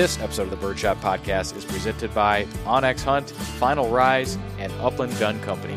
This 0.00 0.18
episode 0.18 0.44
of 0.44 0.50
the 0.50 0.56
Birdshot 0.56 0.96
Podcast 1.02 1.54
is 1.54 1.66
presented 1.66 2.14
by 2.14 2.44
onX 2.64 3.02
Hunt, 3.02 3.32
Final 3.32 3.90
Rise, 3.90 4.38
and 4.58 4.72
Upland 4.80 5.18
Gun 5.18 5.38
Company. 5.40 5.74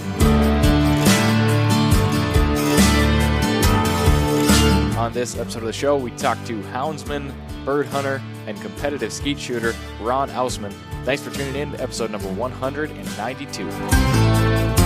On 4.97 5.11
this 5.11 5.37
episode 5.37 5.59
of 5.59 5.65
the 5.65 5.73
show, 5.73 5.97
we 5.97 6.11
talk 6.11 6.41
to 6.45 6.61
houndsman, 6.71 7.33
bird 7.65 7.85
hunter, 7.87 8.21
and 8.47 8.57
competitive 8.61 9.11
skeet 9.11 9.37
shooter 9.37 9.75
Ron 9.99 10.29
Ausman. 10.29 10.71
Thanks 11.03 11.21
for 11.21 11.31
tuning 11.31 11.57
in 11.57 11.71
to 11.71 11.83
episode 11.83 12.09
number 12.09 12.29
192. 12.29 14.82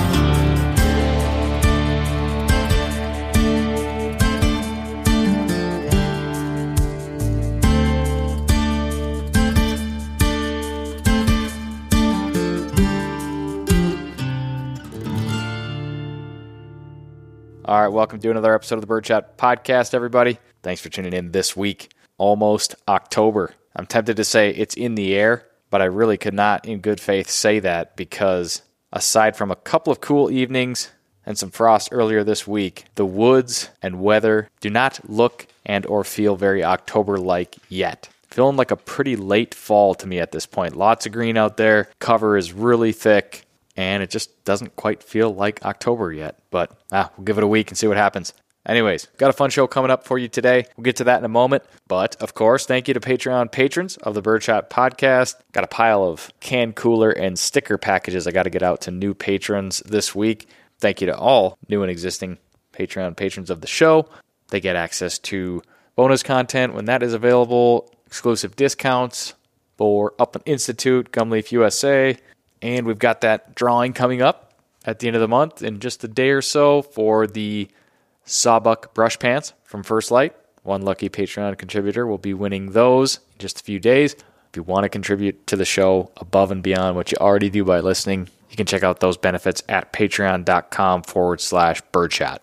All 17.78 17.84
right, 17.84 17.94
welcome 17.94 18.20
to 18.20 18.32
another 18.32 18.56
episode 18.56 18.74
of 18.74 18.82
the 18.82 18.88
Birdshot 18.88 19.38
Podcast, 19.38 19.94
everybody. 19.94 20.40
Thanks 20.64 20.82
for 20.82 20.90
tuning 20.90 21.14
in 21.14 21.32
this 21.32 21.56
week. 21.56 21.92
Almost 22.18 22.74
October. 22.88 23.54
I'm 23.76 23.86
tempted 23.86 24.18
to 24.18 24.24
say 24.24 24.50
it's 24.50 24.74
in 24.74 24.96
the 24.96 25.14
air, 25.14 25.46
but 25.70 25.80
I 25.80 25.86
really 25.86 26.18
could 26.18 26.34
not, 26.34 26.66
in 26.66 26.80
good 26.80 27.00
faith, 27.00 27.30
say 27.30 27.60
that 27.60 27.96
because 27.96 28.64
aside 28.92 29.36
from 29.38 29.52
a 29.52 29.56
couple 29.56 29.94
of 29.94 30.02
cool 30.02 30.32
evenings 30.32 30.90
and 31.24 31.38
some 31.38 31.52
frost 31.52 31.90
earlier 31.92 32.24
this 32.24 32.48
week, 32.48 32.86
the 32.96 33.06
woods 33.06 33.70
and 33.84 34.02
weather 34.02 34.50
do 34.60 34.72
not 34.72 35.00
look 35.08 35.46
and 35.64 35.86
or 35.86 36.04
feel 36.04 36.36
very 36.36 36.64
October-like 36.64 37.58
yet. 37.70 38.10
Feeling 38.32 38.58
like 38.58 38.72
a 38.72 38.76
pretty 38.76 39.16
late 39.16 39.54
fall 39.54 39.94
to 39.94 40.08
me 40.08 40.18
at 40.20 40.32
this 40.32 40.48
point. 40.48 40.76
Lots 40.76 41.06
of 41.06 41.12
green 41.12 41.38
out 41.38 41.58
there. 41.58 41.90
Cover 42.00 42.38
is 42.38 42.54
really 42.54 42.92
thick 42.92 43.46
and 43.78 44.02
it 44.04 44.10
just 44.10 44.44
doesn't 44.44 44.76
quite 44.76 45.04
feel 45.04 45.34
like 45.34 45.64
October 45.64 46.12
yet. 46.12 46.40
But 46.50 46.78
ah, 46.92 47.12
we'll 47.16 47.26
give 47.26 47.38
it 47.38 47.44
a 47.44 47.48
week 47.48 47.70
and 47.70 47.78
see 47.78 47.88
what 47.88 47.98
happens. 47.98 48.34
Anyways, 48.66 49.08
got 49.18 49.30
a 49.30 49.34
fun 49.34 49.50
show 49.50 49.66
coming 49.66 49.92
up 49.92 50.04
for 50.04 50.18
you 50.18 50.28
today. 50.28 50.66
We'll 50.76 50.84
get 50.84 50.98
to 50.98 51.06
that 51.06 51.20
in 51.20 51.26
a 51.26 51.30
moment. 51.30 51.64
But 51.88 52.18
of 52.18 52.34
course, 52.34 52.66
thank 52.66 52.90
you 52.90 52.94
to 52.96 53.00
Patreon 53.00 53.50
patrons 53.50 53.96
of 53.98 54.14
the 54.14 54.22
Birdshot 54.22 54.70
Podcast. 54.70 55.36
Got 55.54 55.64
a 55.64 55.68
pile 55.68 56.04
of 56.04 56.30
can 56.42 56.74
cooler 56.74 57.12
and 57.12 57.40
sticker 57.40 57.78
packages 57.78 58.28
I 58.28 58.32
got 58.32 58.44
to 58.44 58.50
get 58.50 58.64
out 58.64 58.82
to 58.82 58.92
new 58.92 59.14
patrons 59.14 59.80
this 59.86 60.14
week. 60.14 60.50
Thank 60.80 61.00
you 61.00 61.08
to 61.08 61.18
all 61.18 61.58
new 61.70 61.82
and 61.82 61.90
existing 61.90 62.40
Patreon 62.74 63.16
patrons 63.16 63.50
of 63.50 63.62
the 63.62 63.68
show. 63.68 64.10
They 64.50 64.60
get 64.60 64.76
access 64.76 65.18
to 65.20 65.62
bonus 65.96 66.24
content 66.24 66.74
when 66.74 66.86
that 66.86 67.04
is 67.04 67.14
available, 67.14 67.94
exclusive 68.06 68.56
discounts 68.56 69.34
for 69.78 70.14
Upland 70.20 70.44
Institute, 70.46 71.12
Gumleaf 71.12 71.52
USA, 71.52 72.18
and 72.62 72.86
we've 72.86 73.00
got 73.00 73.22
that 73.22 73.56
drawing 73.56 73.94
coming 73.94 74.22
up 74.22 74.54
at 74.86 75.00
the 75.00 75.08
end 75.08 75.16
of 75.16 75.22
the 75.22 75.28
month 75.28 75.62
in 75.62 75.80
just 75.80 76.04
a 76.04 76.08
day 76.08 76.30
or 76.30 76.42
so 76.42 76.82
for 76.82 77.28
the 77.28 77.68
Sawbuck 78.26 78.94
brush 78.94 79.20
pants 79.20 79.54
from 79.64 79.84
First 79.84 80.12
Lite. 80.12 80.36
One 80.64 80.82
lucky 80.82 81.10
Patreon 81.10 81.58
contributor 81.58 82.06
will 82.06 82.18
be 82.18 82.34
winning 82.34 82.72
those 82.72 83.18
in 83.18 83.40
just 83.40 83.62
a 83.62 83.64
few 83.64 83.80
days. 83.80 84.14
If 84.14 84.56
you 84.56 84.64
want 84.64 84.84
to 84.84 84.90
contribute 84.90 85.48
to 85.48 85.56
the 85.56 85.66
show 85.66 86.12
above 86.18 86.52
and 86.52 86.64
beyond 86.64 86.96
what 86.96 87.12
you 87.12 87.18
already 87.20 87.50
do 87.50 87.64
by 87.64 87.80
listening, 87.80 88.30
you 88.50 88.58
can 88.58 88.66
check 88.66 88.84
out 88.84 89.00
those 89.00 89.18
benefits 89.18 89.64
at 89.70 89.94
patreon.com 89.94 91.04
forward 91.04 91.42
slash 91.42 91.82
birdshot. 91.92 92.42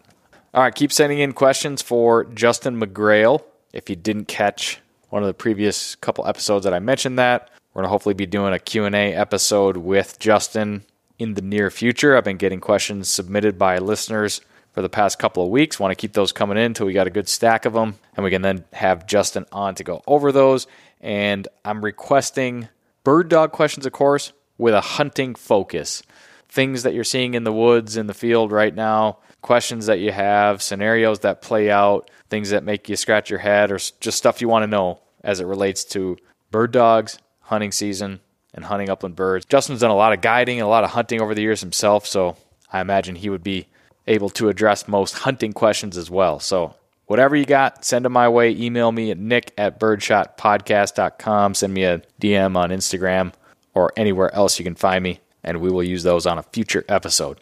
All 0.53 0.63
right, 0.63 0.75
keep 0.75 0.93
sending 0.93 1.19
in 1.19 1.33
questions 1.33 1.83
for 1.83 2.25
Justin 2.25 2.81
McGrail. 2.81 3.43
If 3.73 3.91
you 3.91 3.97
didn't 3.97 4.29
catch 4.29 4.81
one 5.09 5.23
of 5.23 5.27
the 5.27 5.35
previous 5.35 5.97
couple 5.97 6.27
episodes 6.27 6.65
that 6.65 6.75
I 6.75 6.79
mentioned 6.79 7.19
that, 7.19 7.51
we're 7.75 7.81
going 7.81 7.89
to 7.89 7.93
hopefully 7.93 8.15
be 8.15 8.27
doing 8.27 8.55
a 8.55 8.61
Q&A 8.61 9.13
episode 9.15 9.77
with 9.77 10.21
Justin 10.21 10.85
in 11.19 11.35
the 11.35 11.43
near 11.43 11.71
future. 11.71 12.17
I've 12.17 12.23
been 12.23 12.37
getting 12.37 12.61
questions 12.61 13.09
submitted 13.09 13.59
by 13.59 13.79
listeners 13.79 14.41
for 14.71 14.81
the 14.81 14.89
past 14.89 15.19
couple 15.19 15.43
of 15.43 15.51
weeks. 15.51 15.81
Want 15.81 15.91
to 15.91 15.97
keep 15.97 16.13
those 16.13 16.31
coming 16.31 16.57
in 16.57 16.65
until 16.65 16.87
we 16.87 16.93
got 16.93 17.09
a 17.09 17.11
good 17.11 17.29
stack 17.29 17.65
of 17.65 17.73
them, 17.73 17.97
and 18.17 18.23
we 18.23 18.31
can 18.31 18.43
then 18.43 18.65
have 18.73 19.09
Justin 19.09 19.45
on 19.51 19.75
to 19.75 19.83
go 19.83 20.03
over 20.07 20.31
those. 20.31 20.69
And 21.01 21.49
I'm 21.65 21.85
requesting 21.85 22.69
bird 23.03 23.29
dog 23.29 23.51
questions, 23.51 23.87
of 23.87 23.93
course, 23.93 24.33
with 24.57 24.75
a 24.75 24.81
hunting 24.81 25.35
focus. 25.35 26.05
Things 26.49 26.85
that 26.85 26.95
you're 26.95 27.03
seeing 27.03 27.35
in 27.35 27.43
the 27.43 27.53
woods, 27.53 27.97
in 27.97 28.07
the 28.07 28.15
field 28.15 28.53
right 28.53 28.73
now, 28.73 29.19
questions 29.43 29.87
that 29.87 29.99
you 29.99 30.13
have, 30.13 30.63
scenarios 30.63 31.19
that 31.21 31.43
play 31.43 31.73
out, 31.73 32.09
things 32.31 32.51
that 32.51 32.63
make 32.63 32.89
you 32.89 32.95
scratch 32.95 33.31
your 33.31 33.41
head, 33.41 33.73
or 33.73 33.79
just 33.79 34.13
stuff 34.13 34.41
you 34.41 34.49
want 34.49 34.63
to 34.63 34.69
know 34.69 35.01
as 35.25 35.41
it 35.41 35.47
relates 35.47 35.83
to 35.85 36.17
bird 36.53 36.71
dogs, 36.71 37.19
hunting 37.45 37.73
season 37.73 38.21
and 38.53 38.65
hunting 38.65 38.91
upland 38.91 39.17
birds. 39.17 39.45
Justin's 39.47 39.81
done 39.81 39.91
a 39.91 39.97
lot 39.97 40.13
of 40.13 40.21
guiding 40.21 40.59
and 40.59 40.67
a 40.67 40.69
lot 40.69 40.85
of 40.85 40.91
hunting 40.91 41.21
over 41.21 41.35
the 41.35 41.43
years 41.43 41.61
himself, 41.61 42.07
so 42.07 42.37
I 42.73 42.81
imagine 42.81 43.17
he 43.17 43.31
would 43.31 43.43
be 43.43 43.67
able 44.07 44.31
to 44.31 44.49
address 44.49 44.87
most 44.89 45.15
hunting 45.15 45.53
questions 45.53 45.97
as 45.97 46.11
well. 46.11 46.41
So, 46.41 46.75
whatever 47.07 47.35
you 47.37 47.45
got, 47.45 47.85
send 47.85 48.05
them 48.05 48.13
my 48.13 48.29
way. 48.29 48.51
Email 48.51 48.93
me 48.93 49.11
at 49.11 49.19
nick 49.19 49.53
at 49.59 49.81
birdshotpodcast.com. 49.81 51.55
Send 51.55 51.75
me 51.75 51.85
a 51.85 52.03
DM 52.21 52.57
on 52.57 52.71
Instagram 52.71 53.33
or 53.75 53.93
anywhere 53.97 54.33
else 54.35 54.59
you 54.59 54.65
can 54.65 54.75
find 54.75 55.03
me, 55.03 55.21
and 55.43 55.61
we 55.61 55.71
will 55.71 55.83
use 55.83 56.03
those 56.03 56.27
on 56.27 56.39
a 56.39 56.43
future 56.43 56.85
episode. 56.89 57.39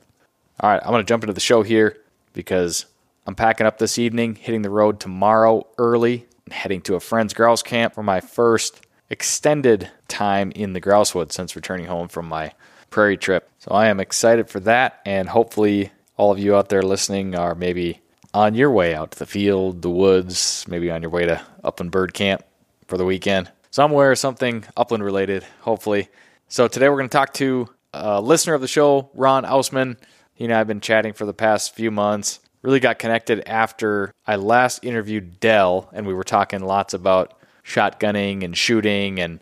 All 0.60 0.70
right, 0.70 0.80
I'm 0.82 0.90
going 0.90 1.04
to 1.04 1.08
jump 1.08 1.24
into 1.24 1.34
the 1.34 1.40
show 1.40 1.62
here 1.62 1.98
because 2.32 2.86
I'm 3.26 3.34
packing 3.34 3.66
up 3.66 3.78
this 3.78 3.98
evening, 3.98 4.36
hitting 4.36 4.62
the 4.62 4.70
road 4.70 4.98
tomorrow 4.98 5.66
early, 5.78 6.26
and 6.44 6.52
heading 6.52 6.80
to 6.82 6.94
a 6.94 7.00
friend's 7.00 7.34
grouse 7.34 7.62
camp 7.62 7.94
for 7.94 8.02
my 8.02 8.20
first 8.20 8.86
extended 9.12 9.90
time 10.08 10.50
in 10.52 10.72
the 10.72 10.80
Grousewood 10.80 11.32
since 11.32 11.54
returning 11.54 11.86
home 11.86 12.08
from 12.08 12.26
my 12.26 12.52
prairie 12.88 13.18
trip. 13.18 13.48
So 13.58 13.70
I 13.70 13.88
am 13.88 14.00
excited 14.00 14.48
for 14.48 14.58
that, 14.60 15.00
and 15.04 15.28
hopefully, 15.28 15.92
all 16.16 16.32
of 16.32 16.38
you 16.38 16.56
out 16.56 16.70
there 16.70 16.82
listening 16.82 17.36
are 17.36 17.54
maybe 17.54 18.00
on 18.34 18.54
your 18.54 18.70
way 18.70 18.94
out 18.94 19.12
to 19.12 19.18
the 19.18 19.26
field, 19.26 19.82
the 19.82 19.90
woods, 19.90 20.64
maybe 20.66 20.90
on 20.90 21.02
your 21.02 21.10
way 21.10 21.26
to 21.26 21.42
upland 21.62 21.92
bird 21.92 22.14
camp 22.14 22.42
for 22.88 22.96
the 22.96 23.04
weekend. 23.04 23.50
Somewhere, 23.70 24.14
something 24.14 24.64
upland 24.76 25.04
related, 25.04 25.44
hopefully. 25.60 26.08
So 26.48 26.66
today 26.66 26.88
we're 26.88 26.96
going 26.96 27.08
to 27.08 27.16
talk 27.16 27.34
to 27.34 27.68
a 27.92 28.20
listener 28.20 28.54
of 28.54 28.62
the 28.62 28.68
show, 28.68 29.10
Ron 29.14 29.44
Ausman. 29.44 29.98
He 30.32 30.44
and 30.44 30.54
I 30.54 30.58
have 30.58 30.66
been 30.66 30.80
chatting 30.80 31.12
for 31.12 31.26
the 31.26 31.34
past 31.34 31.74
few 31.74 31.90
months. 31.90 32.40
Really 32.62 32.80
got 32.80 32.98
connected 32.98 33.46
after 33.46 34.12
I 34.26 34.36
last 34.36 34.84
interviewed 34.84 35.38
Dell, 35.40 35.90
and 35.92 36.06
we 36.06 36.14
were 36.14 36.24
talking 36.24 36.60
lots 36.60 36.94
about 36.94 37.34
shotgunning 37.64 38.42
and 38.42 38.56
shooting 38.56 39.18
and 39.18 39.40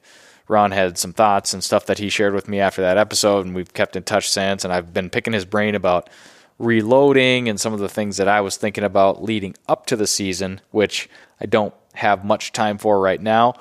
Ron 0.51 0.73
had 0.73 0.99
some 0.99 1.13
thoughts 1.13 1.55
and 1.55 1.63
stuff 1.63 1.87
that 1.87 1.99
he 1.99 2.09
shared 2.09 2.35
with 2.35 2.49
me 2.49 2.59
after 2.59 2.83
that 2.83 2.99
episode, 2.99 3.47
and 3.47 3.55
we've 3.55 3.73
kept 3.73 3.95
in 3.95 4.03
touch 4.03 4.29
since. 4.29 4.65
And 4.65 4.73
I've 4.73 4.93
been 4.93 5.09
picking 5.09 5.33
his 5.33 5.45
brain 5.45 5.77
about 5.77 6.11
reloading 6.59 7.49
and 7.49 7.59
some 7.61 7.73
of 7.73 7.79
the 7.79 7.89
things 7.89 8.17
that 8.17 8.27
I 8.27 8.41
was 8.41 8.57
thinking 8.57 8.83
about 8.83 9.23
leading 9.23 9.55
up 9.69 9.87
to 9.87 9.97
the 9.97 10.09
season, 10.09 10.61
which 10.73 11.09
I 11.41 11.47
don't 11.47 11.73
have 11.95 12.25
much 12.25 12.51
time 12.51 12.79
for 12.79 12.99
right 13.01 13.21
now, 13.21 13.55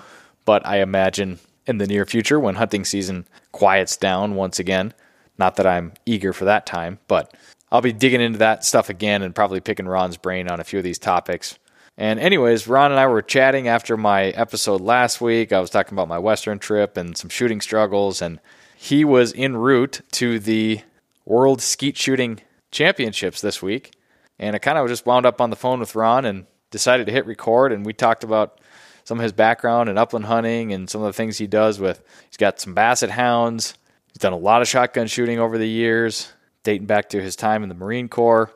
but 0.45 0.65
I 0.65 0.81
imagine 0.81 1.37
in 1.67 1.77
the 1.77 1.85
near 1.85 2.07
future 2.07 2.39
when 2.39 2.55
hunting 2.55 2.83
season 2.83 3.27
quiets 3.51 3.95
down 3.95 4.33
once 4.33 4.57
again. 4.57 4.95
Not 5.37 5.57
that 5.57 5.67
I'm 5.67 5.93
eager 6.07 6.33
for 6.33 6.45
that 6.45 6.65
time, 6.65 6.97
but 7.07 7.35
I'll 7.71 7.81
be 7.81 7.93
digging 7.93 8.19
into 8.19 8.39
that 8.39 8.65
stuff 8.65 8.89
again 8.89 9.21
and 9.21 9.35
probably 9.35 9.59
picking 9.59 9.87
Ron's 9.87 10.17
brain 10.17 10.49
on 10.49 10.59
a 10.59 10.63
few 10.63 10.79
of 10.79 10.83
these 10.83 10.97
topics. 10.97 11.58
And, 11.99 12.17
anyways, 12.17 12.65
Ron 12.65 12.91
and 12.91 12.99
I 12.99 13.07
were 13.07 13.21
chatting 13.21 13.67
after 13.67 13.97
my 13.97 14.27
episode 14.27 14.79
last 14.79 15.19
week. 15.19 15.51
I 15.51 15.59
was 15.59 15.69
talking 15.69 15.95
about 15.95 16.07
my 16.07 16.17
Western 16.17 16.57
trip 16.57 16.95
and 16.95 17.17
some 17.17 17.29
shooting 17.29 17.59
struggles, 17.59 18.21
and 18.21 18.39
he 18.77 19.03
was 19.03 19.33
en 19.35 19.57
route 19.57 19.99
to 20.13 20.39
the 20.39 20.79
World 21.25 21.61
Skeet 21.61 21.97
Shooting 21.97 22.39
Championships 22.71 23.41
this 23.41 23.61
week. 23.61 23.91
And 24.39 24.55
I 24.55 24.59
kind 24.59 24.77
of 24.77 24.87
just 24.87 25.05
wound 25.05 25.25
up 25.25 25.41
on 25.41 25.49
the 25.49 25.57
phone 25.57 25.81
with 25.81 25.93
Ron 25.93 26.23
and 26.23 26.45
decided 26.71 27.05
to 27.07 27.11
hit 27.11 27.25
record, 27.25 27.73
and 27.73 27.85
we 27.85 27.91
talked 27.91 28.23
about 28.23 28.61
some 29.03 29.19
of 29.19 29.23
his 29.23 29.33
background 29.33 29.89
in 29.89 29.97
upland 29.97 30.27
hunting 30.27 30.71
and 30.71 30.89
some 30.89 31.01
of 31.01 31.07
the 31.07 31.13
things 31.13 31.37
he 31.37 31.47
does 31.47 31.81
with. 31.81 32.01
He's 32.29 32.37
got 32.37 32.61
some 32.61 32.73
basset 32.73 33.09
hounds. 33.09 33.73
He's 34.07 34.19
done 34.19 34.31
a 34.31 34.37
lot 34.37 34.61
of 34.61 34.69
shotgun 34.69 35.07
shooting 35.07 35.39
over 35.39 35.57
the 35.57 35.67
years, 35.67 36.31
dating 36.63 36.87
back 36.87 37.09
to 37.09 37.21
his 37.21 37.35
time 37.35 37.61
in 37.61 37.67
the 37.67 37.75
Marine 37.75 38.07
Corps. 38.07 38.53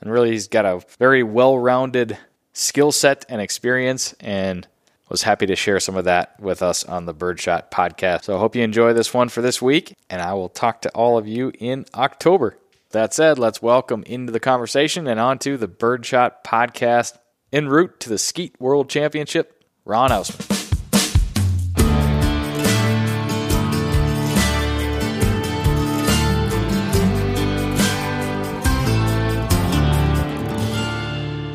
And 0.00 0.10
really, 0.10 0.30
he's 0.30 0.48
got 0.48 0.64
a 0.64 0.80
very 0.98 1.22
well 1.22 1.58
rounded 1.58 2.16
skill 2.56 2.90
set 2.90 3.26
and 3.28 3.40
experience, 3.40 4.14
and 4.18 4.66
was 5.10 5.22
happy 5.22 5.46
to 5.46 5.54
share 5.54 5.78
some 5.78 5.94
of 5.94 6.06
that 6.06 6.40
with 6.40 6.62
us 6.62 6.84
on 6.84 7.04
the 7.04 7.14
Birdshot 7.14 7.70
podcast. 7.70 8.24
So 8.24 8.34
I 8.34 8.40
hope 8.40 8.56
you 8.56 8.62
enjoy 8.62 8.92
this 8.92 9.12
one 9.12 9.28
for 9.28 9.42
this 9.42 9.60
week, 9.60 9.94
and 10.10 10.22
I 10.22 10.32
will 10.34 10.48
talk 10.48 10.82
to 10.82 10.90
all 10.90 11.18
of 11.18 11.28
you 11.28 11.52
in 11.58 11.84
October. 11.94 12.56
That 12.90 13.12
said, 13.12 13.38
let's 13.38 13.60
welcome 13.60 14.02
into 14.04 14.32
the 14.32 14.40
conversation 14.40 15.06
and 15.06 15.20
onto 15.20 15.56
the 15.56 15.68
Birdshot 15.68 16.44
podcast 16.44 17.18
en 17.52 17.68
route 17.68 18.00
to 18.00 18.08
the 18.08 18.18
Skeet 18.18 18.58
World 18.58 18.88
Championship, 18.88 19.62
Ron 19.84 20.10
Ausman. 20.10 20.55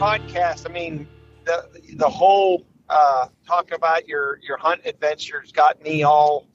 Podcast. 0.01 0.67
I 0.67 0.73
mean, 0.73 1.07
the 1.45 1.69
the 1.93 2.09
whole 2.09 2.65
uh, 2.89 3.27
talking 3.45 3.75
about 3.75 4.07
your 4.07 4.39
your 4.41 4.57
hunt 4.57 4.81
adventures 4.85 5.51
got 5.51 5.79
me 5.83 6.01
all 6.01 6.47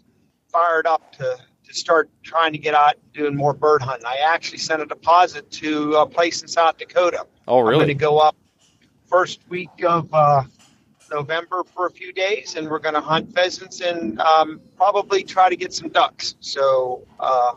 fired 0.49 0.85
up 0.85 1.13
to 1.13 1.37
to 1.65 1.75
start 1.75 2.11
trying 2.25 2.51
to 2.53 2.59
get 2.59 2.75
out 2.75 2.95
and 2.95 3.13
doing 3.13 3.37
more 3.37 3.53
bird 3.55 3.83
hunting. 3.83 4.05
I 4.05 4.17
actually 4.17 4.59
sent 4.59 4.83
a 4.83 4.87
deposit 4.87 5.49
to 5.53 5.95
a 5.95 6.07
place 6.07 6.43
in 6.43 6.49
South 6.49 6.79
Dakota. 6.79 7.25
Oh, 7.47 7.61
really? 7.61 7.75
I'm 7.75 7.79
going 7.79 7.89
to 7.89 7.95
go 7.95 8.19
up 8.19 8.37
first 9.09 9.41
week 9.49 9.85
of 9.85 10.13
uh, 10.13 10.43
November 11.13 11.63
for 11.73 11.87
a 11.87 11.91
few 11.91 12.13
days, 12.13 12.57
and 12.57 12.69
we're 12.69 12.81
going 12.81 12.95
to 12.97 13.01
hunt 13.01 13.33
pheasants 13.33 13.81
and 13.81 14.21
um, 14.21 14.61
probably 14.77 15.23
try 15.23 15.49
to 15.49 15.57
get 15.57 15.73
some 15.73 15.89
ducks. 15.91 16.35
So, 16.41 17.07
uh, 17.21 17.53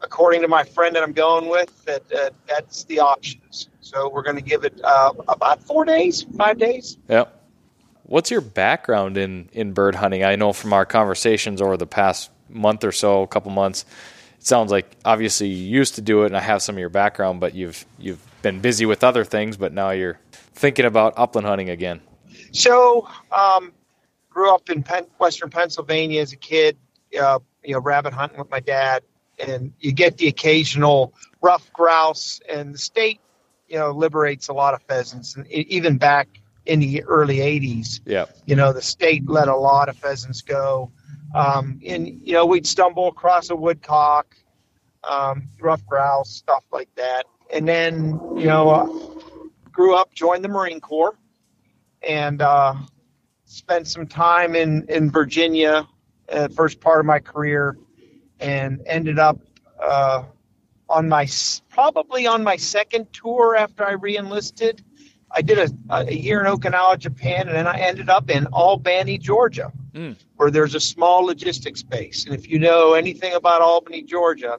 according 0.00 0.42
to 0.42 0.48
my 0.48 0.62
friend 0.62 0.94
that 0.94 1.02
I'm 1.02 1.12
going 1.12 1.48
with, 1.48 1.84
that 1.86 2.12
uh, 2.12 2.30
that's 2.46 2.84
the 2.84 3.00
options. 3.00 3.68
So 3.84 4.08
we're 4.08 4.22
going 4.22 4.36
to 4.36 4.42
give 4.42 4.64
it 4.64 4.80
uh, 4.82 5.12
about 5.28 5.62
four 5.62 5.84
days, 5.84 6.22
five 6.38 6.56
days. 6.58 6.96
Yep. 7.08 7.42
What's 8.04 8.30
your 8.30 8.40
background 8.40 9.18
in 9.18 9.50
in 9.52 9.74
bird 9.74 9.94
hunting? 9.94 10.24
I 10.24 10.36
know 10.36 10.54
from 10.54 10.72
our 10.72 10.86
conversations 10.86 11.60
over 11.60 11.76
the 11.76 11.86
past 11.86 12.30
month 12.48 12.82
or 12.82 12.92
so, 12.92 13.22
a 13.22 13.26
couple 13.26 13.50
months, 13.50 13.84
it 14.38 14.46
sounds 14.46 14.72
like 14.72 14.96
obviously 15.04 15.48
you 15.48 15.78
used 15.78 15.96
to 15.96 16.00
do 16.00 16.22
it, 16.22 16.26
and 16.26 16.36
I 16.36 16.40
have 16.40 16.62
some 16.62 16.76
of 16.76 16.78
your 16.78 16.88
background, 16.88 17.40
but 17.40 17.54
you've 17.54 17.84
you've 17.98 18.24
been 18.40 18.60
busy 18.60 18.86
with 18.86 19.04
other 19.04 19.22
things, 19.22 19.58
but 19.58 19.74
now 19.74 19.90
you're 19.90 20.18
thinking 20.32 20.86
about 20.86 21.12
upland 21.18 21.46
hunting 21.46 21.68
again. 21.68 22.00
So, 22.52 23.06
um, 23.32 23.70
grew 24.30 24.54
up 24.54 24.70
in 24.70 24.82
Pen- 24.82 25.06
Western 25.18 25.50
Pennsylvania 25.50 26.22
as 26.22 26.32
a 26.32 26.36
kid. 26.36 26.78
Uh, 27.20 27.38
you 27.62 27.74
know, 27.74 27.80
rabbit 27.80 28.14
hunting 28.14 28.38
with 28.38 28.50
my 28.50 28.60
dad, 28.60 29.02
and 29.38 29.74
you 29.78 29.92
get 29.92 30.16
the 30.16 30.28
occasional 30.28 31.12
ruffed 31.42 31.72
grouse. 31.72 32.40
And 32.48 32.74
the 32.74 32.78
state, 32.78 33.20
you 33.74 33.80
know, 33.80 33.90
liberates 33.90 34.46
a 34.46 34.52
lot 34.52 34.72
of 34.72 34.80
pheasants, 34.84 35.34
and 35.34 35.48
even 35.50 35.98
back 35.98 36.28
in 36.64 36.78
the 36.78 37.02
early 37.02 37.38
'80s, 37.38 37.98
Yeah. 38.06 38.26
you 38.46 38.54
know, 38.54 38.72
the 38.72 38.80
state 38.80 39.28
let 39.28 39.48
a 39.48 39.56
lot 39.56 39.88
of 39.88 39.96
pheasants 39.96 40.42
go. 40.42 40.92
Um, 41.34 41.80
and 41.84 42.06
you 42.06 42.34
know, 42.34 42.46
we'd 42.46 42.68
stumble 42.68 43.08
across 43.08 43.50
a 43.50 43.56
woodcock, 43.56 44.36
um, 45.02 45.48
rough 45.60 45.84
grouse, 45.86 46.30
stuff 46.30 46.62
like 46.70 46.88
that. 46.94 47.24
And 47.52 47.66
then, 47.66 48.20
you 48.36 48.46
know, 48.46 48.70
uh, 48.70 48.86
grew 49.72 49.96
up, 49.96 50.14
joined 50.14 50.44
the 50.44 50.48
Marine 50.48 50.80
Corps, 50.80 51.18
and 52.06 52.40
uh, 52.42 52.74
spent 53.44 53.88
some 53.88 54.06
time 54.06 54.54
in 54.54 54.86
in 54.88 55.10
Virginia, 55.10 55.84
uh, 56.30 56.46
first 56.46 56.78
part 56.78 57.00
of 57.00 57.06
my 57.06 57.18
career, 57.18 57.76
and 58.38 58.80
ended 58.86 59.18
up 59.18 59.40
uh, 59.82 60.22
on 60.88 61.08
my 61.08 61.26
probably 61.70 62.26
on 62.26 62.42
my 62.44 62.56
second 62.56 63.12
tour 63.12 63.56
after 63.56 63.84
I 63.84 63.94
reenlisted. 63.96 64.80
I 65.36 65.42
did 65.42 65.58
a, 65.58 65.68
a 65.90 66.12
year 66.14 66.44
in 66.44 66.46
Okinawa, 66.46 66.98
Japan, 66.98 67.48
and 67.48 67.56
then 67.56 67.66
I 67.66 67.78
ended 67.80 68.08
up 68.08 68.30
in 68.30 68.46
Albany, 68.46 69.18
Georgia, 69.18 69.72
Mm. 69.94 70.16
where 70.36 70.50
there's 70.50 70.74
a 70.74 70.80
small 70.80 71.22
logistics 71.24 71.82
base. 71.84 72.26
And 72.26 72.34
if 72.34 72.48
you 72.48 72.58
know 72.58 72.94
anything 72.94 73.34
about 73.34 73.62
Albany, 73.62 74.02
Georgia, 74.02 74.58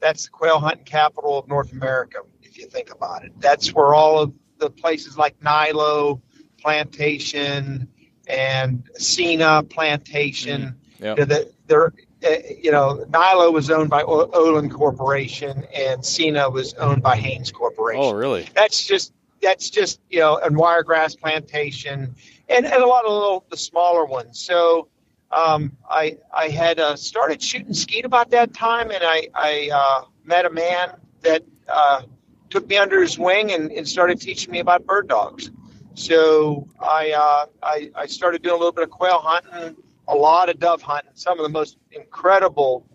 that's 0.00 0.24
the 0.24 0.30
quail 0.30 0.58
hunting 0.58 0.84
capital 0.86 1.38
of 1.38 1.48
North 1.48 1.72
America, 1.72 2.20
if 2.42 2.56
you 2.56 2.66
think 2.66 2.90
about 2.90 3.24
it. 3.26 3.32
That's 3.40 3.74
where 3.74 3.94
all 3.94 4.18
of 4.18 4.32
the 4.58 4.70
places 4.70 5.18
like 5.18 5.36
Nilo 5.42 6.22
Plantation 6.62 7.88
and 8.26 8.88
Sena 8.96 9.62
Plantation, 9.64 10.76
Yep. 11.00 11.18
know, 11.18 11.24
that 11.26 11.52
they're, 11.66 11.86
uh, 11.88 11.90
you 12.22 12.72
know, 12.72 13.04
Nilo 13.12 13.50
was 13.50 13.70
owned 13.70 13.90
by 13.90 14.02
Olin 14.02 14.70
Corporation 14.70 15.64
and 15.74 16.04
Cena 16.04 16.50
was 16.50 16.74
owned 16.74 17.02
by 17.02 17.16
Haynes 17.16 17.52
Corporation. 17.52 18.02
Oh, 18.02 18.12
really? 18.12 18.48
that's 18.54 18.84
just 18.84 19.12
that's 19.42 19.70
just 19.70 20.00
you 20.10 20.18
know 20.18 20.38
and 20.38 20.56
wiregrass 20.56 21.14
plantation 21.14 22.14
and, 22.48 22.66
and 22.66 22.82
a 22.82 22.86
lot 22.86 23.04
of 23.04 23.12
little 23.12 23.44
the 23.50 23.56
smaller 23.56 24.04
ones. 24.04 24.40
So 24.40 24.88
um, 25.30 25.76
I 25.88 26.18
I 26.34 26.48
had 26.48 26.80
uh, 26.80 26.96
started 26.96 27.42
shooting 27.42 27.74
skeet 27.74 28.04
about 28.04 28.30
that 28.30 28.52
time 28.52 28.90
and 28.90 29.02
I 29.02 29.28
I 29.34 29.70
uh, 29.72 30.04
met 30.24 30.44
a 30.44 30.50
man 30.50 30.92
that 31.22 31.44
uh, 31.68 32.02
took 32.50 32.66
me 32.68 32.76
under 32.78 33.00
his 33.00 33.18
wing 33.18 33.52
and, 33.52 33.70
and 33.70 33.86
started 33.86 34.20
teaching 34.20 34.50
me 34.52 34.58
about 34.60 34.86
bird 34.86 35.08
dogs. 35.08 35.50
So 35.94 36.68
I, 36.80 37.10
uh, 37.10 37.46
I 37.62 37.90
I 37.94 38.06
started 38.06 38.42
doing 38.42 38.54
a 38.54 38.58
little 38.58 38.72
bit 38.72 38.84
of 38.84 38.90
quail 38.90 39.18
hunting 39.18 39.76
a 40.08 40.14
lot 40.14 40.48
of 40.48 40.58
dove 40.58 40.82
hunting 40.82 41.10
some 41.14 41.38
of 41.38 41.42
the 41.44 41.48
most 41.50 41.76
incredible 41.92 42.86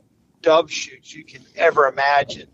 dove 0.41 0.69
shoots 0.71 1.13
you 1.13 1.23
can 1.23 1.41
ever 1.55 1.87
imagine 1.87 2.47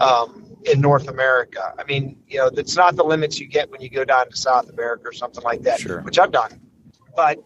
um, 0.00 0.56
in 0.64 0.80
North 0.80 1.08
America. 1.08 1.74
I 1.78 1.84
mean, 1.84 2.18
you 2.28 2.38
know, 2.38 2.50
that's 2.50 2.76
not 2.76 2.96
the 2.96 3.04
limits 3.04 3.38
you 3.40 3.46
get 3.46 3.70
when 3.70 3.80
you 3.80 3.90
go 3.90 4.04
down 4.04 4.30
to 4.30 4.36
South 4.36 4.68
America 4.70 5.08
or 5.08 5.12
something 5.12 5.42
like 5.42 5.62
that, 5.62 5.80
Sure. 5.80 6.00
which 6.02 6.18
I've 6.18 6.32
done. 6.32 6.60
But 7.16 7.38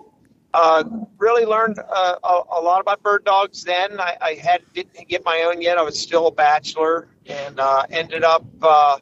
uh, 0.54 0.84
really 1.18 1.44
learned 1.44 1.78
uh, 1.78 2.16
a, 2.24 2.40
a 2.58 2.60
lot 2.60 2.80
about 2.80 3.02
bird 3.02 3.24
dogs 3.24 3.64
then. 3.64 4.00
I, 4.00 4.16
I 4.20 4.34
had 4.34 4.62
didn't 4.74 5.08
get 5.08 5.24
my 5.24 5.46
own 5.48 5.60
yet. 5.62 5.78
I 5.78 5.82
was 5.82 5.98
still 6.00 6.26
a 6.26 6.32
bachelor, 6.32 7.08
and 7.26 7.60
uh, 7.60 7.84
ended 7.90 8.24
up 8.24 8.44
uh, 8.62 8.98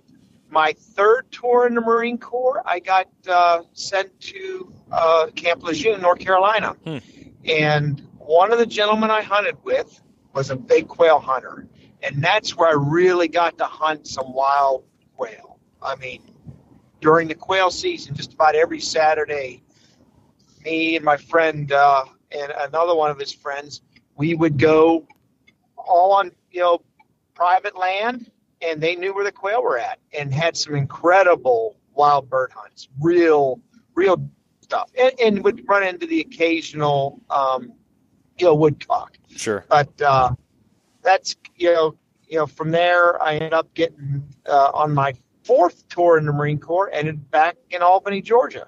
my 0.50 0.72
third 0.72 1.30
tour 1.30 1.66
in 1.66 1.75
the 1.75 1.80
Marine 1.80 2.18
Corps. 2.18 2.62
I 2.66 2.80
got 2.80 3.06
uh, 3.28 3.62
sent 3.75 4.18
to 4.20 4.72
uh, 4.90 5.26
Camp 5.36 5.62
Lejeune, 5.62 6.00
North 6.00 6.18
Carolina, 6.18 6.75
Hmm. 6.84 6.98
And 7.48 8.06
one 8.18 8.52
of 8.52 8.58
the 8.58 8.66
gentlemen 8.66 9.10
I 9.10 9.22
hunted 9.22 9.56
with 9.64 10.00
was 10.32 10.50
a 10.50 10.56
big 10.56 10.88
quail 10.88 11.18
hunter 11.18 11.68
and 12.02 12.22
that's 12.22 12.56
where 12.56 12.68
I 12.68 12.72
really 12.72 13.28
got 13.28 13.58
to 13.58 13.64
hunt 13.64 14.06
some 14.06 14.32
wild 14.32 14.84
quail. 15.16 15.58
I 15.82 15.96
mean, 15.96 16.22
during 17.00 17.28
the 17.28 17.34
quail 17.34 17.70
season, 17.70 18.14
just 18.14 18.34
about 18.34 18.54
every 18.54 18.80
Saturday, 18.80 19.62
me 20.64 20.96
and 20.96 21.04
my 21.04 21.16
friend 21.16 21.70
uh, 21.72 22.04
and 22.30 22.52
another 22.56 22.94
one 22.94 23.10
of 23.10 23.18
his 23.18 23.32
friends, 23.32 23.82
we 24.16 24.34
would 24.34 24.58
go 24.58 25.06
all 25.76 26.12
on 26.12 26.32
you 26.50 26.60
know 26.60 26.82
private 27.34 27.76
land, 27.76 28.30
and 28.62 28.80
they 28.80 28.96
knew 28.96 29.14
where 29.14 29.24
the 29.24 29.32
quail 29.32 29.62
were 29.62 29.78
at, 29.78 29.98
and 30.16 30.32
had 30.32 30.56
some 30.56 30.74
incredible 30.74 31.76
wild 31.92 32.28
bird 32.28 32.52
hunts, 32.54 32.88
real, 33.00 33.60
real 33.94 34.16
stuff, 34.66 34.90
and, 34.99 35.12
and 35.20 35.44
would 35.44 35.66
run 35.68 35.82
into 35.85 36.06
the 36.06 36.20
occasional, 36.20 37.20
um, 37.30 37.73
you 38.38 38.46
know, 38.46 38.54
woodcock. 38.54 39.16
Sure. 39.35 39.64
But 39.68 40.00
uh, 40.02 40.35
that's 41.02 41.37
you 41.56 41.73
know, 41.73 41.96
you 42.28 42.38
know, 42.38 42.46
from 42.46 42.70
there 42.70 43.23
I 43.23 43.35
ended 43.35 43.54
up 43.54 43.73
getting 43.75 44.25
uh, 44.46 44.70
on 44.75 44.92
my 44.92 45.14
fourth 45.44 45.88
tour 45.88 46.18
in 46.18 46.26
the 46.26 46.32
Marine 46.32 46.58
Corps, 46.58 46.90
ended 46.92 47.30
back 47.30 47.56
in 47.70 47.80
Albany, 47.82 48.20
Georgia, 48.20 48.66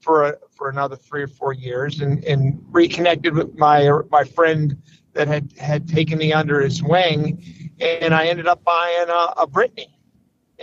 for 0.00 0.24
a, 0.24 0.36
for 0.50 0.68
another 0.68 0.96
three 0.96 1.22
or 1.22 1.28
four 1.28 1.54
years, 1.54 2.00
and, 2.00 2.22
and 2.24 2.62
reconnected 2.70 3.34
with 3.34 3.56
my 3.56 3.90
my 4.10 4.24
friend 4.24 4.76
that 5.14 5.26
had 5.26 5.52
had 5.58 5.88
taken 5.88 6.18
me 6.18 6.32
under 6.32 6.60
his 6.60 6.82
wing, 6.82 7.42
and 7.80 8.14
I 8.14 8.26
ended 8.26 8.46
up 8.46 8.62
buying 8.62 9.08
a, 9.08 9.42
a 9.42 9.46
Brittany, 9.46 9.98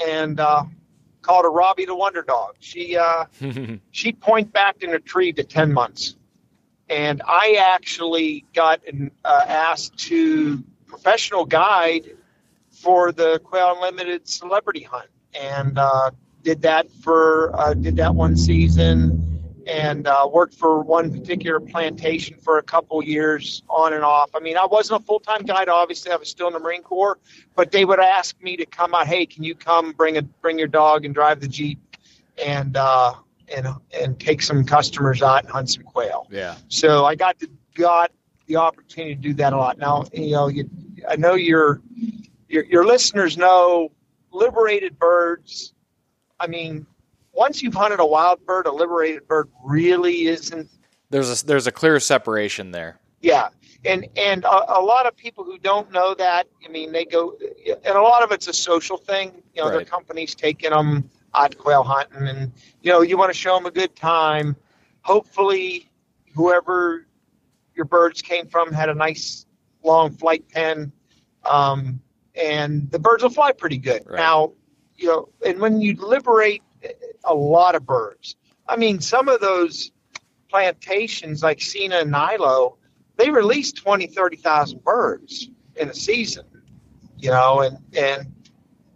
and 0.07 0.39
uh, 0.39 0.63
called 1.27 1.43
her 1.43 1.51
Robbie 1.51 1.85
the 1.85 1.95
Wonder 1.95 2.21
Dog. 2.21 2.55
She 2.59 2.97
uh, 2.97 3.25
she 3.91 4.13
point 4.13 4.51
backed 4.53 4.83
in 4.83 4.93
a 4.93 4.99
tree 4.99 5.33
to 5.33 5.43
ten 5.43 5.73
months, 5.73 6.15
and 6.89 7.21
I 7.25 7.57
actually 7.59 8.45
got 8.53 8.85
an, 8.87 9.11
uh, 9.23 9.43
asked 9.45 9.97
to 10.07 10.63
professional 10.87 11.45
guide 11.45 12.09
for 12.71 13.11
the 13.11 13.39
Quail 13.43 13.73
Unlimited 13.75 14.27
Celebrity 14.27 14.83
Hunt, 14.83 15.09
and 15.39 15.77
uh, 15.77 16.11
did 16.43 16.61
that 16.61 16.89
for 16.91 17.51
uh, 17.59 17.73
did 17.73 17.97
that 17.97 18.15
one 18.15 18.37
season 18.37 19.26
and 19.67 20.07
uh, 20.07 20.27
worked 20.31 20.55
for 20.55 20.81
one 20.81 21.11
particular 21.11 21.59
plantation 21.59 22.37
for 22.37 22.57
a 22.57 22.63
couple 22.63 23.03
years 23.03 23.63
on 23.69 23.93
and 23.93 24.03
off. 24.03 24.31
I 24.33 24.39
mean, 24.39 24.57
I 24.57 24.65
wasn't 24.65 25.01
a 25.01 25.05
full 25.05 25.19
time 25.19 25.43
guide. 25.43 25.69
Obviously, 25.69 26.11
I 26.11 26.15
was 26.15 26.29
still 26.29 26.47
in 26.47 26.53
the 26.53 26.59
Marine 26.59 26.83
Corps, 26.83 27.19
but 27.55 27.71
they 27.71 27.85
would 27.85 27.99
ask 27.99 28.41
me 28.41 28.57
to 28.57 28.65
come 28.65 28.95
out. 28.95 29.07
Hey, 29.07 29.25
can 29.25 29.43
you 29.43 29.55
come 29.55 29.91
bring 29.91 30.17
a 30.17 30.21
bring 30.21 30.57
your 30.57 30.67
dog 30.67 31.05
and 31.05 31.13
drive 31.13 31.41
the 31.41 31.47
jeep 31.47 31.79
and 32.43 32.77
uh, 32.77 33.13
and 33.55 33.67
and 33.99 34.19
take 34.19 34.41
some 34.41 34.63
customers 34.65 35.21
out 35.21 35.43
and 35.43 35.51
hunt 35.51 35.69
some 35.69 35.83
quail. 35.83 36.27
Yeah. 36.31 36.55
So 36.69 37.05
I 37.05 37.15
got 37.15 37.39
to 37.39 37.49
got 37.75 38.11
the 38.47 38.57
opportunity 38.57 39.15
to 39.15 39.21
do 39.21 39.33
that 39.35 39.53
a 39.53 39.57
lot. 39.57 39.77
Now, 39.77 40.05
you 40.13 40.31
know, 40.31 40.47
you, 40.47 40.69
I 41.07 41.15
know 41.15 41.35
your 41.35 41.81
your 42.47 42.65
your 42.65 42.85
listeners 42.85 43.37
know 43.37 43.91
liberated 44.31 44.97
birds. 44.97 45.73
I 46.39 46.47
mean, 46.47 46.85
once 47.37 47.61
you've 47.61 47.75
hunted 47.75 47.99
a 47.99 48.05
wild 48.05 48.43
bird, 48.45 48.65
a 48.65 48.71
liberated 48.71 49.27
bird 49.27 49.47
really 49.63 50.23
isn't. 50.25 50.67
There's 51.11 51.43
a 51.43 51.45
there's 51.45 51.67
a 51.67 51.71
clear 51.71 51.99
separation 51.99 52.71
there. 52.71 52.99
Yeah, 53.21 53.49
and 53.85 54.07
and 54.17 54.43
a, 54.43 54.79
a 54.79 54.81
lot 54.81 55.05
of 55.05 55.15
people 55.15 55.43
who 55.43 55.57
don't 55.59 55.91
know 55.91 56.15
that, 56.15 56.47
I 56.65 56.69
mean, 56.69 56.91
they 56.91 57.05
go, 57.05 57.37
and 57.85 57.95
a 57.95 58.01
lot 58.01 58.23
of 58.23 58.31
it's 58.31 58.47
a 58.47 58.53
social 58.53 58.97
thing. 58.97 59.31
You 59.53 59.61
know, 59.61 59.69
their 59.69 59.77
Right. 59.79 59.89
companies 59.89 60.35
taking 60.35 60.71
them 60.71 61.09
out 61.35 61.57
quail 61.57 61.83
hunting, 61.83 62.27
and 62.27 62.51
you 62.81 62.91
know, 62.91 63.01
you 63.01 63.17
want 63.17 63.31
to 63.31 63.37
show 63.37 63.55
them 63.55 63.65
a 63.67 63.71
good 63.71 63.95
time. 63.95 64.55
Hopefully, 65.03 65.89
whoever 66.33 67.05
your 67.75 67.85
birds 67.85 68.21
came 68.21 68.47
from 68.47 68.73
had 68.73 68.89
a 68.89 68.95
nice 68.95 69.45
long 69.83 70.11
flight 70.11 70.43
pen, 70.49 70.91
um, 71.45 72.01
and 72.35 72.89
the 72.91 72.99
birds 72.99 73.21
will 73.23 73.29
fly 73.29 73.51
pretty 73.51 73.77
good. 73.77 74.03
Right. 74.05 74.17
Now, 74.17 74.53
you 74.95 75.07
know, 75.07 75.29
and 75.45 75.59
when 75.59 75.79
you 75.81 75.95
liberate 75.95 76.63
a 77.27 77.33
lot 77.33 77.75
of 77.75 77.85
birds, 77.85 78.35
I 78.67 78.75
mean, 78.75 78.99
some 78.99 79.29
of 79.29 79.39
those 79.39 79.91
plantations 80.49 81.43
like 81.43 81.61
Cena 81.61 81.97
and 81.97 82.11
Nilo, 82.11 82.77
they 83.17 83.29
release 83.29 83.71
20, 83.71 84.07
30,000 84.07 84.83
birds 84.83 85.49
in 85.75 85.89
a 85.89 85.93
season, 85.93 86.45
you 87.17 87.29
know, 87.29 87.61
and, 87.61 87.77
and 87.95 88.33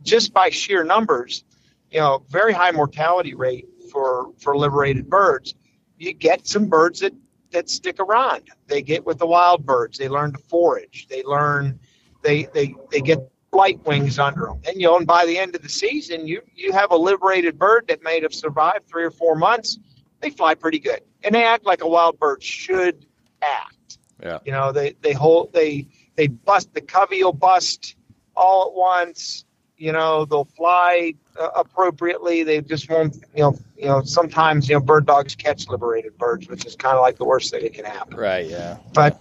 just 0.04 0.34
by 0.34 0.50
sheer 0.50 0.84
numbers, 0.84 1.44
you 1.90 2.00
know, 2.00 2.24
very 2.30 2.54
high 2.54 2.72
mortality 2.72 3.34
rate 3.34 3.68
for, 3.92 4.32
for 4.40 4.58
liberated 4.58 5.10
birds. 5.10 5.54
You 5.98 6.14
get 6.14 6.48
some 6.48 6.68
birds 6.68 7.02
that, 7.02 7.14
that 7.52 7.70
stick 7.70 8.00
around. 8.00 8.50
They 8.68 8.82
get 8.82 9.06
with 9.06 9.20
the 9.20 9.28
wild 9.28 9.66
birds. 9.66 9.98
They 9.98 10.10
learn 10.10 10.34
to 10.34 10.40
forage. 10.40 11.08
They 11.10 11.24
learn, 11.24 11.80
they, 12.24 12.44
they, 12.54 12.76
they 12.92 13.02
get 13.02 13.20
flight 13.52 13.80
wings 13.86 14.18
under 14.18 14.46
them. 14.48 14.62
And, 14.68 14.80
you 14.80 14.88
know, 14.88 14.98
and 14.98 15.06
by 15.06 15.26
the 15.26 15.38
end 15.38 15.56
of 15.56 15.62
the 15.62 15.70
season, 15.70 16.28
you, 16.28 16.42
you 16.56 16.72
have 16.72 16.92
a 16.92 16.96
liberated 16.96 17.60
bird 17.60 17.86
that 17.90 18.02
may 18.04 18.22
have 18.22 18.34
survived 18.34 18.88
three 18.88 19.04
or 19.04 19.12
four 19.12 19.36
months. 19.36 19.78
They 20.22 20.30
fly 20.30 20.56
pretty 20.56 20.80
good 20.80 21.02
and 21.24 21.36
they 21.36 21.44
act 21.44 21.66
like 21.66 21.84
a 21.84 21.88
wild 21.88 22.20
bird 22.20 22.44
should 22.44 23.06
act. 23.42 23.98
Yeah. 24.22 24.40
You 24.46 24.52
know, 24.52 24.72
they 24.72 24.96
they 25.02 25.14
hold 25.14 25.54
they 25.54 25.88
they 26.16 26.28
bust 26.28 26.74
the 26.74 26.82
covey 26.82 27.24
will 27.24 27.34
bust 27.34 27.96
all 28.36 28.68
at 28.70 28.74
once. 28.74 29.46
You 29.78 29.92
know, 29.92 30.26
they'll 30.26 30.46
fly 30.46 31.16
uh, 31.40 31.50
appropriately. 31.56 32.44
They 32.44 32.62
just 32.62 32.90
won't. 32.90 33.16
You 33.36 33.44
know, 33.44 33.60
you 33.78 33.86
know. 33.86 34.04
Sometimes 34.04 34.70
you 34.70 34.76
know 34.76 34.82
bird 34.82 35.08
dogs 35.08 35.34
catch 35.34 35.68
liberated 35.68 36.18
birds, 36.18 36.48
which 36.48 36.66
is 36.66 36.76
kind 36.76 36.96
of 36.96 37.02
like 37.02 37.18
the 37.18 37.26
worst 37.26 37.52
thing 37.52 37.64
that 37.64 37.74
can 37.74 37.86
happen. 37.86 38.16
Right. 38.16 38.46
Yeah. 38.46 38.78
But 38.94 39.20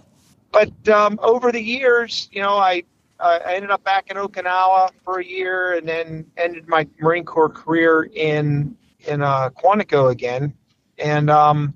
but 0.51 0.87
um, 0.89 1.19
over 1.23 1.51
the 1.51 1.61
years, 1.61 2.29
you 2.31 2.41
know, 2.41 2.57
I 2.57 2.83
I 3.21 3.55
ended 3.55 3.71
up 3.71 3.83
back 3.83 4.09
in 4.09 4.17
Okinawa 4.17 4.89
for 5.03 5.19
a 5.19 5.25
year, 5.25 5.77
and 5.77 5.87
then 5.87 6.25
ended 6.37 6.67
my 6.67 6.87
Marine 6.99 7.25
Corps 7.25 7.49
career 7.49 8.09
in 8.13 8.75
in 9.07 9.21
uh, 9.21 9.49
Quantico 9.49 10.11
again. 10.11 10.53
And 10.97 11.29
um, 11.29 11.75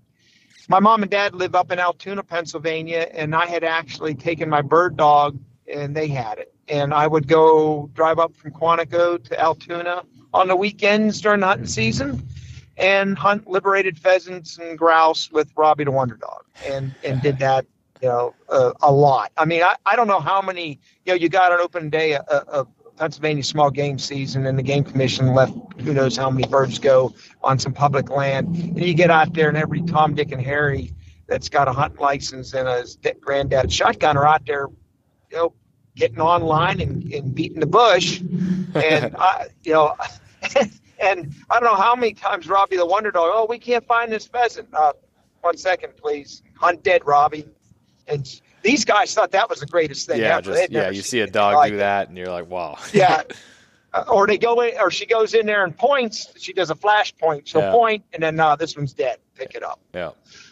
my 0.67 0.79
mom 0.79 1.01
and 1.03 1.11
dad 1.11 1.35
live 1.35 1.55
up 1.55 1.71
in 1.71 1.79
Altoona, 1.79 2.23
Pennsylvania, 2.23 3.07
and 3.11 3.35
I 3.35 3.45
had 3.45 3.63
actually 3.63 4.15
taken 4.15 4.49
my 4.49 4.61
bird 4.61 4.97
dog, 4.97 5.37
and 5.71 5.95
they 5.95 6.07
had 6.07 6.39
it. 6.39 6.53
And 6.67 6.93
I 6.93 7.05
would 7.07 7.27
go 7.27 7.89
drive 7.93 8.19
up 8.19 8.35
from 8.35 8.51
Quantico 8.51 9.23
to 9.23 9.39
Altoona 9.39 10.03
on 10.33 10.47
the 10.47 10.55
weekends 10.55 11.21
during 11.21 11.39
the 11.39 11.47
hunting 11.47 11.67
season, 11.67 12.27
and 12.77 13.17
hunt 13.17 13.47
liberated 13.47 13.97
pheasants 13.97 14.57
and 14.57 14.77
grouse 14.77 15.31
with 15.31 15.51
Robbie 15.55 15.83
the 15.83 15.91
Wonder 15.91 16.15
Dog, 16.15 16.43
and 16.67 16.93
and 17.03 17.21
did 17.21 17.39
that 17.39 17.65
you 18.01 18.07
know, 18.07 18.33
uh, 18.49 18.73
a 18.81 18.91
lot. 18.91 19.31
I 19.37 19.45
mean, 19.45 19.63
I, 19.63 19.75
I 19.85 19.95
don't 19.95 20.07
know 20.07 20.19
how 20.19 20.41
many, 20.41 20.79
you 21.05 21.13
know, 21.13 21.15
you 21.15 21.29
got 21.29 21.51
an 21.51 21.59
open 21.59 21.89
day 21.89 22.15
of, 22.15 22.25
of 22.25 22.67
Pennsylvania 22.97 23.43
small 23.43 23.69
game 23.69 23.99
season 23.99 24.45
and 24.45 24.57
the 24.57 24.63
game 24.63 24.83
commission 24.83 25.33
left 25.33 25.53
who 25.81 25.93
knows 25.93 26.15
how 26.15 26.29
many 26.29 26.47
birds 26.47 26.79
go 26.79 27.13
on 27.43 27.59
some 27.59 27.73
public 27.73 28.09
land. 28.09 28.47
And 28.55 28.81
you 28.81 28.93
get 28.93 29.11
out 29.11 29.33
there 29.33 29.49
and 29.49 29.57
every 29.57 29.81
Tom, 29.81 30.15
Dick, 30.15 30.31
and 30.31 30.41
Harry 30.41 30.93
that's 31.27 31.49
got 31.49 31.67
a 31.67 31.73
hunting 31.73 31.99
license 31.99 32.53
and 32.53 32.67
a 32.67 32.85
granddad 33.21 33.71
shotgun 33.71 34.17
are 34.17 34.27
out 34.27 34.45
there, 34.45 34.67
you 35.31 35.37
know, 35.37 35.53
getting 35.95 36.19
online 36.19 36.81
and, 36.81 37.03
and 37.13 37.33
beating 37.33 37.59
the 37.59 37.65
bush. 37.65 38.19
And, 38.19 39.15
I, 39.17 39.47
you 39.63 39.73
know, 39.73 39.95
and 41.01 41.33
I 41.49 41.59
don't 41.59 41.63
know 41.63 41.75
how 41.75 41.95
many 41.95 42.13
times 42.13 42.47
Robbie 42.47 42.77
the 42.77 42.85
Wonder 42.85 43.11
Dog, 43.11 43.31
oh, 43.33 43.47
we 43.49 43.59
can't 43.59 43.85
find 43.85 44.11
this 44.11 44.27
pheasant. 44.27 44.69
Uh, 44.73 44.93
one 45.41 45.57
second, 45.57 45.95
please. 45.97 46.43
Hunt 46.55 46.83
dead, 46.83 47.05
Robbie. 47.05 47.45
And 48.07 48.41
these 48.61 48.85
guys 48.85 49.13
thought 49.13 49.31
that 49.31 49.49
was 49.49 49.59
the 49.59 49.65
greatest 49.65 50.07
thing 50.07 50.19
Yeah. 50.21 50.37
ever. 50.37 50.53
Just 50.53 50.71
yeah. 50.71 50.89
You 50.89 51.01
see 51.01 51.19
a 51.21 51.27
dog 51.27 51.55
like 51.55 51.71
do 51.71 51.77
that, 51.77 52.07
and 52.09 52.17
you're 52.17 52.27
like, 52.29 52.49
wow. 52.49 52.77
Yeah. 52.93 53.23
Uh, 53.93 54.03
or 54.09 54.27
they 54.27 54.37
go 54.37 54.59
in, 54.59 54.77
or 54.77 54.91
she 54.91 55.05
goes 55.05 55.33
in 55.33 55.45
there 55.45 55.63
and 55.63 55.77
points. 55.77 56.27
She 56.37 56.51
does 56.51 56.69
a 56.69 56.75
flash 56.75 57.15
point. 57.17 57.47
She'll 57.47 57.61
Yeah. 57.61 57.71
point, 57.71 58.03
and 58.11 58.21
then 58.21 58.37
uh, 58.41 58.57
this 58.57 58.75
one's 58.75 58.91
dead. 58.91 59.19
Pick 59.35 59.55
it 59.55 59.63
up. 59.63 59.79
yeah. 59.93 60.09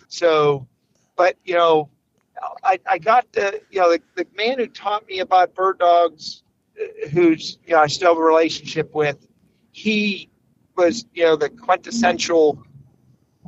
So, 0.07 0.65
but 1.17 1.35
you 1.43 1.55
know, 1.55 1.89
I, 2.63 2.79
I 2.89 2.97
got 2.99 3.29
the 3.33 3.59
you 3.69 3.81
know 3.81 3.91
the, 3.91 4.01
the 4.15 4.25
man 4.37 4.59
who 4.59 4.67
taught 4.67 5.05
me 5.09 5.19
about 5.19 5.53
bird 5.55 5.79
dogs, 5.79 6.43
uh, 6.81 7.09
who's 7.09 7.57
you 7.65 7.73
know 7.73 7.81
I 7.81 7.87
still 7.87 8.11
have 8.13 8.17
a 8.17 8.21
relationship 8.23 8.95
with. 8.95 9.27
He 9.73 10.29
was 10.77 11.05
you 11.13 11.25
know 11.25 11.35
the 11.35 11.49
quintessential 11.49 12.63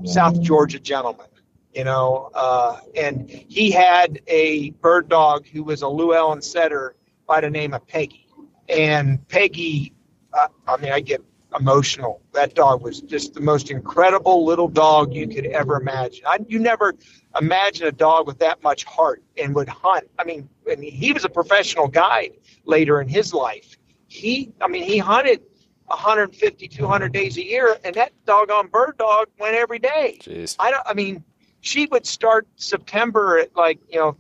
South 0.04 0.42
Georgia 0.42 0.80
gentleman. 0.82 1.28
You 1.76 1.84
know, 1.84 2.32
uh, 2.34 2.80
and 2.96 3.30
he 3.30 3.70
had 3.70 4.22
a 4.28 4.70
bird 4.72 5.10
dog 5.10 5.46
who 5.46 5.62
was 5.62 5.82
a 5.82 5.90
Llewellin 5.90 6.42
setter 6.42 6.96
by 7.28 7.42
the 7.42 7.50
name 7.50 7.74
of 7.74 7.86
Peggy. 7.86 8.28
And 8.70 9.28
Peggy, 9.28 9.92
uh, 10.34 10.48
I 10.68 10.78
mean, 10.78 10.94
I 10.94 11.02
get 11.02 11.22
emotional. 11.60 12.22
That 12.34 12.56
dog 12.56 12.82
was 12.82 13.02
just 13.02 13.34
the 13.34 13.42
most 13.42 13.72
incredible 13.72 14.46
little 14.46 14.70
dog 14.70 15.14
you 15.14 15.28
could 15.28 15.48
ever 15.48 15.76
imagine. 15.76 16.24
I, 16.26 16.40
you 16.48 16.60
never 16.60 16.96
imagine 17.40 17.88
a 17.88 17.92
dog 17.92 18.26
with 18.26 18.40
that 18.40 18.64
much 18.64 18.86
heart 18.86 19.22
and 19.38 19.54
would 19.56 19.70
hunt. 19.70 20.06
I 20.18 20.24
mean, 20.24 20.48
and 20.70 20.82
he 20.82 21.12
was 21.12 21.26
a 21.26 21.30
professional 21.30 21.90
guide 21.90 22.38
later 22.64 23.02
in 23.02 23.10
his 23.10 23.34
life. 23.34 23.78
He, 24.08 24.54
I 24.62 24.68
mean, 24.68 24.84
he 24.84 24.98
hunted 24.98 25.42
150, 25.88 26.68
200 26.68 27.12
days 27.12 27.38
a 27.38 27.46
year, 27.46 27.78
and 27.84 27.96
that 27.96 28.14
doggone 28.26 28.68
bird 28.68 28.98
dog 28.98 29.28
went 29.40 29.56
every 29.56 29.80
day. 29.80 30.20
Jeez. 30.22 30.56
I 30.58 30.72
don't. 30.72 30.84
I 30.86 30.94
mean, 30.94 31.24
she 31.66 31.88
would 31.88 32.06
start 32.06 32.48
September 32.58 33.40
at 33.40 33.56
like 33.56 33.80
you 33.90 33.98
know 34.00 34.16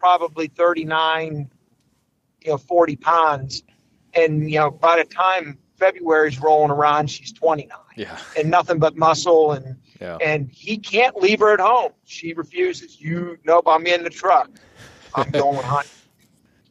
probably 0.00 0.48
39, 0.48 1.48
you 2.42 2.50
know 2.50 2.58
40 2.58 2.96
pounds, 2.96 3.62
and 4.14 4.50
you 4.50 4.58
know 4.58 4.70
by 4.70 4.96
the 4.98 5.04
time 5.04 5.58
February's 5.76 6.40
rolling 6.40 6.70
around, 6.72 7.08
she's 7.08 7.32
29 7.32 7.70
Yeah. 7.96 8.18
and 8.36 8.50
nothing 8.50 8.78
but 8.80 8.96
muscle 8.96 9.52
and 9.52 9.76
Yeah. 10.00 10.18
and 10.20 10.50
he 10.50 10.76
can't 10.76 11.16
leave 11.16 11.38
her 11.38 11.52
at 11.54 11.60
home. 11.60 11.92
She 12.04 12.32
refuses. 12.34 13.00
You 13.00 13.38
nope, 13.44 13.64
I'm 13.68 13.86
in 13.86 14.02
the 14.02 14.10
truck. 14.10 14.50
I'm 15.14 15.30
going 15.44 15.64
hunting. 15.64 15.92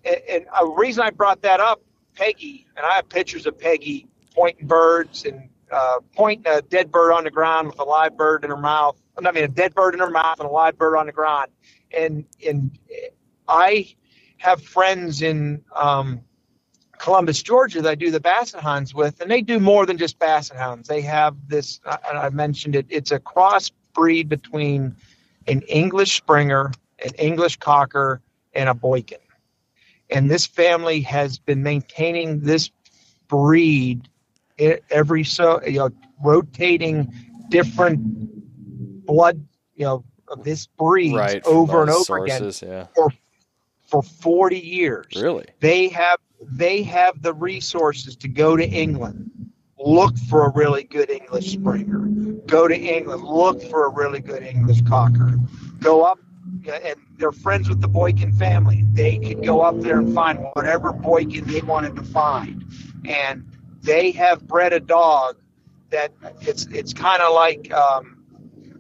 And, 0.03 0.17
and 0.29 0.46
a 0.60 0.67
reason 0.67 1.03
I 1.03 1.10
brought 1.10 1.41
that 1.43 1.62
up, 1.62 1.81
Peggy, 2.15 2.67
and 2.75 2.86
I 2.86 2.96
have 2.96 3.07
pictures 3.07 3.46
of 3.46 3.57
Peggy 3.57 4.07
pointing 4.36 4.67
birds 4.67 5.24
and 5.25 5.50
uh, 5.72 6.00
pointing 6.13 6.51
a 6.51 6.62
dead 6.62 6.91
bird 6.91 7.13
on 7.13 7.24
the 7.24 7.31
ground 7.31 7.67
with 7.67 7.79
a 7.79 7.84
live 7.84 8.17
bird 8.17 8.43
in 8.43 8.50
her 8.50 8.57
mouth. 8.57 8.98
I 9.25 9.31
mean, 9.31 9.43
a 9.43 9.47
dead 9.47 9.74
bird 9.74 9.93
in 9.93 10.00
her 10.00 10.09
mouth 10.09 10.39
and 10.39 10.47
a 10.47 10.51
live 10.51 10.77
bird 10.77 10.95
on 10.97 11.07
the 11.07 11.12
ground. 11.12 11.50
And 11.95 12.25
and 12.45 12.77
I 13.47 13.95
have 14.38 14.62
friends 14.62 15.21
in 15.21 15.63
um, 15.75 16.21
Columbus, 17.00 17.41
Georgia, 17.41 17.81
that 17.81 17.89
I 17.89 17.95
do 17.95 18.12
the 18.12 18.19
basset 18.19 18.62
hounds 18.62 18.93
with, 18.93 19.21
and 19.21 19.31
they 19.31 19.41
do 19.41 19.59
more 19.59 19.86
than 19.86 19.97
just 19.97 20.19
basset 20.19 20.57
hounds. 20.57 20.88
They 20.88 21.01
have 21.01 21.36
this, 21.47 21.79
and 21.86 22.17
I 22.17 22.29
mentioned 22.29 22.75
it. 22.75 22.86
It's 22.89 23.12
a 23.12 23.19
crossbreed 23.19 24.29
between 24.29 24.95
an 25.47 25.62
English 25.63 26.17
Springer, 26.17 26.71
an 27.03 27.12
English 27.17 27.57
Cocker, 27.57 28.21
and 28.53 28.69
a 28.69 28.74
Boykin. 28.74 29.19
And 30.09 30.29
this 30.29 30.45
family 30.45 31.01
has 31.01 31.39
been 31.39 31.63
maintaining 31.63 32.41
this 32.41 32.69
breed 33.27 34.07
every 34.89 35.24
so 35.24 35.62
you 35.65 35.79
know 35.79 35.89
rotating 36.24 37.13
different 37.50 38.00
blood 39.08 39.44
you 39.76 39.86
know 39.86 40.04
of 40.28 40.44
this 40.44 40.68
breed 40.68 41.16
right, 41.16 41.44
over 41.46 41.82
and 41.82 41.90
over 41.90 42.04
sources, 42.04 42.62
again 42.62 42.74
yeah. 42.76 42.88
for 42.94 43.10
for 43.86 44.04
40 44.04 44.60
years. 44.60 45.08
Really? 45.16 45.46
they 45.60 45.88
have 45.90 46.20
they 46.42 46.84
have 46.84 47.22
the 47.22 47.34
resources 47.34 48.16
to 48.18 48.28
go 48.28 48.56
to 48.56 48.64
england 48.64 49.32
look 49.80 50.16
for 50.30 50.46
a 50.46 50.50
really 50.52 50.84
good 50.84 51.10
english 51.10 51.54
springer. 51.54 52.06
Go 52.46 52.68
to 52.68 52.78
england 52.78 53.24
look 53.24 53.62
for 53.64 53.86
a 53.86 53.90
really 53.90 54.20
good 54.20 54.44
english 54.44 54.82
cocker. 54.82 55.40
Go 55.80 56.04
up 56.04 56.20
and 56.72 56.96
they're 57.18 57.32
friends 57.32 57.70
with 57.70 57.82
the 57.82 57.88
boykin 57.88 58.32
family. 58.34 58.84
They 58.94 59.18
could 59.18 59.44
go 59.44 59.62
up 59.62 59.80
there 59.80 60.00
and 60.00 60.14
find 60.14 60.40
whatever 60.54 60.92
boykin 60.94 61.46
they 61.46 61.62
wanted 61.62 61.96
to 61.96 62.04
find. 62.04 62.64
And 63.06 63.46
they 63.82 64.12
have 64.12 64.48
bred 64.48 64.74
a 64.74 64.80
dog 64.80 65.38
that 65.90 66.12
it's 66.42 66.66
it's 66.68 66.94
kind 66.94 67.22
of 67.22 67.34
like 67.34 67.72
um, 67.74 68.16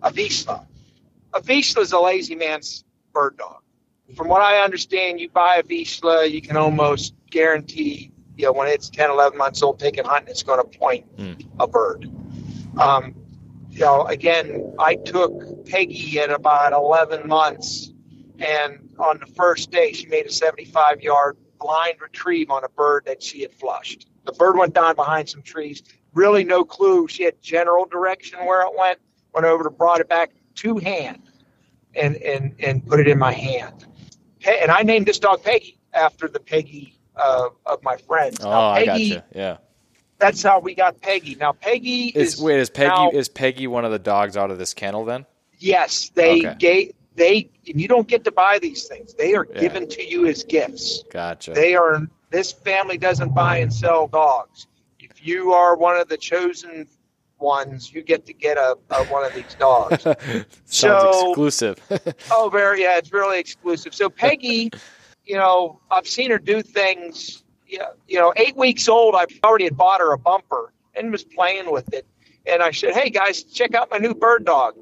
a 0.01 0.11
Vizsla. 0.11 0.65
A 1.33 1.41
Vizsla 1.41 1.81
is 1.81 1.91
a 1.91 1.99
lazy 1.99 2.35
man's 2.35 2.83
bird 3.13 3.37
dog. 3.37 3.61
From 4.15 4.27
what 4.29 4.41
I 4.41 4.63
understand, 4.63 5.19
you 5.19 5.29
buy 5.29 5.57
a 5.57 5.63
Vizsla, 5.63 6.29
you 6.31 6.41
can 6.41 6.55
almost 6.57 7.13
guarantee, 7.29 8.11
you 8.37 8.45
know, 8.45 8.53
when 8.53 8.67
it's 8.69 8.89
10, 8.89 9.09
11 9.09 9.37
months 9.37 9.61
old, 9.61 9.79
taking 9.79 10.05
hunting, 10.05 10.29
it's 10.29 10.43
going 10.43 10.59
to 10.61 10.77
point 10.77 11.05
Mm. 11.17 11.45
a 11.59 11.67
bird. 11.67 12.09
Um, 12.79 13.15
you 13.69 13.79
know, 13.81 14.03
again, 14.05 14.73
I 14.79 14.95
took 14.95 15.65
Peggy 15.67 16.19
at 16.19 16.31
about 16.31 16.73
11 16.73 17.27
months, 17.27 17.91
and 18.39 18.89
on 18.97 19.19
the 19.19 19.25
first 19.25 19.71
day, 19.71 19.91
she 19.91 20.07
made 20.07 20.25
a 20.25 20.31
75 20.31 21.01
yard 21.01 21.37
blind 21.59 21.95
retrieve 22.01 22.49
on 22.49 22.63
a 22.63 22.69
bird 22.69 23.03
that 23.07 23.21
she 23.21 23.41
had 23.41 23.51
flushed. 23.51 24.07
The 24.25 24.31
bird 24.31 24.57
went 24.57 24.73
down 24.73 24.95
behind 24.95 25.27
some 25.29 25.41
trees. 25.41 25.81
Really, 26.13 26.43
no 26.43 26.63
clue. 26.63 27.07
She 27.07 27.23
had 27.23 27.41
general 27.41 27.85
direction 27.85 28.39
where 28.45 28.61
it 28.61 28.71
went. 28.77 28.99
Went 29.33 29.45
over 29.45 29.63
to 29.63 29.69
brought 29.69 29.99
it 30.01 30.09
back 30.09 30.31
two 30.55 30.77
hand, 30.77 31.21
and 31.95 32.15
and 32.17 32.55
and 32.59 32.85
put 32.85 32.99
it 32.99 33.07
in 33.07 33.19
my 33.19 33.33
hand. 33.33 33.85
Pe- 34.39 34.59
And 34.61 34.71
I 34.71 34.81
named 34.83 35.05
this 35.05 35.19
dog 35.19 35.43
Peggy 35.43 35.77
after 35.93 36.27
the 36.27 36.39
Peggy 36.39 36.97
uh, 37.15 37.49
of 37.65 37.83
my 37.83 37.97
friends. 37.97 38.37
Oh, 38.43 38.49
Now, 38.49 38.69
I 38.71 38.85
Peggy, 38.85 39.09
gotcha. 39.09 39.25
Yeah. 39.35 39.57
That's 40.19 40.41
how 40.41 40.59
we 40.59 40.73
got 40.73 40.99
Peggy. 41.01 41.35
Now 41.35 41.51
Peggy 41.53 42.07
Is, 42.07 42.35
is 42.35 42.41
wait, 42.41 42.59
is 42.59 42.69
Peggy 42.69 42.87
now- 42.89 43.09
is 43.11 43.29
Peggy 43.29 43.67
one 43.67 43.85
of 43.85 43.91
the 43.91 43.99
dogs 43.99 44.35
out 44.37 44.49
of 44.51 44.57
this 44.57 44.73
kennel 44.73 45.05
then? 45.05 45.25
Yes, 45.59 46.09
they 46.15 46.39
Okay. 46.39 46.55
gave 46.57 46.91
they. 47.15 47.49
And 47.67 47.79
you 47.81 47.87
don't 47.87 48.07
get 48.07 48.23
to 48.23 48.31
buy 48.31 48.59
these 48.59 48.85
things. 48.87 49.13
They 49.13 49.33
are 49.35 49.45
Yeah. 49.53 49.59
given 49.59 49.87
to 49.89 50.07
you 50.07 50.25
as 50.27 50.43
gifts. 50.43 51.03
Gotcha. 51.11 51.51
They 51.51 51.75
are. 51.75 52.01
This 52.29 52.51
family 52.51 52.97
doesn't 52.97 53.33
buy 53.33 53.57
and 53.57 53.73
sell 53.73 54.07
dogs. 54.07 54.67
If 54.99 55.25
you 55.25 55.53
are 55.53 55.75
one 55.77 55.97
of 55.97 56.09
the 56.09 56.17
chosen 56.17 56.87
ones, 57.39 57.93
you 57.93 58.01
get 58.01 58.25
to 58.25 58.33
get 58.33 58.57
a, 58.57 58.77
a 58.89 59.05
one 59.05 59.23
of 59.23 59.33
these 59.33 59.55
dogs. 59.55 60.03
Sounds 60.03 60.45
So- 60.65 61.29
exclusive. 61.29 61.79
oh, 62.31 62.49
very. 62.49 62.81
Yeah, 62.81 62.97
it's 62.97 63.13
really 63.13 63.39
exclusive. 63.39 63.93
So 63.93 64.09
Peggy, 64.09 64.71
you 65.25 65.35
know, 65.35 65.79
I've 65.91 66.07
seen 66.07 66.31
her 66.31 66.39
do 66.39 66.61
things. 66.61 67.43
You 67.67 67.79
know, 67.79 67.91
you 68.07 68.19
know, 68.19 68.33
eight 68.37 68.55
weeks 68.55 68.87
old, 68.87 69.15
I 69.15 69.25
already 69.43 69.65
had 69.65 69.75
bought 69.75 69.99
her 69.99 70.13
a 70.13 70.17
bumper 70.17 70.71
and 70.95 71.11
was 71.11 71.23
playing 71.23 71.71
with 71.71 71.93
it. 71.93 72.05
And 72.45 72.63
I 72.63 72.71
said, 72.71 72.93
"Hey 72.93 73.09
guys, 73.09 73.43
check 73.43 73.75
out 73.75 73.91
my 73.91 73.97
new 73.97 74.13
bird 74.13 74.45
dog." 74.45 74.75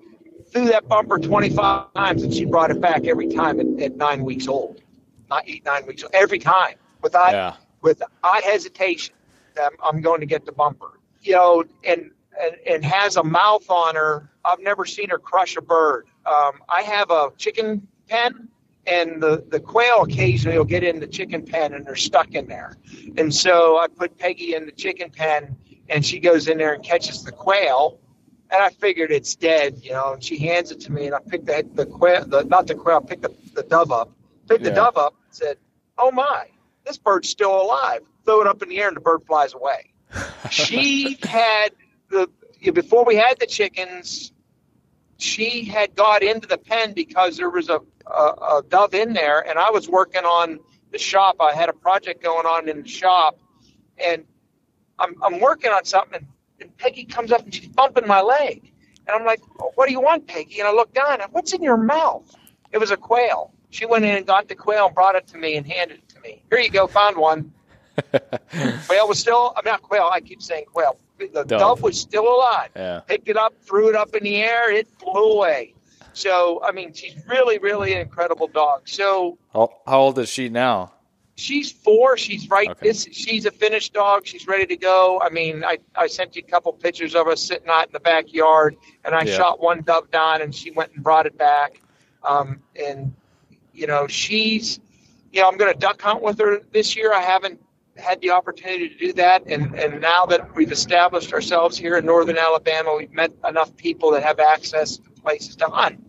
Threw 0.51 0.65
that 0.65 0.87
bumper 0.87 1.17
25 1.17 1.93
times, 1.93 2.23
and 2.23 2.31
she 2.33 2.45
brought 2.45 2.69
it 2.69 2.79
back 2.79 3.07
every 3.07 3.27
time 3.27 3.59
at, 3.59 3.81
at 3.81 3.95
nine 3.97 4.23
weeks 4.23 4.47
old. 4.47 4.81
Not 5.29 5.43
eight, 5.49 5.65
nine 5.65 5.85
weeks 5.87 6.03
old. 6.03 6.13
Every 6.13 6.37
time, 6.37 6.75
without 7.01 7.33
yeah. 7.33 7.55
without 7.81 8.43
hesitation, 8.43 9.15
I'm, 9.61 9.71
I'm 9.83 10.01
going 10.01 10.19
to 10.19 10.27
get 10.27 10.45
the 10.45 10.51
bumper. 10.51 10.99
You 11.21 11.33
know, 11.33 11.63
and, 11.83 12.11
and 12.41 12.55
and 12.67 12.85
has 12.85 13.17
a 13.17 13.23
mouth 13.23 13.69
on 13.69 13.95
her. 13.95 14.29
I've 14.43 14.59
never 14.59 14.85
seen 14.85 15.09
her 15.09 15.17
crush 15.17 15.55
a 15.57 15.61
bird. 15.61 16.07
Um, 16.25 16.61
I 16.69 16.81
have 16.81 17.11
a 17.11 17.31
chicken 17.37 17.87
pen, 18.07 18.49
and 18.87 19.21
the 19.21 19.43
the 19.49 19.59
quail 19.59 20.03
occasionally 20.03 20.57
will 20.57 20.65
get 20.65 20.83
in 20.83 20.99
the 20.99 21.07
chicken 21.07 21.43
pen, 21.43 21.73
and 21.73 21.85
they're 21.85 21.95
stuck 21.95 22.33
in 22.33 22.47
there. 22.47 22.77
And 23.17 23.33
so 23.33 23.77
I 23.77 23.87
put 23.87 24.17
Peggy 24.17 24.55
in 24.55 24.65
the 24.65 24.71
chicken 24.71 25.09
pen, 25.09 25.55
and 25.89 26.05
she 26.05 26.19
goes 26.19 26.47
in 26.47 26.57
there 26.57 26.73
and 26.73 26.83
catches 26.83 27.23
the 27.23 27.31
quail. 27.31 27.99
And 28.51 28.61
I 28.61 28.69
figured 28.69 29.11
it's 29.11 29.35
dead, 29.35 29.79
you 29.81 29.91
know. 29.91 30.13
And 30.13 30.23
she 30.23 30.37
hands 30.37 30.71
it 30.71 30.79
to 30.81 30.91
me, 30.91 31.07
and 31.07 31.15
I 31.15 31.19
picked 31.19 31.47
the 31.47 31.65
the 31.73 31.85
quail, 31.85 32.25
the 32.25 32.43
not 32.43 32.67
the 32.67 32.75
quail, 32.75 33.01
I 33.03 33.07
picked 33.07 33.23
the, 33.23 33.33
the 33.53 33.63
dove 33.63 33.91
up, 33.91 34.11
picked 34.47 34.63
the 34.63 34.71
dove 34.71 34.97
up, 34.97 35.15
and 35.25 35.35
said, 35.35 35.57
"Oh 35.97 36.11
my, 36.11 36.47
this 36.85 36.97
bird's 36.97 37.29
still 37.29 37.59
alive." 37.61 38.01
Throw 38.25 38.41
it 38.41 38.47
up 38.47 38.61
in 38.63 38.69
the 38.69 38.79
air, 38.79 38.87
and 38.87 38.97
the 38.97 39.01
bird 39.01 39.21
flies 39.27 39.53
away. 39.53 39.91
she 40.49 41.17
had 41.23 41.69
the 42.09 42.29
before 42.71 43.05
we 43.05 43.15
had 43.15 43.39
the 43.39 43.45
chickens. 43.45 44.31
She 45.17 45.63
had 45.63 45.95
got 45.95 46.23
into 46.23 46.45
the 46.47 46.57
pen 46.57 46.91
because 46.93 47.37
there 47.37 47.49
was 47.49 47.69
a, 47.69 47.79
a, 48.05 48.11
a 48.11 48.63
dove 48.67 48.93
in 48.93 49.13
there, 49.13 49.47
and 49.47 49.57
I 49.57 49.71
was 49.71 49.87
working 49.87 50.23
on 50.25 50.59
the 50.91 50.97
shop. 50.97 51.37
I 51.39 51.53
had 51.53 51.69
a 51.69 51.73
project 51.73 52.21
going 52.21 52.45
on 52.45 52.67
in 52.67 52.81
the 52.81 52.87
shop, 52.87 53.39
and 53.97 54.25
I'm, 54.99 55.15
I'm 55.23 55.39
working 55.39 55.71
on 55.71 55.85
something, 55.85 56.15
and, 56.15 56.27
and 56.59 56.77
Peggy 56.77 57.05
comes 57.05 57.31
up 57.31 57.43
and 57.43 57.53
she's 57.53 57.67
bumping 57.67 58.07
my 58.07 58.21
leg. 58.21 58.71
And 59.07 59.15
I'm 59.15 59.25
like, 59.25 59.41
what 59.75 59.87
do 59.87 59.93
you 59.93 60.01
want, 60.01 60.27
Peggy? 60.27 60.59
And 60.59 60.67
I 60.67 60.73
look 60.73 60.93
down, 60.93 61.21
and 61.21 61.31
what's 61.31 61.53
in 61.53 61.63
your 61.63 61.77
mouth? 61.77 62.35
It 62.73 62.77
was 62.79 62.91
a 62.91 62.97
quail. 62.97 63.53
She 63.69 63.85
went 63.85 64.03
in 64.03 64.15
and 64.15 64.25
got 64.25 64.49
the 64.49 64.55
quail 64.55 64.87
and 64.87 64.95
brought 64.95 65.15
it 65.15 65.27
to 65.27 65.37
me 65.37 65.55
and 65.55 65.65
handed 65.65 65.99
it 65.99 66.09
to 66.09 66.19
me. 66.21 66.43
Here 66.49 66.59
you 66.59 66.69
go, 66.69 66.87
found 66.87 67.17
one. 67.17 67.53
Quail 68.87 69.07
was 69.07 69.19
still, 69.19 69.53
I'm 69.55 69.63
not 69.63 69.81
quail, 69.81 70.09
I 70.11 70.19
keep 70.19 70.41
saying 70.41 70.65
quail. 70.65 70.97
The 71.17 71.28
Dove. 71.43 71.47
dove 71.47 71.82
was 71.82 71.99
still 71.99 72.28
alive. 72.28 72.69
yeah. 72.75 72.99
Picked 73.08 73.30
it 73.30 73.38
up, 73.38 73.54
threw 73.62 73.89
it 73.89 73.95
up 73.95 74.15
in 74.15 74.23
the 74.23 74.38
air, 74.38 74.71
it 74.71 74.88
flew 74.99 75.32
away. 75.34 75.73
So, 76.13 76.62
I 76.63 76.71
mean, 76.71 76.93
she's 76.93 77.15
really, 77.28 77.58
really 77.58 77.93
an 77.93 78.01
incredible 78.01 78.47
dog. 78.47 78.88
So, 78.88 79.38
How, 79.54 79.69
how 79.86 79.99
old 79.99 80.19
is 80.19 80.30
she 80.30 80.49
now? 80.49 80.91
she's 81.38 81.69
four. 81.69 82.15
She's 82.15 82.49
right. 82.49 82.69
Okay. 82.69 82.88
This 82.88 83.10
she's 83.12 83.45
a 83.45 83.51
finished 83.51 83.91
dog. 83.93 84.25
She's 84.25 84.47
ready 84.47 84.65
to 84.67 84.78
go. 84.78 85.19
I 85.21 85.30
mean, 85.30 85.65
I, 85.65 85.80
I 85.93 86.08
sent 86.08 86.36
you 86.38 86.43
a 86.47 86.49
couple 86.49 86.71
pictures 86.71 87.13
of 87.13 87.28
us 87.28 87.41
sitting 87.43 87.67
out 87.67 87.88
in 87.88 87.91
the 87.91 87.99
backyard, 87.99 88.78
and 89.04 89.13
I 89.13 89.23
Yeah. 89.23 89.36
shot 89.38 89.60
one 89.62 89.82
dove 89.82 90.10
down, 90.12 90.41
and 90.41 90.56
she 90.56 90.71
went 90.71 90.93
and 90.93 91.04
brought 91.04 91.25
it 91.25 91.38
back. 91.38 91.82
Um, 92.23 92.62
and 92.82 93.13
you 93.73 93.86
know, 93.88 94.08
she's 94.08 94.80
you 95.34 95.41
know, 95.41 95.49
I'm 95.49 95.58
going 95.58 95.73
to 95.73 95.78
duck 95.78 96.01
hunt 96.01 96.21
with 96.21 96.39
her 96.39 96.62
this 96.71 96.95
year. 96.95 97.12
I 97.13 97.19
haven't 97.19 97.60
had 97.97 98.19
the 98.21 98.31
opportunity 98.31 98.89
to 98.89 98.97
do 98.97 99.13
that, 99.13 99.43
and 99.47 99.73
and 99.75 100.01
now 100.01 100.25
that 100.25 100.55
we've 100.55 100.71
established 100.71 101.34
ourselves 101.34 101.77
here 101.77 101.97
in 101.97 102.05
northern 102.05 102.38
Alabama, 102.38 102.95
we've 102.97 103.12
met 103.13 103.31
enough 103.47 103.75
people 103.77 104.12
that 104.12 104.23
have 104.23 104.39
access 104.39 104.97
to 104.97 105.10
places 105.21 105.55
to 105.58 105.65
hunt. 105.67 106.03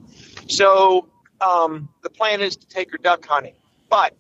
So 0.49 1.09
um, 1.41 1.89
the 2.03 2.11
plan 2.11 2.41
is 2.41 2.57
to 2.57 2.67
take 2.67 2.91
her 2.91 2.99
duck 2.99 3.25
hunting, 3.25 3.55
but 3.89 4.15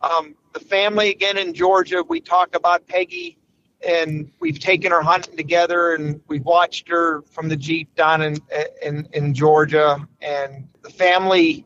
um, 0.00 0.36
the 0.52 0.60
family 0.60 1.10
again 1.10 1.38
in 1.38 1.54
Georgia. 1.54 2.04
We 2.08 2.20
talk 2.20 2.54
about 2.54 2.86
Peggy, 2.86 3.38
and 3.86 4.30
we've 4.38 4.58
taken 4.60 4.92
her 4.92 5.02
hunting 5.02 5.36
together, 5.36 5.94
and 5.94 6.20
we've 6.28 6.44
watched 6.44 6.88
her 6.88 7.22
from 7.22 7.48
the 7.48 7.56
jeep 7.56 7.94
down 7.96 8.22
in 8.22 8.38
in, 8.82 9.08
in 9.12 9.34
Georgia. 9.34 10.06
And 10.20 10.68
the 10.82 10.90
family 10.90 11.64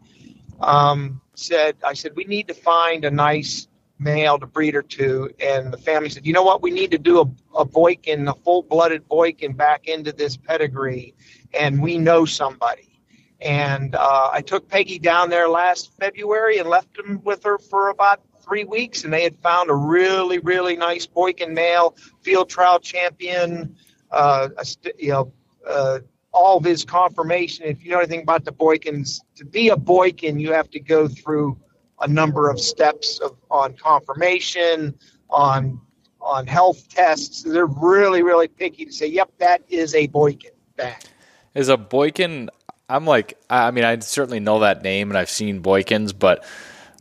um, 0.60 1.20
said, 1.34 1.76
"I 1.84 1.92
said 1.92 2.12
we 2.16 2.24
need 2.24 2.48
to 2.48 2.54
find 2.54 3.04
a 3.04 3.10
nice 3.10 3.68
male 4.02 4.38
to 4.38 4.46
breed 4.46 4.74
or 4.74 4.82
two, 4.82 5.30
And 5.40 5.72
the 5.72 5.78
family 5.78 6.08
said, 6.08 6.26
"You 6.26 6.32
know 6.32 6.42
what? 6.42 6.62
We 6.62 6.70
need 6.70 6.90
to 6.90 6.98
do 6.98 7.20
a, 7.20 7.58
a 7.58 7.64
Boykin, 7.64 8.28
a 8.28 8.34
full-blooded 8.34 9.08
Boykin, 9.08 9.52
back 9.52 9.86
into 9.88 10.12
this 10.12 10.36
pedigree, 10.36 11.14
and 11.54 11.82
we 11.82 11.98
know 11.98 12.24
somebody." 12.24 13.00
And 13.40 13.94
uh, 13.96 14.30
I 14.32 14.40
took 14.40 14.68
Peggy 14.68 14.98
down 14.98 15.28
there 15.28 15.48
last 15.48 15.92
February 15.98 16.58
and 16.58 16.68
left 16.68 16.96
him 16.96 17.20
with 17.24 17.42
her 17.42 17.58
for 17.58 17.88
about 17.88 18.20
three 18.40 18.64
weeks, 18.64 19.04
and 19.04 19.12
they 19.12 19.22
had 19.22 19.36
found 19.38 19.70
a 19.70 19.74
really, 19.74 20.38
really 20.38 20.76
nice 20.76 21.06
Boykin 21.06 21.54
male, 21.54 21.96
field 22.22 22.48
trial 22.48 22.78
champion. 22.78 23.76
Uh, 24.10 24.48
a 24.58 24.64
you 24.98 25.10
know, 25.10 25.32
uh, 25.68 25.98
all 26.32 26.58
of 26.58 26.64
his 26.64 26.84
conformation. 26.84 27.66
If 27.66 27.84
you 27.84 27.90
know 27.90 27.98
anything 27.98 28.22
about 28.22 28.44
the 28.44 28.52
Boykins, 28.52 29.20
to 29.36 29.44
be 29.44 29.68
a 29.68 29.76
Boykin, 29.76 30.38
you 30.38 30.52
have 30.52 30.70
to 30.70 30.80
go 30.80 31.08
through 31.08 31.58
a 32.02 32.08
number 32.08 32.50
of 32.50 32.60
steps 32.60 33.18
of 33.20 33.36
on 33.50 33.74
conformation, 33.74 34.94
on 35.30 35.80
on 36.20 36.46
health 36.46 36.88
tests. 36.88 37.42
They're 37.42 37.66
really, 37.66 38.22
really 38.22 38.48
picky 38.48 38.84
to 38.84 38.92
say, 38.92 39.06
"Yep, 39.06 39.30
that 39.38 39.62
is 39.68 39.94
a 39.94 40.06
Boykin." 40.08 40.52
Bang. 40.76 40.94
Is 41.54 41.68
a 41.68 41.76
Boykin? 41.76 42.50
I'm 42.88 43.06
like, 43.06 43.38
I 43.48 43.70
mean, 43.70 43.84
I 43.84 43.98
certainly 44.00 44.40
know 44.40 44.60
that 44.60 44.82
name, 44.82 45.10
and 45.10 45.18
I've 45.18 45.30
seen 45.30 45.62
Boykins, 45.62 46.18
but 46.18 46.44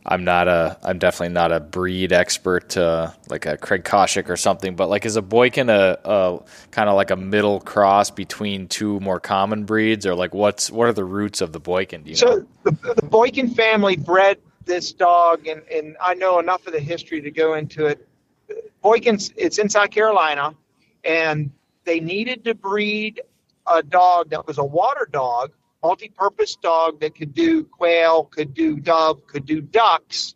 I'm 0.06 0.24
not 0.24 0.48
a, 0.48 0.78
I'm 0.82 0.98
definitely 0.98 1.34
not 1.34 1.52
a 1.52 1.60
breed 1.60 2.12
expert, 2.12 2.76
uh, 2.76 3.12
like 3.28 3.46
a 3.46 3.56
Craig 3.58 3.84
Koshyk 3.84 4.28
or 4.30 4.36
something. 4.36 4.74
But 4.76 4.88
like, 4.88 5.04
is 5.06 5.16
a 5.16 5.22
Boykin 5.22 5.68
a, 5.70 5.98
a 6.04 6.38
kind 6.70 6.88
of 6.88 6.96
like 6.96 7.10
a 7.10 7.16
middle 7.16 7.60
cross 7.60 8.10
between 8.10 8.68
two 8.68 9.00
more 9.00 9.20
common 9.20 9.64
breeds, 9.64 10.06
or 10.06 10.14
like 10.14 10.34
what's 10.34 10.70
what 10.70 10.88
are 10.88 10.92
the 10.92 11.04
roots 11.04 11.40
of 11.40 11.52
the 11.52 11.60
Boykin? 11.60 12.02
Do 12.04 12.10
you 12.10 12.16
So 12.16 12.26
know? 12.26 12.40
the, 12.64 12.94
the 12.94 13.06
Boykin 13.06 13.54
family 13.54 13.96
bred 13.96 14.38
this 14.64 14.92
dog, 14.92 15.46
and, 15.46 15.62
and 15.72 15.96
I 16.00 16.14
know 16.14 16.38
enough 16.38 16.66
of 16.66 16.72
the 16.72 16.80
history 16.80 17.20
to 17.20 17.30
go 17.30 17.54
into 17.54 17.86
it. 17.86 18.06
Boykins, 18.84 19.32
it's 19.36 19.58
in 19.58 19.68
South 19.68 19.90
Carolina, 19.90 20.54
and 21.04 21.50
they 21.84 22.00
needed 22.00 22.44
to 22.44 22.54
breed 22.54 23.20
a 23.66 23.82
dog 23.82 24.30
that 24.30 24.46
was 24.46 24.58
a 24.58 24.64
water 24.64 25.08
dog, 25.10 25.52
multi-purpose 25.82 26.56
dog 26.56 27.00
that 27.00 27.14
could 27.14 27.34
do 27.34 27.64
quail, 27.64 28.24
could 28.24 28.54
do 28.54 28.76
dove, 28.76 29.26
could 29.26 29.46
do 29.46 29.60
ducks, 29.60 30.34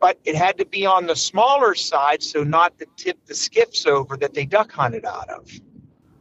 but 0.00 0.18
it 0.24 0.34
had 0.34 0.58
to 0.58 0.66
be 0.66 0.84
on 0.84 1.06
the 1.06 1.16
smaller 1.16 1.74
side, 1.74 2.22
so 2.22 2.44
not 2.44 2.78
to 2.78 2.86
tip 2.96 3.24
the 3.26 3.34
skiffs 3.34 3.86
over 3.86 4.16
that 4.16 4.34
they 4.34 4.44
duck 4.44 4.70
hunted 4.70 5.04
out 5.04 5.28
of. 5.30 5.50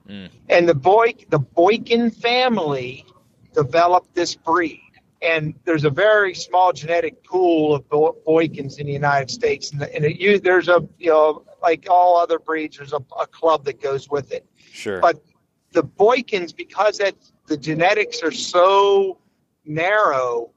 Mm. 0.08 0.30
And 0.50 0.70
the 0.70 0.76
boy, 0.76 1.14
the 1.30 1.40
Boykin 1.40 2.12
family 2.12 3.06
developed 3.54 4.14
this 4.16 4.36
breed. 4.36 4.83
And 5.24 5.54
there's 5.64 5.86
a 5.86 5.90
very 5.90 6.36
small 6.36 6.74
genetic 6.74 7.24
pool 7.24 7.76
of 7.76 7.88
Bo- 7.88 8.18
Boykins 8.28 8.78
in 8.78 8.88
the 8.88 8.94
United 8.94 9.32
States, 9.32 9.72
and, 9.72 9.82
and 9.82 10.04
it, 10.04 10.20
you, 10.20 10.40
there's 10.40 10.68
a 10.68 10.88
you 11.00 11.12
know 11.12 11.46
like 11.62 11.88
all 11.90 12.18
other 12.18 12.40
breeds, 12.40 12.78
there's 12.78 12.94
a, 12.94 13.02
a 13.20 13.26
club 13.26 13.64
that 13.66 13.82
goes 13.82 14.10
with 14.10 14.34
it. 14.34 14.46
Sure. 14.72 15.00
But 15.00 15.24
the 15.72 15.84
Boykins, 15.84 16.56
because 16.56 16.98
that 16.98 17.16
the 17.48 17.58
genetics 17.58 18.22
are 18.22 18.32
so 18.32 19.18
narrow, 19.66 20.52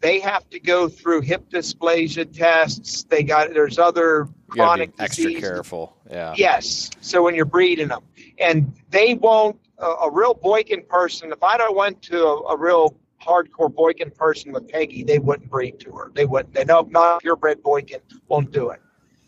they 0.00 0.20
have 0.20 0.48
to 0.50 0.60
go 0.60 0.88
through 0.88 1.22
hip 1.22 1.50
dysplasia 1.50 2.32
tests. 2.32 3.04
They 3.04 3.24
got 3.24 3.52
there's 3.52 3.78
other 3.78 4.28
chronic 4.48 4.96
be 4.96 5.02
extra 5.02 5.24
disease. 5.24 5.40
careful. 5.40 5.96
Yeah. 6.08 6.34
Yes. 6.36 6.90
So 7.00 7.22
when 7.22 7.34
you're 7.34 7.44
breeding 7.44 7.88
them, 7.88 8.02
and 8.38 8.72
they 8.90 9.14
won't 9.14 9.58
a, 9.78 9.86
a 9.86 10.10
real 10.10 10.34
Boykin 10.34 10.82
person. 10.82 11.32
If 11.32 11.42
I 11.42 11.56
don't 11.56 11.76
went 11.76 12.02
to 12.02 12.18
a, 12.18 12.54
a 12.54 12.56
real 12.56 12.96
hardcore 13.26 13.74
Boykin 13.74 14.10
person 14.10 14.52
with 14.52 14.68
Peggy, 14.68 15.04
they 15.04 15.18
wouldn't 15.18 15.50
breed 15.50 15.80
to 15.80 15.92
her. 15.92 16.12
They 16.14 16.26
wouldn't. 16.26 16.54
They 16.54 16.64
know 16.64 16.82
not 16.90 17.20
purebred 17.20 17.62
Boykin 17.62 18.00
won't 18.28 18.52
do 18.52 18.70
it. 18.70 18.80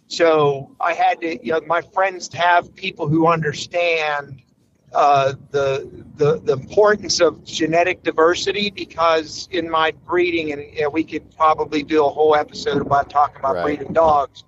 So 0.09 0.77
I 0.81 0.95
had 0.95 1.21
to, 1.23 1.45
you 1.45 1.53
know, 1.53 1.61
my 1.67 1.83
friends 1.83 2.33
have 2.35 2.75
people 2.75 3.09
who 3.09 3.27
understand 3.27 4.43
uh, 4.93 5.35
the, 5.51 5.89
the 6.17 6.41
the 6.41 6.53
importance 6.55 7.21
of 7.21 7.45
genetic 7.45 8.03
diversity 8.03 8.71
because 8.71 9.49
in 9.53 9.69
my 9.71 9.93
breeding, 10.07 10.53
and 10.53 10.63
you 10.75 10.83
know, 10.83 10.91
we 10.91 11.05
could 11.05 11.31
probably 11.37 11.83
do 11.83 12.05
a 12.05 12.09
whole 12.09 12.35
episode 12.35 12.81
about 12.81 13.11
talking 13.11 13.39
about 13.39 13.61
Right. 13.61 13.61
breeding 13.61 13.93
dogs 13.93 14.45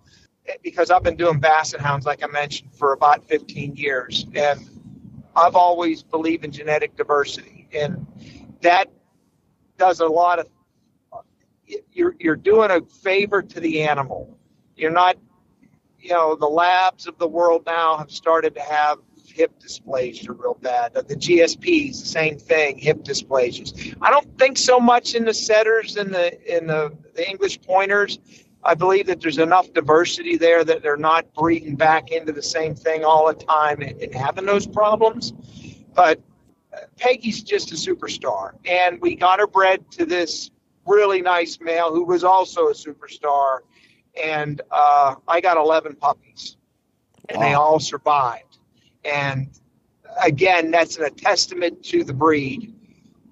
eh, 0.47 0.55
because 0.63 0.91
I've 0.91 1.03
been 1.03 1.17
doing 1.17 1.41
basset 1.41 1.81
hounds, 1.81 2.07
like 2.07 2.23
I 2.23 2.27
mentioned, 2.29 2.75
for 2.75 2.93
about 2.93 3.25
15 3.29 3.77
years, 3.77 4.27
and 4.35 4.61
I've 5.37 5.57
always 5.57 6.03
believed 6.03 6.45
in 6.45 6.53
genetic 6.53 6.97
diversity, 6.97 7.69
and 7.73 8.07
that 8.63 8.89
does 9.81 10.01
a 10.01 10.07
lot 10.07 10.39
of. 10.39 10.49
You're 11.93 12.15
you're 12.21 12.37
doing 12.37 12.71
a 12.71 12.83
favor 12.83 13.43
to 13.43 13.61
the 13.61 13.83
animal. 13.83 14.39
You're 14.77 14.91
not, 14.91 15.17
you 15.99 16.11
know, 16.11 16.37
the 16.37 16.47
labs 16.47 17.07
of 17.07 17.19
the 17.19 17.27
world 17.27 17.63
now 17.67 17.97
have 17.97 18.11
started 18.11 18.55
to 18.57 18.61
have 18.61 18.99
hip 19.27 19.53
dysplasia 19.59 20.29
real 20.39 20.59
bad. 20.61 20.95
The 20.95 21.03
GSPs, 21.03 22.01
the 22.01 22.07
same 22.07 22.39
thing, 22.39 22.79
hip 22.79 23.03
dysplasias. 23.03 23.97
I 24.03 24.11
don't 24.11 24.39
think 24.39 24.59
so 24.59 24.79
much 24.79 25.15
in 25.15 25.25
the 25.25 25.35
setters 25.35 25.97
and 25.97 26.13
the 26.13 26.57
in 26.57 26.67
the, 26.67 26.93
the 27.15 27.29
English 27.29 27.63
pointers. 27.63 28.19
I 28.63 28.75
believe 28.75 29.07
that 29.07 29.23
there's 29.23 29.39
enough 29.39 29.73
diversity 29.73 30.37
there 30.37 30.63
that 30.65 30.83
they're 30.83 30.99
not 30.99 31.33
breeding 31.33 31.77
back 31.77 32.11
into 32.11 32.33
the 32.33 32.43
same 32.43 32.75
thing 32.75 33.05
all 33.05 33.27
the 33.29 33.45
time 33.45 33.81
and, 33.81 34.03
and 34.03 34.15
having 34.15 34.45
those 34.45 34.67
problems. 34.67 35.33
But 35.95 36.21
Peggy's 36.99 37.43
just 37.43 37.73
a 37.73 37.75
superstar, 37.75 38.53
and 38.65 39.01
we 39.01 39.17
got 39.17 39.41
her 39.41 39.47
bred 39.47 39.91
to 39.93 40.07
this 40.07 40.51
really 40.87 41.21
nice 41.21 41.59
male 41.61 41.93
who 41.93 42.05
was 42.05 42.25
also 42.25 42.69
a 42.69 42.75
superstar. 42.75 43.61
And 44.23 44.61
uh, 44.71 45.17
I 45.29 45.41
got 45.41 45.57
11 45.57 45.97
puppies, 45.97 46.57
and 47.29 47.41
they 47.41 47.55
all 47.55 47.79
survived. 47.79 48.59
And 49.05 49.49
again, 50.23 50.71
that's 50.71 50.99
a 50.99 51.11
testament 51.11 51.85
to 51.85 52.05
the 52.05 52.13
breed. 52.13 52.75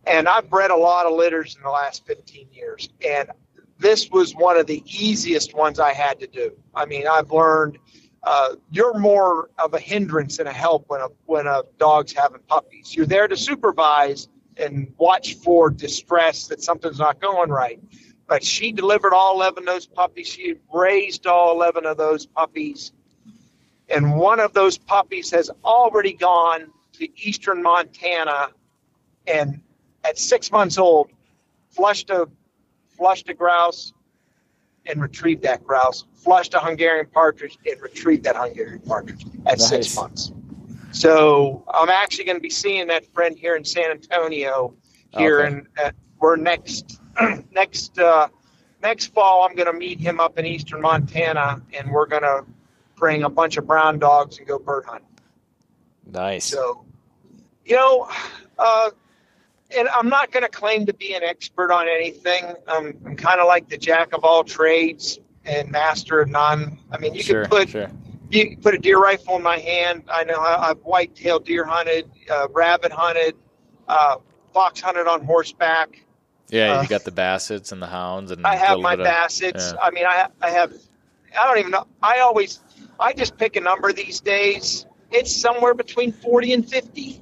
And 0.07 0.29
I've 0.29 0.49
bred 0.49 0.71
a 0.71 0.77
lot 0.77 1.07
of 1.07 1.13
litters 1.13 1.57
in 1.57 1.63
the 1.63 1.71
last 1.71 2.07
15 2.07 2.49
years, 2.53 2.89
and 3.07 3.31
this 3.79 4.11
was 4.11 4.35
one 4.35 4.57
of 4.57 4.67
the 4.67 4.83
easiest 4.87 5.55
ones 5.55 5.79
I 5.79 5.93
had 5.93 6.19
to 6.21 6.27
do. 6.27 6.53
I 6.75 6.87
mean, 6.87 7.07
I've 7.07 7.31
learned 7.31 7.79
uh, 8.23 8.57
you're 8.71 8.99
more 8.99 9.51
of 9.59 9.75
a 9.75 9.79
hindrance 9.79 10.39
than 10.39 10.47
a 10.47 10.53
help 10.53 10.85
when 10.89 11.01
a 11.01 11.09
when 11.27 11.47
a 11.47 11.63
dog's 11.79 12.13
having 12.13 12.41
puppies. 12.49 12.95
You're 12.95 13.07
there 13.07 13.29
to 13.29 13.37
supervise 13.37 14.29
and 14.57 14.93
watch 14.99 15.35
for 15.35 15.71
distress 15.71 16.49
that 16.49 16.63
something's 16.63 16.99
not 16.99 17.21
going 17.21 17.51
right. 17.51 17.81
But 18.27 18.45
she 18.45 18.73
delivered 18.73 19.15
all 19.15 19.37
11 19.37 19.63
of 19.63 19.67
those 19.67 19.87
puppies. 19.87 20.27
She 20.27 20.57
raised 20.73 21.27
all 21.27 21.55
11 21.55 21.87
of 21.87 21.97
those 21.97 22.27
puppies. 22.27 22.93
And 23.89 24.19
one 24.19 24.41
of 24.41 24.53
those 24.53 24.77
puppies 24.77 25.31
has 25.31 25.51
already 25.65 26.13
gone 26.13 26.67
to 26.95 27.09
eastern 27.21 27.63
Montana 27.63 28.49
and 29.27 29.63
at 30.05 30.19
six 30.19 30.51
months 30.51 30.79
old, 30.79 31.11
flushed 31.71 32.11
a 32.11 32.29
flushed 32.97 33.29
a 33.29 33.35
grouse 33.35 33.93
and 34.89 35.01
retrieved 35.01 35.43
that 35.43 35.63
grouse, 35.65 36.05
flushed 36.15 36.55
a 36.55 36.59
Hungarian 36.61 37.07
partridge 37.07 37.59
and 37.71 37.81
retrieved 37.81 38.25
that 38.25 38.37
Hungarian 38.37 38.81
partridge 38.81 39.25
at 39.47 39.59
Nice. 39.59 39.69
six 39.69 39.97
months. 39.97 40.33
So 40.93 41.65
I'm 41.73 41.91
actually 41.91 42.25
going 42.25 42.39
to 42.39 42.43
be 42.43 42.51
seeing 42.51 42.87
that 42.89 43.07
friend 43.13 43.37
here 43.39 43.57
in 43.57 43.65
San 43.65 43.91
Antonio 43.91 44.75
here, 45.11 45.41
Okay. 45.41 45.55
and 45.55 45.67
uh, 45.83 45.91
we're 46.19 46.37
next 46.37 47.01
next 47.53 47.99
uh, 47.99 48.29
next 48.83 49.13
fall. 49.13 49.45
I'm 49.45 49.55
going 49.55 49.71
to 49.71 49.79
meet 49.79 50.01
him 50.01 50.19
up 50.19 50.39
in 50.39 50.47
eastern 50.47 50.81
Montana, 50.81 51.61
and 51.75 51.91
we're 51.91 52.07
going 52.07 52.23
to 52.23 52.45
bring 52.97 53.23
a 53.25 53.29
bunch 53.29 53.57
of 53.59 53.67
brown 53.67 53.99
dogs 53.99 54.39
and 54.39 54.47
go 54.49 54.59
bird 54.59 54.85
hunting. 54.87 55.07
Nice. 56.11 56.47
So, 56.47 56.85
you 57.65 57.77
know, 57.77 58.09
uh, 58.59 58.91
and 59.77 59.89
I'm 59.89 60.09
not 60.09 60.33
going 60.33 60.45
to 60.45 60.49
claim 60.49 60.87
to 60.87 60.95
be 60.95 61.15
an 61.15 61.23
expert 61.23 61.71
on 61.71 61.89
anything. 61.89 62.55
I'm, 62.67 62.99
I'm 63.05 63.17
kind 63.17 63.41
of 63.41 63.47
like 63.47 63.69
the 63.69 63.77
jack 63.77 64.13
of 64.13 64.25
all 64.25 64.45
trades 64.45 65.19
and 65.45 65.71
master 65.71 66.21
of 66.21 66.29
none. 66.29 66.79
I 66.91 66.99
mean, 66.99 67.15
you 67.15 67.23
sure. 67.23 67.43
could 67.43 67.51
put 67.51 67.69
sure. 67.71 67.91
you 68.31 68.57
put 68.57 68.75
a 68.75 68.79
deer 68.79 68.99
rifle 68.99 69.37
in 69.37 69.43
my 69.43 69.59
hand. 69.59 70.05
I 70.09 70.25
know 70.25 70.41
I've 70.41 70.79
white-tailed 70.79 71.45
deer 71.45 71.65
hunted, 71.65 72.11
uh, 72.31 72.49
rabbit 72.51 72.93
hunted, 72.93 73.37
uh, 73.87 74.17
fox 74.53 74.81
hunted 74.81 75.07
on 75.07 75.25
horseback. 75.25 76.03
Yeah, 76.49 76.79
uh, 76.79 76.83
you 76.83 76.89
got 76.89 77.05
the 77.05 77.13
bassets 77.13 77.73
and 77.73 77.83
the 77.83 77.87
hounds, 77.87 78.31
and 78.31 78.47
I 78.47 78.57
have 78.57 78.79
my 78.81 78.97
bit 78.97 79.07
of- 79.07 79.13
bassets. 79.13 79.75
yeah. 79.75 79.81
I 79.83 79.91
mean, 79.91 80.07
I 80.07 80.29
I 80.41 80.51
have. 80.51 80.73
I 81.39 81.47
don't 81.47 81.59
even 81.59 81.73
know. 81.73 81.87
I 82.03 82.21
always, 82.21 82.61
I 82.99 83.13
just 83.13 83.37
pick 83.37 83.57
a 83.57 83.61
number 83.61 83.93
these 83.93 84.21
days. 84.21 84.87
It's 85.11 85.35
somewhere 85.35 85.75
between 85.75 86.11
forty 86.11 86.55
and 86.55 86.69
fifty 86.69 87.21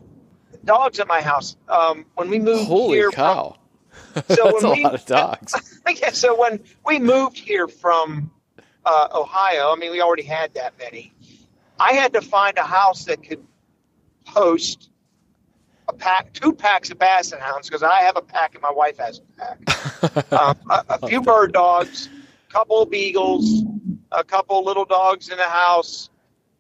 dogs 0.67 1.01
at 1.01 1.09
my 1.09 1.21
house. 1.23 1.57
Um, 1.69 2.05
when 2.15 2.29
we 2.29 2.39
moved 2.39 2.67
Holy 2.67 2.99
here, 2.99 3.11
cow! 3.11 3.57
So 4.15 4.23
That's 4.45 4.63
when 4.63 4.65
a 4.65 4.71
we- 4.73 4.85
lot 4.85 4.95
of 4.95 5.07
dogs. 5.19 5.53
From, 5.81 5.95
yeah, 6.01 6.11
so 6.11 6.39
when 6.39 6.61
we 6.85 6.99
moved 6.99 7.39
here 7.39 7.69
from 7.69 8.31
uh, 8.85 9.09
Ohio, 9.15 9.73
I 9.73 9.77
mean, 9.77 9.91
we 9.91 10.01
already 10.01 10.23
had 10.23 10.53
that 10.55 10.75
many. 10.79 11.13
I 11.79 11.93
had 11.93 12.13
to 12.15 12.21
find 12.23 12.57
a 12.59 12.63
house 12.63 13.05
that 13.05 13.23
could 13.23 13.45
host 14.27 14.91
a 15.89 15.93
pack, 15.93 16.33
two 16.33 16.53
packs 16.53 16.91
of 16.91 16.99
basset 16.99 17.41
hounds, 17.41 17.69
because 17.69 17.83
I 17.83 18.01
have 18.03 18.17
a 18.17 18.23
pack 18.23 18.55
and 18.55 18.63
my 18.63 18.71
wife 18.71 18.99
has 18.99 19.21
a 19.21 19.23
pack 20.09 20.33
um, 20.33 20.57
a, 20.71 20.85
a 21.01 21.09
few 21.09 21.21
bird 21.21 21.53
dogs, 21.53 22.09
a 22.49 22.53
couple 22.53 22.83
of 22.83 22.91
beagles, 22.91 23.63
a 24.13 24.25
couple 24.25 24.59
of 24.59 24.65
little 24.65 24.85
dogs 24.87 25.29
in 25.29 25.37
the 25.37 25.45
house. 25.45 26.11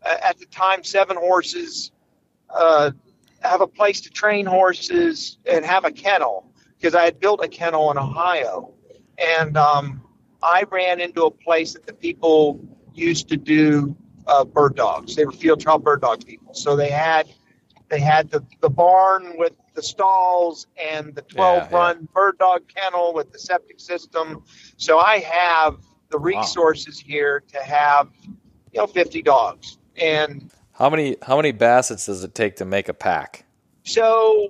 Uh, 0.05 0.17
at 0.23 0.39
the 0.39 0.47
time, 0.47 0.85
seven 0.85 1.17
horses. 1.17 1.91
Uh, 2.55 2.91
have 3.47 3.61
a 3.61 3.67
place 3.67 4.01
to 4.03 4.11
train 4.11 4.47
horses 4.47 5.39
and 5.51 5.65
have 5.65 5.85
a 5.85 5.91
kennel 5.91 6.53
because 6.79 6.95
I 6.95 7.05
had 7.05 7.19
built 7.21 7.43
a 7.43 7.49
kennel 7.49 7.91
in 7.91 7.99
Ohio, 7.99 8.75
and 9.19 9.57
um, 9.57 10.03
I 10.43 10.65
ran 10.71 11.01
into 11.01 11.25
a 11.25 11.31
place 11.31 11.73
that 11.75 11.87
the 11.87 11.93
people 11.95 12.61
used 12.95 13.29
to 13.29 13.37
do 13.37 13.97
uh, 14.27 14.45
bird 14.45 14.77
dogs. 14.77 15.15
They 15.17 15.25
were 15.25 15.33
field 15.33 15.61
trial 15.61 15.79
bird 15.79 16.03
dog 16.03 16.25
people, 16.27 16.55
so 16.55 16.77
they 16.77 16.91
had 16.91 17.29
they 17.89 18.01
had 18.01 18.31
the, 18.31 18.45
the 18.61 18.69
barn 18.69 19.35
with 19.39 19.53
the 19.75 19.83
stalls 19.83 20.67
and 20.83 21.15
the 21.15 21.23
12 21.23 21.65
Yeah, 21.65 21.69
yeah. 21.71 21.77
run 21.77 22.09
bird 22.13 22.39
dog 22.39 22.63
kennel 22.69 23.15
with 23.15 23.33
the 23.33 23.39
septic 23.39 23.79
system. 23.81 24.43
So 24.77 24.99
I 24.99 25.19
have 25.19 25.77
the 26.11 26.19
Wow. 26.19 26.25
resources 26.25 26.99
here 26.99 27.41
to 27.49 27.59
have 27.63 28.09
you 28.73 28.81
know, 28.81 28.87
50 28.87 29.23
dogs. 29.23 29.79
And 30.01 30.51
how 30.79 30.91
many 30.91 31.17
how 31.23 31.37
many 31.37 31.53
bassets 31.53 32.07
does 32.07 32.23
it 32.23 32.35
take 32.35 32.57
to 32.57 32.65
make 32.65 32.89
a 32.89 32.95
pack? 32.95 33.45
So 33.85 34.49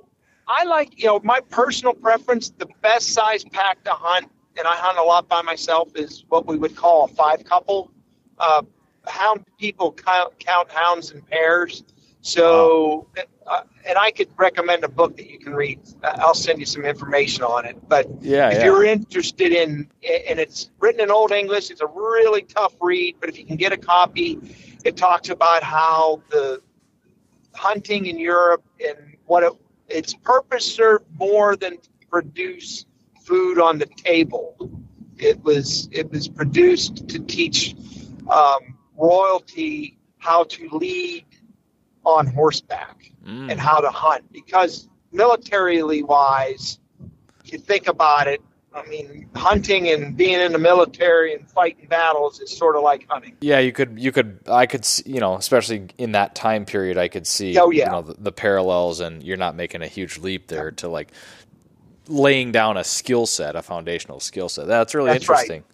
I 0.49 0.65
like, 0.65 0.99
you 0.99 1.07
know, 1.07 1.21
my 1.23 1.41
personal 1.41 1.95
preference, 1.95 2.51
the 2.51 2.69
best 2.81 3.11
size 3.11 3.45
pack 3.45 3.85
to 3.85 3.91
hunt, 3.91 4.31
and 4.59 4.67
I 4.67 4.75
hunt 4.75 4.99
a 4.99 5.03
lot 5.03 5.29
by 5.29 5.43
myself, 5.43 5.91
is 5.95 6.25
what 6.29 6.47
we 6.47 6.57
would 6.57 6.77
call 6.77 7.05
a 7.05 7.09
five 7.09 7.45
couple. 7.45 7.93
Uh, 8.39 8.63
hound 9.07 9.45
people 9.59 9.93
count, 9.93 10.39
count 10.41 10.71
hounds 10.71 11.13
in 11.13 11.23
pairs. 11.23 11.85
So, 12.23 13.07
uh, 13.47 13.63
and 13.87 13.97
I 13.97 14.11
could 14.11 14.29
recommend 14.37 14.83
a 14.83 14.89
book 14.89 15.17
that 15.17 15.31
you 15.31 15.39
can 15.39 15.55
read. 15.55 15.79
I'll 16.03 16.35
send 16.35 16.59
you 16.59 16.67
some 16.67 16.85
information 16.85 17.45
on 17.45 17.65
it. 17.67 17.77
But 17.89 18.09
yeah, 18.21 18.51
if 18.51 18.59
yeah. 18.59 18.65
you're 18.65 18.85
interested 18.85 19.53
in, 19.53 19.89
and 20.29 20.41
it's 20.41 20.71
written 20.81 21.03
in 21.03 21.13
Old 21.13 21.31
English, 21.31 21.71
it's 21.71 21.81
a 21.81 21.87
really 21.87 22.43
tough 22.43 22.75
read. 22.81 23.15
But 23.21 23.29
if 23.29 23.39
you 23.39 23.45
can 23.45 23.57
get 23.57 23.73
a 23.73 23.77
copy, 23.77 24.41
it 24.87 24.97
talks 24.97 25.29
about 25.31 25.63
how 25.63 26.23
the 26.31 26.63
hunting 27.55 28.07
in 28.07 28.19
Europe 28.19 28.65
and 28.87 29.17
what 29.27 29.43
it, 29.43 29.53
its 29.89 30.15
purpose 30.15 30.65
served 30.81 31.05
more 31.19 31.57
than 31.57 31.79
produce 32.11 32.87
food 33.25 33.59
on 33.59 33.79
the 33.79 33.87
table. 33.87 34.55
It 35.19 35.43
was 35.43 35.89
it 35.93 36.11
was 36.11 36.29
produced 36.29 37.09
to 37.09 37.19
teach 37.19 37.75
um, 38.31 38.79
royalty 38.97 39.99
how 40.19 40.45
to 40.45 40.69
lead 40.73 41.27
on 42.05 42.27
horseback 42.27 43.13
Mm. 43.27 43.51
and 43.51 43.59
how 43.59 43.81
to 43.81 43.91
hunt 43.91 44.23
because 44.33 44.89
militarily 45.11 46.05
wise, 46.05 46.79
if 47.45 47.53
you 47.53 47.59
think 47.59 47.89
about 47.89 48.29
it, 48.29 48.41
I 48.77 48.87
mean, 48.89 49.29
hunting 49.35 49.89
and 49.89 50.17
being 50.17 50.41
in 50.41 50.53
the 50.53 50.59
military 50.59 51.35
and 51.35 51.51
fighting 51.51 51.87
battles 51.89 52.41
is 52.41 52.57
sort 52.57 52.77
of 52.77 52.83
like 52.83 53.07
hunting. 53.09 53.37
Yeah, 53.41 53.59
you 53.59 53.73
could 53.73 53.99
you 53.99 54.13
could 54.13 54.41
I 54.47 54.67
could 54.67 54.87
you 55.07 55.19
know, 55.21 55.35
especially 55.37 55.89
in 55.99 56.13
that 56.13 56.35
time 56.35 56.67
period, 56.67 56.99
I 56.99 57.09
could 57.09 57.27
see 57.27 57.59
Oh, 57.59 57.71
yeah. 57.71 57.87
you 57.87 57.91
know 57.93 58.03
the, 58.03 58.15
the 58.19 58.33
parallels, 58.33 59.01
and 59.01 59.23
you're 59.25 59.37
not 59.39 59.57
making 59.57 59.83
a 59.83 59.89
huge 59.89 60.19
leap 60.19 60.49
there 60.49 60.71
to 60.73 60.89
like 60.89 61.09
laying 62.09 62.53
down 62.53 62.77
a 62.77 62.85
skill 62.85 63.27
set, 63.27 63.57
a 63.57 63.63
foundational 63.63 64.21
skill 64.21 64.49
set. 64.49 64.67
That's 64.67 64.95
really 64.95 65.11
That's 65.11 65.29
right. 65.29 65.41
interesting. 65.51 65.65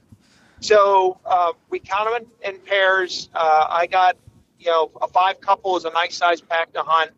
So 0.60 1.18
uh, 1.26 1.52
we 1.70 1.80
count 1.80 2.08
them 2.08 2.28
in, 2.44 2.54
in 2.54 2.60
pairs. 2.60 3.28
Uh, 3.34 3.66
I 3.68 3.86
got, 3.88 4.16
you 4.60 4.66
know, 4.70 4.92
a 5.02 5.08
five 5.08 5.40
couple 5.40 5.76
is 5.76 5.84
a 5.84 5.90
nice 5.90 6.16
size 6.16 6.40
pack 6.40 6.72
to 6.74 6.82
hunt. 6.82 7.10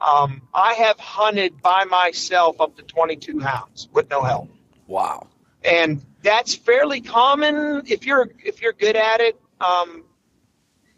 Um, 0.00 0.42
I 0.52 0.74
have 0.74 0.98
hunted 0.98 1.62
by 1.62 1.84
myself 1.84 2.60
up 2.60 2.76
to 2.76 2.82
22 2.82 3.38
hounds 3.38 3.88
with 3.92 4.10
no 4.10 4.22
help, 4.22 4.50
Wow. 4.86 5.28
and 5.64 6.04
that's 6.22 6.54
fairly 6.54 7.00
common 7.00 7.82
if 7.86 8.06
you're 8.06 8.30
if 8.44 8.60
you're 8.62 8.72
good 8.72 8.96
at 8.96 9.20
it. 9.20 9.40
Um, 9.60 10.04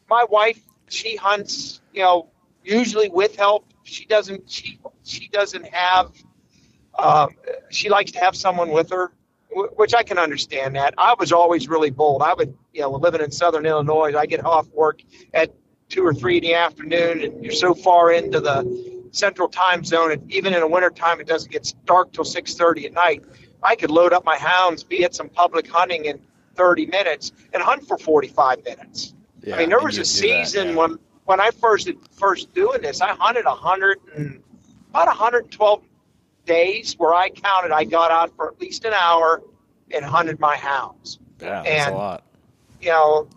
my 0.09 0.25
wife, 0.29 0.61
she 0.89 1.17
hunts, 1.17 1.81
you 1.93 2.03
know, 2.03 2.31
usually 2.65 3.09
with 3.09 3.37
help. 3.37 3.73
She 3.85 4.05
doesn't. 4.07 4.51
She 4.51 4.79
she 5.05 5.29
doesn't 5.29 5.67
have. 5.67 6.13
Um, 6.99 7.31
she 7.71 7.89
likes 7.89 8.13
to 8.13 8.21
have 8.21 8.35
someone 8.35 8.71
with 8.71 8.91
her, 8.91 9.13
which 9.77 9.95
I 9.95 10.03
can 10.03 10.19
understand. 10.19 10.77
That 10.77 10.95
I 10.99 11.15
was 11.19 11.33
always 11.33 11.69
really 11.69 11.91
bold. 11.91 12.23
I 12.23 12.35
would, 12.35 12.57
you 12.73 12.81
know, 12.83 12.91
living 12.93 13.21
in 13.21 13.31
Southern 13.31 13.67
Illinois, 13.67 14.15
I 14.17 14.27
get 14.27 14.45
off 14.45 14.69
work 14.69 15.03
at 15.35 15.55
two 15.89 16.05
or 16.05 16.15
three 16.15 16.39
in 16.39 16.43
the 16.43 16.55
afternoon, 16.55 17.23
and 17.23 17.45
you're 17.45 17.53
so 17.53 17.75
far 17.75 18.13
into 18.13 18.41
the 18.41 19.07
central 19.13 19.49
time 19.49 19.85
zone, 19.85 20.11
and 20.13 20.33
even 20.33 20.55
in 20.55 20.61
the 20.61 20.67
wintertime, 20.67 21.21
it 21.21 21.27
doesn't 21.27 21.51
get 21.51 21.73
dark 21.85 22.13
till 22.13 22.25
six 22.25 22.55
thirty 22.55 22.87
at 22.87 22.93
night. 22.93 23.25
I 23.63 23.77
could 23.77 23.91
load 23.91 24.13
up 24.13 24.25
my 24.25 24.37
hounds, 24.37 24.85
be 24.85 25.05
at 25.05 25.15
some 25.15 25.29
public 25.29 25.69
hunting 25.69 26.05
in 26.05 26.21
30 26.55 26.87
minutes, 26.87 27.33
and 27.53 27.63
hunt 27.63 27.87
for 27.87 27.99
45 27.99 28.65
minutes. 28.65 29.15
Yeah, 29.43 29.57
I 29.57 29.59
mean, 29.61 29.69
there 29.69 29.81
was 29.81 29.97
a 29.97 29.99
do 29.99 30.03
that, 30.03 30.07
season 30.07 30.69
yeah. 30.71 30.75
when 30.75 30.99
when 31.25 31.41
I 31.41 31.51
first 31.51 31.91
first 32.13 32.55
doing 32.55 32.83
this, 32.83 33.01
I 33.01 33.09
hunted 33.15 33.45
a 33.47 33.55
hundred 33.55 33.99
and 34.15 34.43
about 34.91 35.09
112 35.09 35.83
days 36.47 36.95
where 36.99 37.15
I 37.15 37.29
counted. 37.29 37.73
I 37.73 37.85
got 37.85 38.11
out 38.11 38.35
for 38.37 38.49
at 38.49 38.61
least 38.61 38.85
an 38.85 38.93
hour 38.93 39.43
and 39.93 40.05
hunted 40.05 40.41
my 40.41 40.57
hounds. 40.57 41.19
yeah, 41.41 41.63
that's 41.63 41.69
and- 41.69 41.95
a 41.95 41.99
lot. 41.99 42.23
You 42.81 42.91
know, 42.91 43.29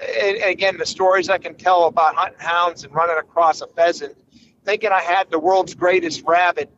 and, 0.00 0.36
and 0.36 0.50
again, 0.50 0.76
the 0.76 0.86
stories 0.86 1.28
I 1.28 1.38
can 1.38 1.54
tell 1.54 1.84
about 1.86 2.14
hunting 2.14 2.38
hounds 2.40 2.84
and 2.84 2.94
running 2.94 3.16
across 3.16 3.60
a 3.60 3.66
pheasant, 3.66 4.16
thinking 4.64 4.90
I 4.90 5.00
had 5.00 5.30
the 5.30 5.38
world's 5.38 5.74
greatest 5.74 6.22
rabbit. 6.24 6.70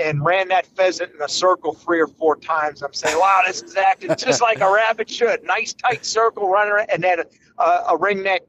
And 0.00 0.24
ran 0.24 0.48
that 0.48 0.66
pheasant 0.66 1.14
in 1.14 1.20
a 1.20 1.28
circle 1.28 1.74
three 1.74 2.00
or 2.00 2.06
four 2.06 2.36
times. 2.36 2.82
I'm 2.82 2.94
saying, 2.94 3.18
"Wow, 3.18 3.42
this 3.46 3.62
is 3.62 3.76
acting 3.76 4.14
just 4.16 4.40
like 4.48 4.60
a 4.60 4.70
rabbit 4.72 5.10
should. 5.10 5.44
Nice 5.44 5.74
tight 5.74 6.06
circle 6.06 6.48
running, 6.48 6.72
around. 6.72 6.90
and 6.90 7.04
then 7.04 7.20
a, 7.58 7.62
a 7.62 7.98
ringneck 7.98 8.40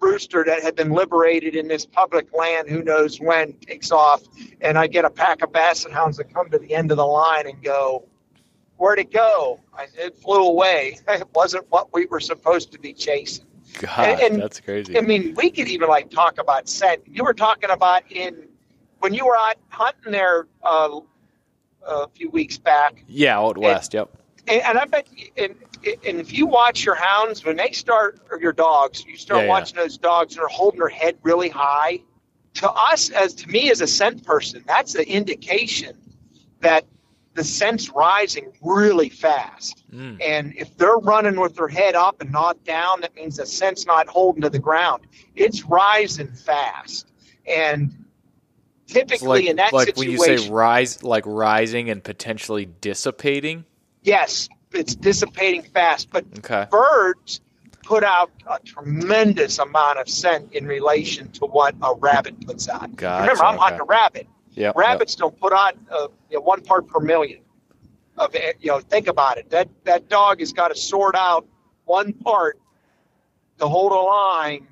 rooster 0.00 0.44
that 0.44 0.62
had 0.62 0.74
been 0.74 0.90
liberated 0.90 1.54
in 1.54 1.68
this 1.68 1.84
public 1.86 2.32
land, 2.32 2.68
who 2.68 2.82
knows 2.82 3.20
when, 3.20 3.52
takes 3.54 3.90
off, 3.90 4.22
and 4.60 4.78
I 4.78 4.86
get 4.86 5.04
a 5.04 5.10
pack 5.10 5.42
of 5.42 5.52
basset 5.52 5.92
hounds 5.92 6.16
that 6.16 6.32
come 6.32 6.50
to 6.50 6.58
the 6.58 6.74
end 6.74 6.90
of 6.90 6.96
the 6.96 7.06
line 7.06 7.46
and 7.46 7.62
go, 7.62 8.08
"Where'd 8.76 8.98
it 8.98 9.12
go?" 9.12 9.60
I 9.76 9.86
"It 9.96 10.16
flew 10.16 10.44
away. 10.46 10.98
It 11.08 11.28
wasn't 11.34 11.66
what 11.70 11.92
we 11.92 12.06
were 12.06 12.20
supposed 12.20 12.72
to 12.72 12.78
be 12.80 12.92
chasing." 12.92 13.46
God, 13.74 14.20
and- 14.20 14.40
that's 14.42 14.60
crazy. 14.60 14.98
I 14.98 15.02
mean, 15.02 15.34
we 15.36 15.50
could 15.50 15.68
even 15.68 15.88
like 15.88 16.10
talk 16.10 16.38
about 16.38 16.68
scent. 16.68 17.02
You 17.06 17.22
were 17.22 17.34
talking 17.34 17.70
about 17.70 18.10
in 18.10 18.47
when 19.00 19.14
you 19.14 19.26
were 19.26 19.36
out 19.36 19.56
hunting 19.68 20.12
there 20.12 20.46
uh, 20.62 21.00
a 21.86 22.08
few 22.08 22.30
weeks 22.30 22.58
back, 22.58 23.04
yeah, 23.08 23.38
out 23.38 23.56
west. 23.58 23.94
Yep. 23.94 24.10
and, 24.46 24.62
and 24.62 24.78
I 24.78 24.84
bet, 24.84 25.08
and, 25.36 25.54
and 25.84 26.20
if 26.20 26.32
you 26.32 26.46
watch 26.46 26.84
your 26.84 26.94
hounds 26.96 27.44
when 27.44 27.56
they 27.56 27.70
start, 27.72 28.20
or 28.30 28.40
your 28.40 28.52
dogs, 28.52 29.04
you 29.06 29.16
start 29.16 29.40
Yeah, 29.40 29.44
yeah. 29.44 29.50
watching 29.50 29.76
those 29.76 29.96
dogs 29.98 30.34
and 30.34 30.40
they're 30.42 30.48
holding 30.48 30.80
their 30.80 30.88
head 30.88 31.16
really 31.22 31.48
high. 31.48 32.00
To 32.54 32.70
us, 32.70 33.10
as 33.10 33.34
to 33.34 33.48
me 33.48 33.70
as 33.70 33.80
a 33.80 33.86
scent 33.86 34.24
person, 34.24 34.64
that's 34.66 34.92
the 34.92 35.08
indication 35.08 35.96
that 36.60 36.84
the 37.34 37.44
scent's 37.44 37.88
rising 37.90 38.50
really 38.62 39.08
fast. 39.10 39.84
Mm. 39.94 40.20
And 40.20 40.54
if 40.56 40.76
they're 40.76 40.96
running 40.96 41.38
with 41.38 41.54
their 41.54 41.68
head 41.68 41.94
up 41.94 42.20
and 42.20 42.32
not 42.32 42.64
down, 42.64 43.00
that 43.02 43.14
means 43.14 43.36
the 43.36 43.46
scent's 43.46 43.86
not 43.86 44.08
holding 44.08 44.42
to 44.42 44.50
the 44.50 44.58
ground. 44.58 45.06
It's 45.36 45.64
rising 45.66 46.32
fast. 46.32 47.12
And 47.46 47.92
typically 48.88 49.28
like 49.42 49.44
in 49.46 49.56
that 49.56 49.72
like 49.72 49.96
when 49.96 50.10
you 50.10 50.18
say 50.18 50.48
rise, 50.48 51.02
like 51.04 51.24
rising 51.26 51.90
and 51.90 52.02
potentially 52.02 52.66
dissipating. 52.80 53.64
yes, 54.02 54.48
it's 54.72 54.94
dissipating 54.94 55.62
fast. 55.62 56.10
But 56.10 56.24
Okay. 56.38 56.66
birds 56.70 57.40
put 57.84 58.04
out 58.04 58.30
a 58.46 58.58
tremendous 58.60 59.58
amount 59.58 59.98
of 59.98 60.08
scent 60.08 60.52
in 60.52 60.66
relation 60.66 61.30
to 61.32 61.46
what 61.46 61.74
a 61.80 61.94
rabbit 61.94 62.44
puts 62.46 62.68
out. 62.68 62.94
Gotcha, 62.96 63.22
Remember, 63.22 63.44
I'm 63.44 63.54
okay. 63.54 63.62
hunting 63.62 63.80
a 63.80 63.84
rabbit. 63.84 64.26
Yep. 64.54 64.76
Rabbits 64.76 65.14
don't 65.14 65.38
put 65.40 65.52
out 65.52 65.74
uh, 65.90 66.08
you 66.30 66.36
know, 66.36 66.42
one 66.42 66.60
part 66.62 66.86
per 66.88 67.00
million. 67.00 67.40
Of 68.16 68.34
it. 68.34 68.56
you 68.60 68.66
know, 68.72 68.80
think 68.80 69.06
about 69.06 69.38
it. 69.38 69.48
That 69.50 69.68
that 69.84 70.08
dog 70.08 70.40
has 70.40 70.52
got 70.52 70.68
to 70.68 70.74
sort 70.74 71.14
out 71.14 71.46
one 71.84 72.12
part 72.12 72.58
to 73.58 73.68
hold 73.68 73.92
a 73.92 73.94
line 73.94 74.66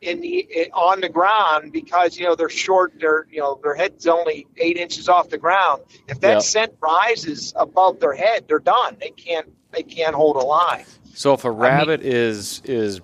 in 0.00 0.20
the 0.20 0.70
on 0.72 1.00
the 1.00 1.08
ground 1.08 1.72
because 1.72 2.18
you 2.18 2.24
know 2.26 2.34
they're 2.34 2.48
short. 2.48 2.98
Their 2.98 3.26
you 3.30 3.40
know 3.40 3.60
their 3.62 3.74
head's 3.74 4.06
only 4.06 4.46
eight 4.56 4.76
inches 4.76 5.08
off 5.08 5.28
the 5.28 5.38
ground. 5.38 5.82
If 6.08 6.20
that 6.20 6.32
Yeah. 6.32 6.38
scent 6.38 6.74
rises 6.80 7.52
above 7.56 8.00
their 8.00 8.14
head, 8.14 8.46
they're 8.48 8.58
done. 8.58 8.96
They 9.00 9.10
can't 9.10 9.52
they 9.72 9.82
can't 9.82 10.14
hold 10.14 10.36
a 10.36 10.40
line. 10.40 10.84
So 11.14 11.34
if 11.34 11.44
a 11.44 11.50
rabbit 11.50 12.00
is 12.00 12.62
is 12.64 13.00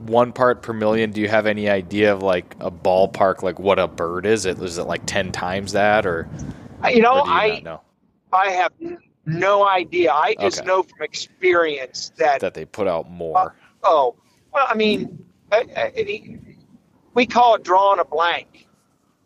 one 0.00 0.32
part 0.32 0.60
per 0.62 0.74
million, 0.74 1.10
do 1.10 1.22
you 1.22 1.28
have 1.28 1.46
any 1.46 1.70
idea 1.70 2.12
of 2.12 2.22
like 2.22 2.54
a 2.60 2.70
ballpark, 2.70 3.42
like 3.42 3.58
what 3.58 3.78
a 3.78 3.88
bird 3.88 4.26
is? 4.26 4.44
It 4.44 4.58
is 4.60 4.76
it 4.76 4.84
like 4.84 5.06
ten 5.06 5.32
times 5.32 5.72
that, 5.72 6.04
or, 6.04 6.28
Uh, 6.84 6.88
You 6.88 7.00
know, 7.00 7.14
or 7.14 7.26
you 7.26 7.32
I 7.32 7.60
know 7.64 7.80
I 8.30 8.50
have 8.50 8.72
no 9.24 9.66
idea. 9.66 10.12
I 10.12 10.34
just 10.34 10.58
Okay. 10.58 10.66
know 10.66 10.82
from 10.82 11.00
experience 11.00 12.12
that 12.18 12.40
that 12.40 12.52
they 12.52 12.66
put 12.66 12.86
out 12.86 13.10
more? 13.10 13.54
Oh, 13.82 14.16
well, 14.52 14.66
I 14.68 14.74
mean, 14.74 15.00
I, 15.00 15.06
I, 15.08 15.18
we 17.14 17.26
call 17.26 17.54
it 17.56 17.62
drawing 17.64 18.00
a 18.00 18.04
blank. 18.04 18.66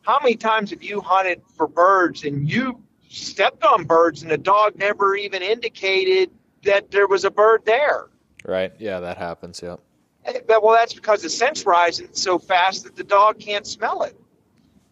How 0.03 0.19
many 0.23 0.37
times 0.37 0.71
have 0.71 0.83
you 0.83 1.01
hunted 1.01 1.43
for 1.57 1.67
birds 1.67 2.25
and 2.25 2.49
you 2.51 2.83
stepped 3.09 3.65
on 3.65 3.85
birds 3.85 4.23
and 4.23 4.31
the 4.31 4.39
dog 4.39 4.77
never 4.77 5.15
even 5.15 5.43
indicated 5.43 6.31
that 6.65 6.91
there 6.91 7.07
was 7.07 7.25
a 7.25 7.31
bird 7.31 7.63
there? 7.65 8.07
Right? 8.45 8.73
Yeah, 8.79 9.01
that 9.01 9.19
happens. 9.19 9.61
Yep. 9.63 9.81
Eh, 10.25 10.41
but- 10.47 10.63
Well, 10.63 10.75
that's 10.75 10.95
because 10.95 11.23
the 11.23 11.31
scent's 11.31 11.67
rising 11.67 12.09
so 12.13 12.39
fast 12.39 12.85
that 12.85 12.97
the 12.97 13.05
dog 13.05 13.39
can't 13.39 13.67
smell 13.67 14.03
it. 14.03 14.17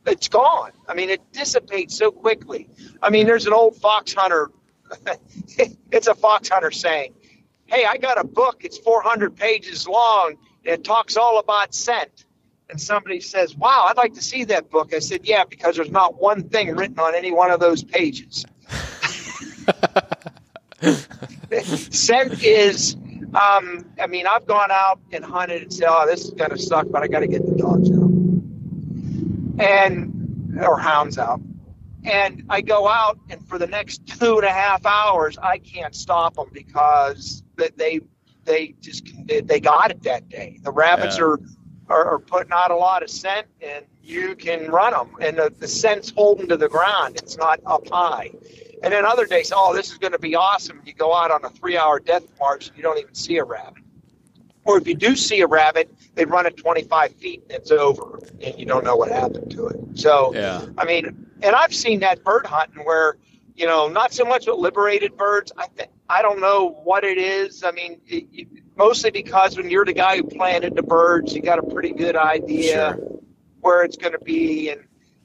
It's 0.06 0.28
gone. 0.28 0.72
I 0.88 0.94
mean, 0.94 1.10
it 1.10 1.20
dissipates 1.32 1.96
so 1.96 2.10
quickly. 2.10 2.68
I 3.02 3.10
mean, 3.10 3.26
there's 3.26 3.46
an 3.46 3.52
old 3.52 3.76
fox 3.76 4.14
hunter. 4.14 4.50
it's 5.92 6.06
a 6.06 6.14
fox 6.14 6.48
hunter 6.48 6.70
saying, 6.70 7.12
"Hey, 7.66 7.84
I 7.84 7.98
got 7.98 8.18
a 8.18 8.24
book. 8.24 8.64
It's 8.64 8.78
400 8.78 9.36
pages 9.36 9.86
long. 9.86 10.36
It 10.68 10.85
talks 10.85 11.16
all 11.16 11.38
about 11.38 11.74
scent." 11.74 12.24
And 12.70 12.81
somebody 12.81 13.20
says, 13.20 13.57
"Wow, 13.57 13.87
I'd 13.88 13.96
like 13.96 14.14
to 14.14 14.22
see 14.22 14.44
that 14.44 14.70
book." 14.70 14.94
I 14.94 14.98
said, 14.98 15.22
"Yeah, 15.24 15.44
because 15.44 15.76
there's 15.76 15.90
not 15.90 16.20
one 16.20 16.48
thing 16.48 16.76
written 16.76 16.98
on 16.98 17.14
any 17.14 17.33
one 17.33 17.50
of 17.50 17.61
those 17.61 17.83
pages." 17.83 18.44
scent 21.90 22.44
is 22.44 22.96
Um, 23.35 23.85
I 24.00 24.07
mean, 24.07 24.26
I've 24.26 24.46
gone 24.46 24.70
out 24.70 25.00
and 25.12 25.22
hunted 25.22 25.62
and 25.62 25.72
said, 25.72 25.87
"Oh, 25.88 26.07
this 26.07 26.24
is 26.24 26.31
gonna 26.31 26.57
suck," 26.57 26.87
but 26.90 27.02
I 27.02 27.09
got 27.09 27.20
to 27.20 27.26
get 27.26 27.44
the 27.44 27.54
dogs 27.57 27.90
out 27.90 28.09
and 29.59 30.59
or 30.62 30.78
hounds 30.78 31.18
out. 31.18 31.40
And 32.04 32.44
I 32.48 32.62
go 32.62 32.88
out, 32.88 33.18
and 33.28 33.46
for 33.46 33.59
the 33.59 33.66
next 33.66 34.07
two 34.07 34.38
and 34.38 34.46
a 34.46 34.52
half 34.52 34.87
hours, 34.87 35.37
I 35.37 35.59
can't 35.59 35.94
stop 35.94 36.37
them 36.37 36.48
because 36.52 37.42
they 37.76 38.00
they 38.48 38.74
just 38.80 39.04
they 39.26 39.61
got 39.61 39.90
it 39.92 40.02
that 40.02 40.28
day. 40.28 40.58
The 40.62 40.72
rabbits 40.72 41.18
Yeah. 41.18 41.24
are, 41.24 41.40
are 41.88 42.04
are 42.14 42.18
putting 42.18 42.52
out 42.52 42.70
a 42.70 42.76
lot 42.76 43.02
of 43.02 43.11
scent, 43.11 43.46
and 43.62 43.84
you 44.02 44.34
can 44.34 44.70
run 44.70 44.92
them, 44.92 45.11
and 45.20 45.37
the, 45.38 45.52
the 45.56 45.68
scent's 45.68 46.11
holding 46.11 46.48
to 46.48 46.56
the 46.56 46.68
ground. 46.68 47.16
It's 47.16 47.37
not 47.37 47.61
up 47.66 47.87
high. 47.88 48.30
And 48.82 48.92
then 48.92 49.04
other 49.04 49.26
days, 49.26 49.52
oh, 49.54 49.74
this 49.74 49.90
is 49.90 49.98
going 49.98 50.12
to 50.12 50.18
be 50.18 50.34
awesome. 50.34 50.80
You 50.84 50.94
go 50.94 51.12
out 51.14 51.30
on 51.30 51.44
a 51.44 51.50
three-hour 51.50 52.00
death 52.00 52.22
march, 52.38 52.68
and 52.68 52.76
you 52.76 52.82
don't 52.82 52.98
even 52.98 53.14
see 53.14 53.37
a 53.37 53.44
rabbit. 53.44 53.82
Or 54.64 54.78
if 54.78 54.87
you 54.87 54.94
do 54.94 55.16
see 55.16 55.40
a 55.40 55.46
rabbit, 55.46 55.92
they 56.14 56.24
run 56.24 56.46
it 56.46 56.56
25 56.56 57.14
feet 57.14 57.42
and 57.44 57.52
it's 57.52 57.70
over, 57.70 58.20
and 58.42 58.58
you 58.58 58.66
don't 58.66 58.84
know 58.84 58.96
what 58.96 59.11
happened 59.11 59.50
to 59.52 59.66
it. 59.68 59.78
So, 59.94 60.32
Yeah. 60.34 60.66
I 60.76 60.84
mean, 60.84 61.26
and 61.42 61.56
I've 61.56 61.74
seen 61.74 62.00
that 62.00 62.22
bird 62.22 62.46
hunting 62.46 62.84
where, 62.84 63.16
you 63.59 63.66
know, 63.66 63.88
not 63.88 64.12
so 64.12 64.25
much 64.25 64.47
with 64.47 64.57
liberated 64.57 65.16
birds. 65.16 65.51
I 65.57 65.66
think 65.66 65.90
I 66.09 66.23
don't 66.23 66.40
know 66.40 66.81
what 66.85 67.03
it 67.05 67.18
is. 67.18 67.64
I 67.64 67.73
mean, 67.73 68.01
it, 68.07 68.27
it, 68.33 68.49
mostly 68.77 69.11
because 69.11 69.57
when 69.57 69.68
you're 69.68 69.85
the 69.85 69.92
guy 69.92 70.16
who 70.18 70.23
planted 70.25 70.77
the 70.77 70.83
birds, 70.83 71.35
you 71.35 71.42
got 71.42 71.59
a 71.59 71.62
pretty 71.64 71.92
good 71.92 72.16
idea 72.16 72.94
Sure. 72.97 73.21
where 73.61 73.83
it's 73.85 73.97
going 73.97 74.12
to 74.12 74.21
be. 74.21 74.71
And 74.71 74.85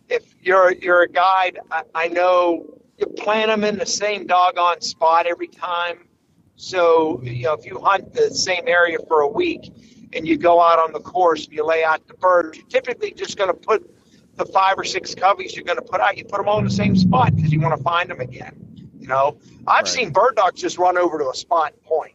if 0.09 0.23
you're 0.41 0.73
you're 0.73 1.03
a 1.03 1.07
guide, 1.07 1.59
I, 1.71 1.83
I 1.93 2.07
know 2.07 2.79
you 2.97 3.05
plant 3.05 3.49
them 3.49 3.63
in 3.63 3.77
the 3.77 3.85
same 3.85 4.25
doggone 4.25 4.81
spot 4.81 5.27
every 5.27 5.47
time. 5.47 6.07
So 6.55 7.21
you 7.23 7.43
know, 7.43 7.53
if 7.53 7.65
you 7.65 7.79
hunt 7.79 8.13
the 8.13 8.31
same 8.31 8.67
area 8.67 8.97
for 9.07 9.21
a 9.21 9.27
week 9.27 9.71
and 10.13 10.27
you 10.27 10.37
go 10.37 10.59
out 10.59 10.79
on 10.79 10.91
the 10.91 10.99
course 10.99 11.45
and 11.45 11.53
you 11.53 11.65
lay 11.65 11.83
out 11.83 12.07
the 12.07 12.13
birds, 12.15 12.57
you're 12.57 12.67
typically 12.67 13.11
just 13.13 13.37
going 13.37 13.49
to 13.49 13.53
put 13.55 13.89
the 14.35 14.45
five 14.45 14.77
or 14.77 14.83
six 14.83 15.13
coveys 15.13 15.55
you're 15.55 15.65
going 15.65 15.77
to 15.77 15.83
put 15.83 16.01
out. 16.01 16.17
You 16.17 16.25
put 16.25 16.37
them 16.37 16.47
all 16.47 16.59
in 16.59 16.65
the 16.65 16.71
same 16.71 16.95
spot 16.95 17.35
because 17.35 17.51
you 17.51 17.59
want 17.61 17.77
to 17.77 17.83
find 17.83 18.09
them 18.09 18.19
again. 18.19 18.55
You 18.99 19.07
know, 19.07 19.37
I've 19.67 19.83
Right. 19.83 19.87
seen 19.87 20.09
bird 20.11 20.35
dogs 20.35 20.61
just 20.61 20.77
run 20.77 20.97
over 20.97 21.19
to 21.19 21.29
a 21.29 21.35
spot 21.35 21.73
and 21.73 21.83
point 21.83 22.13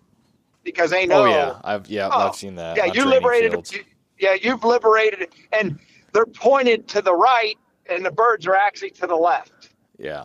because 0.64 0.90
they 0.90 1.04
oh, 1.04 1.06
know. 1.06 1.22
Oh 1.22 1.26
yeah, 1.26 1.60
I've 1.64 1.86
yeah 1.88 2.08
Oh, 2.10 2.28
I've 2.28 2.34
seen 2.34 2.56
that. 2.56 2.76
Yeah, 2.76 2.86
you 2.86 3.04
liberated. 3.04 3.52
fields. 3.52 3.74
Yeah, 4.18 4.34
you've 4.34 4.64
liberated 4.64 5.20
it, 5.22 5.32
and 5.52 5.78
they're 6.12 6.26
pointed 6.26 6.88
to 6.88 7.02
the 7.02 7.14
right, 7.14 7.56
and 7.88 8.04
the 8.04 8.10
birds 8.10 8.46
are 8.46 8.54
actually 8.56 8.90
to 8.92 9.06
the 9.06 9.14
left 9.14 9.68
Yeah, 9.98 10.24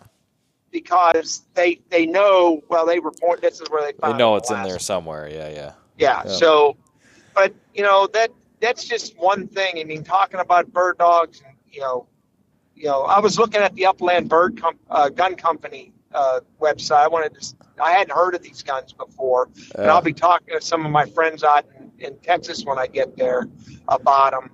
because 0.72 1.42
they 1.54 1.80
they 1.90 2.06
know. 2.06 2.62
Well, 2.68 2.86
they 2.86 2.98
report 2.98 3.40
this 3.40 3.60
is 3.60 3.68
where 3.70 3.82
they 3.82 3.92
they 4.02 4.16
know 4.16 4.32
the 4.32 4.38
it's 4.38 4.50
in 4.50 4.62
there 4.62 4.78
somewhere. 4.78 5.28
Yeah, 5.28 5.48
yeah. 5.50 5.72
yeah, 5.98 6.22
Yeah. 6.24 6.32
So, 6.32 6.76
but 7.34 7.54
you 7.74 7.82
know 7.82 8.08
that 8.14 8.30
that's 8.60 8.84
just 8.84 9.16
one 9.18 9.46
thing. 9.48 9.78
I 9.78 9.84
mean, 9.84 10.02
talking 10.02 10.40
about 10.40 10.72
bird 10.72 10.98
dogs, 10.98 11.42
and 11.46 11.53
you 11.74 11.80
know, 11.80 12.06
you 12.74 12.84
know, 12.84 13.02
I 13.02 13.20
was 13.20 13.38
looking 13.38 13.60
at 13.60 13.74
the 13.74 13.86
Upland 13.86 14.28
Bird 14.28 14.60
Com- 14.60 14.78
uh, 14.90 15.08
Gun 15.08 15.34
Company 15.34 15.92
uh, 16.12 16.40
website. 16.60 17.04
I 17.04 17.08
wanted 17.08 17.34
to. 17.40 17.54
I 17.82 17.92
hadn't 17.92 18.14
heard 18.14 18.34
of 18.34 18.42
these 18.42 18.62
guns 18.62 18.92
before, 18.92 19.48
and 19.74 19.90
I'll 19.90 20.02
be 20.02 20.12
talking 20.12 20.54
to 20.54 20.60
some 20.60 20.86
of 20.86 20.92
my 20.92 21.06
friends 21.06 21.42
out 21.42 21.66
in, 21.78 21.90
in 21.98 22.18
Texas 22.18 22.64
when 22.64 22.78
I 22.78 22.86
get 22.86 23.16
there 23.16 23.48
about 23.88 24.32
them. 24.32 24.50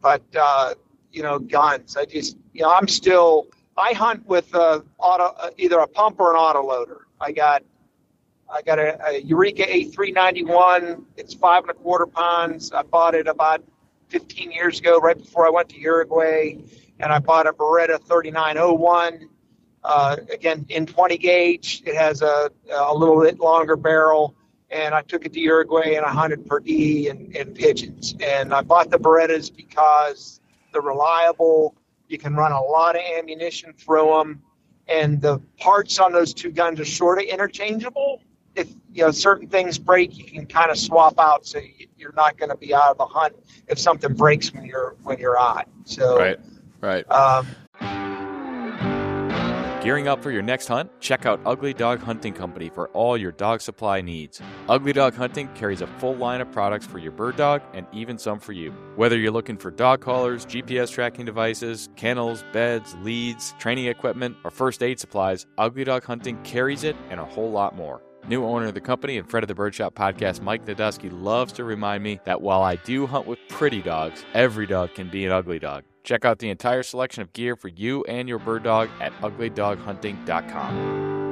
But 0.00 0.22
uh, 0.38 0.74
you 1.12 1.22
know, 1.22 1.38
guns. 1.38 1.96
I 1.96 2.04
just, 2.04 2.36
you 2.52 2.62
know, 2.62 2.72
I'm 2.72 2.88
still. 2.88 3.46
I 3.76 3.92
hunt 3.92 4.26
with 4.26 4.52
uh, 4.56 4.80
auto, 4.98 5.26
uh, 5.38 5.50
either 5.56 5.78
a 5.78 5.86
pump 5.86 6.18
or 6.18 6.34
an 6.34 6.36
autoloader. 6.36 7.02
I 7.20 7.30
got 7.30 7.62
I 8.50 8.62
got 8.62 8.78
a, 8.78 8.94
a 9.06 9.22
Urika 9.22 9.68
A391. 9.68 11.04
It's 11.16 11.34
five 11.34 11.62
and 11.62 11.70
a 11.70 11.74
quarter 11.74 12.06
pounds. 12.06 12.72
I 12.72 12.82
bought 12.82 13.14
it 13.14 13.28
about 13.28 13.62
15 14.08 14.50
years 14.50 14.80
ago, 14.80 14.98
right 14.98 15.16
before 15.16 15.46
I 15.46 15.50
went 15.50 15.68
to 15.70 15.78
Uruguay. 15.78 16.56
And 17.00 17.12
I 17.12 17.18
bought 17.18 17.46
a 17.46 17.52
Beretta 17.52 17.98
3901. 18.02 19.28
Uh, 19.84 20.16
again, 20.32 20.66
in 20.68 20.86
20 20.86 21.18
gauge. 21.18 21.82
It 21.86 21.94
has 21.94 22.20
a, 22.20 22.50
a 22.70 22.94
little 22.94 23.20
bit 23.22 23.38
longer 23.38 23.76
barrel. 23.76 24.34
And 24.70 24.94
I 24.94 25.02
took 25.02 25.24
it 25.24 25.32
to 25.32 25.40
Uruguay 25.40 25.94
and 25.94 26.04
I 26.04 26.10
hunted 26.10 26.46
perdiz 26.46 27.10
and, 27.10 27.34
and 27.34 27.54
pigeons. 27.54 28.14
And 28.20 28.52
I 28.52 28.60
bought 28.62 28.90
the 28.90 28.98
Berettas 28.98 29.54
because 29.54 30.40
they're 30.72 30.82
reliable. 30.82 31.74
You 32.08 32.18
can 32.18 32.34
run 32.34 32.52
a 32.52 32.60
lot 32.60 32.96
of 32.96 33.02
ammunition 33.02 33.72
through 33.72 34.12
them 34.18 34.42
and 34.88 35.20
the 35.20 35.40
parts 35.58 35.98
on 35.98 36.12
those 36.12 36.32
two 36.32 36.50
guns 36.50 36.80
are 36.80 36.84
sort 36.84 37.18
of 37.18 37.24
interchangeable. 37.24 38.22
If 38.58 38.68
you 38.92 39.04
know 39.04 39.10
certain 39.12 39.48
things 39.48 39.78
break, 39.78 40.16
you 40.18 40.24
can 40.24 40.46
kind 40.46 40.70
of 40.70 40.78
swap 40.78 41.18
out, 41.18 41.46
so 41.46 41.58
you- 41.58 41.86
you're 41.96 42.12
not 42.12 42.36
going 42.36 42.50
to 42.50 42.56
be 42.56 42.74
out 42.74 42.90
of 42.90 42.98
the 42.98 43.06
hunt 43.06 43.34
if 43.68 43.78
something 43.78 44.14
breaks 44.14 44.52
when 44.52 44.64
you're 44.64 44.96
when 45.04 45.18
you're 45.18 45.38
out. 45.38 45.66
So, 45.84 46.18
Right, 46.18 46.38
right. 46.80 47.10
um, 47.10 47.46
Gearing 49.82 50.08
up 50.08 50.22
for 50.22 50.30
your 50.32 50.42
next 50.42 50.66
hunt? 50.66 50.90
Check 51.00 51.24
out 51.24 51.40
Ugly 51.46 51.72
Dog 51.74 52.00
Hunting 52.00 52.34
Company 52.34 52.68
for 52.68 52.88
all 52.88 53.16
your 53.16 53.30
dog 53.32 53.60
supply 53.60 54.00
needs. 54.00 54.40
Ugly 54.68 54.92
Dog 54.92 55.14
Hunting 55.14 55.48
carries 55.54 55.80
a 55.80 55.86
full 55.86 56.16
line 56.16 56.40
of 56.40 56.50
products 56.52 56.84
for 56.84 56.98
your 56.98 57.12
bird 57.12 57.36
dog 57.36 57.62
and 57.72 57.86
even 57.92 58.18
some 58.18 58.38
for 58.40 58.52
you. 58.52 58.72
Whether 58.96 59.16
you're 59.16 59.30
looking 59.30 59.56
for 59.56 59.70
dog 59.70 60.00
collars, 60.00 60.44
GPS 60.44 60.90
tracking 60.90 61.24
devices, 61.24 61.88
kennels, 61.96 62.44
beds, 62.52 62.96
leads, 63.02 63.54
training 63.60 63.86
equipment, 63.86 64.36
or 64.44 64.50
first 64.50 64.82
aid 64.82 64.98
supplies, 64.98 65.46
Ugly 65.56 65.84
Dog 65.84 66.04
Hunting 66.04 66.38
carries 66.42 66.82
it 66.84 66.96
and 67.08 67.18
a 67.20 67.24
whole 67.24 67.50
lot 67.50 67.74
more. 67.76 68.02
New 68.28 68.44
owner 68.44 68.66
of 68.66 68.74
the 68.74 68.80
company 68.80 69.16
and 69.16 69.28
friend 69.28 69.42
of 69.42 69.48
the 69.48 69.54
Birdshot 69.54 69.94
podcast, 69.94 70.42
Mike 70.42 70.66
Nadusky, 70.66 71.10
loves 71.10 71.52
to 71.54 71.64
remind 71.64 72.02
me 72.02 72.20
that 72.24 72.42
while 72.42 72.62
I 72.62 72.76
do 72.76 73.06
hunt 73.06 73.26
with 73.26 73.38
pretty 73.48 73.80
dogs, 73.80 74.22
every 74.34 74.66
dog 74.66 74.94
can 74.94 75.08
be 75.08 75.24
an 75.24 75.32
ugly 75.32 75.58
dog. 75.58 75.84
Check 76.04 76.26
out 76.26 76.38
the 76.38 76.50
entire 76.50 76.82
selection 76.82 77.22
of 77.22 77.32
gear 77.32 77.56
for 77.56 77.68
you 77.68 78.04
and 78.04 78.28
your 78.28 78.38
bird 78.38 78.64
dog 78.64 78.90
at 79.00 79.14
uglydoghunting.com. 79.20 81.27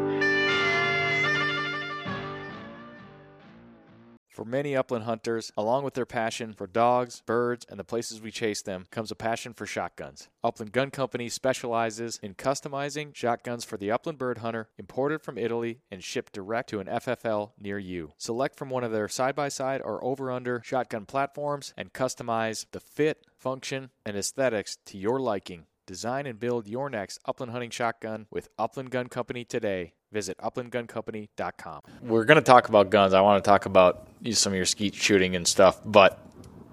For 4.36 4.44
many 4.44 4.76
upland 4.76 5.04
hunters, 5.04 5.50
along 5.56 5.84
with 5.84 5.94
their 5.94 6.04
passion 6.04 6.52
for 6.52 6.66
dogs, 6.66 7.22
birds, 7.24 7.64
and 7.70 7.80
the 7.80 7.84
places 7.84 8.20
we 8.20 8.30
chase 8.30 8.60
them, 8.60 8.84
comes 8.90 9.10
a 9.10 9.14
passion 9.14 9.54
for 9.54 9.64
shotguns. 9.64 10.28
Upland 10.44 10.72
Gun 10.72 10.90
Company 10.90 11.30
specializes 11.30 12.20
in 12.22 12.34
customizing 12.34 13.14
shotguns 13.16 13.64
for 13.64 13.78
the 13.78 13.90
upland 13.90 14.18
bird 14.18 14.38
hunter, 14.38 14.68
imported 14.76 15.22
from 15.22 15.38
Italy 15.38 15.80
and 15.90 16.04
shipped 16.04 16.34
direct 16.34 16.68
to 16.68 16.80
an 16.80 16.86
FFL 16.86 17.52
near 17.58 17.78
you. 17.78 18.12
Select 18.18 18.58
from 18.58 18.68
one 18.68 18.84
of 18.84 18.92
their 18.92 19.08
side 19.08 19.34
by 19.34 19.48
side 19.48 19.80
or 19.82 20.04
over 20.04 20.30
under 20.30 20.60
shotgun 20.62 21.06
platforms 21.06 21.72
and 21.74 21.94
customize 21.94 22.66
the 22.72 22.80
fit, 22.80 23.24
function, 23.38 23.88
and 24.04 24.18
aesthetics 24.18 24.76
to 24.84 24.98
your 24.98 25.18
liking. 25.18 25.64
Design 25.86 26.26
and 26.26 26.38
build 26.38 26.68
your 26.68 26.90
next 26.90 27.20
upland 27.24 27.52
hunting 27.52 27.70
shotgun 27.70 28.26
with 28.30 28.50
Upland 28.58 28.90
Gun 28.90 29.08
Company 29.08 29.46
today. 29.46 29.94
Visit 30.12 30.36
uplandguncompany.com. 30.38 31.80
We're 32.02 32.24
going 32.24 32.36
to 32.36 32.42
talk 32.42 32.68
about 32.68 32.90
guns. 32.90 33.14
I 33.14 33.22
want 33.22 33.42
to 33.42 33.48
talk 33.48 33.64
about 33.64 34.05
some 34.32 34.52
of 34.52 34.56
your 34.56 34.66
skeet 34.66 34.94
shooting 34.94 35.36
and 35.36 35.46
stuff, 35.46 35.80
but 35.84 36.22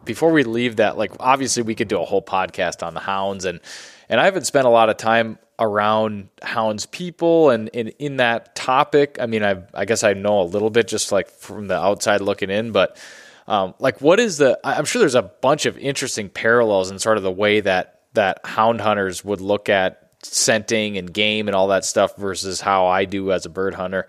before 0.05 0.31
we 0.31 0.43
leave 0.43 0.77
that, 0.77 0.97
like 0.97 1.11
obviously 1.19 1.63
we 1.63 1.75
could 1.75 1.87
do 1.87 1.99
a 1.99 2.05
whole 2.05 2.21
podcast 2.21 2.85
on 2.85 2.93
the 2.93 2.99
hounds 2.99 3.45
and 3.45 3.59
and 4.09 4.19
I 4.19 4.25
haven't 4.25 4.45
spent 4.45 4.67
a 4.67 4.69
lot 4.69 4.89
of 4.89 4.97
time 4.97 5.39
around 5.59 6.29
hounds 6.41 6.85
people 6.85 7.49
and, 7.51 7.69
in 7.69 8.17
that 8.17 8.53
topic. 8.55 9.17
I 9.19 9.27
mean, 9.27 9.43
I 9.43 9.63
I 9.73 9.85
guess 9.85 10.03
I 10.03 10.13
know 10.13 10.41
a 10.41 10.43
little 10.43 10.69
bit 10.69 10.87
just 10.87 11.11
like 11.11 11.29
from 11.29 11.67
the 11.67 11.77
outside 11.77 12.21
looking 12.21 12.49
in, 12.49 12.71
but 12.71 12.97
um, 13.47 13.73
like 13.79 14.01
what 14.01 14.19
is 14.19 14.37
the? 14.37 14.59
I'm 14.63 14.85
sure 14.85 14.99
there's 14.99 15.15
a 15.15 15.21
bunch 15.21 15.65
of 15.65 15.77
interesting 15.77 16.29
parallels 16.29 16.91
in 16.91 16.99
sort 16.99 17.17
of 17.17 17.23
the 17.23 17.31
way 17.31 17.61
that 17.61 18.01
that 18.13 18.39
hound 18.45 18.81
hunters 18.81 19.23
would 19.23 19.41
look 19.41 19.69
at 19.69 20.11
scenting 20.21 20.97
and 20.97 21.13
game 21.13 21.47
and 21.47 21.55
all 21.55 21.67
that 21.67 21.83
stuff 21.85 22.15
versus 22.15 22.61
how 22.61 22.87
I 22.87 23.05
do 23.05 23.31
as 23.31 23.45
a 23.45 23.49
bird 23.49 23.73
hunter. 23.73 24.07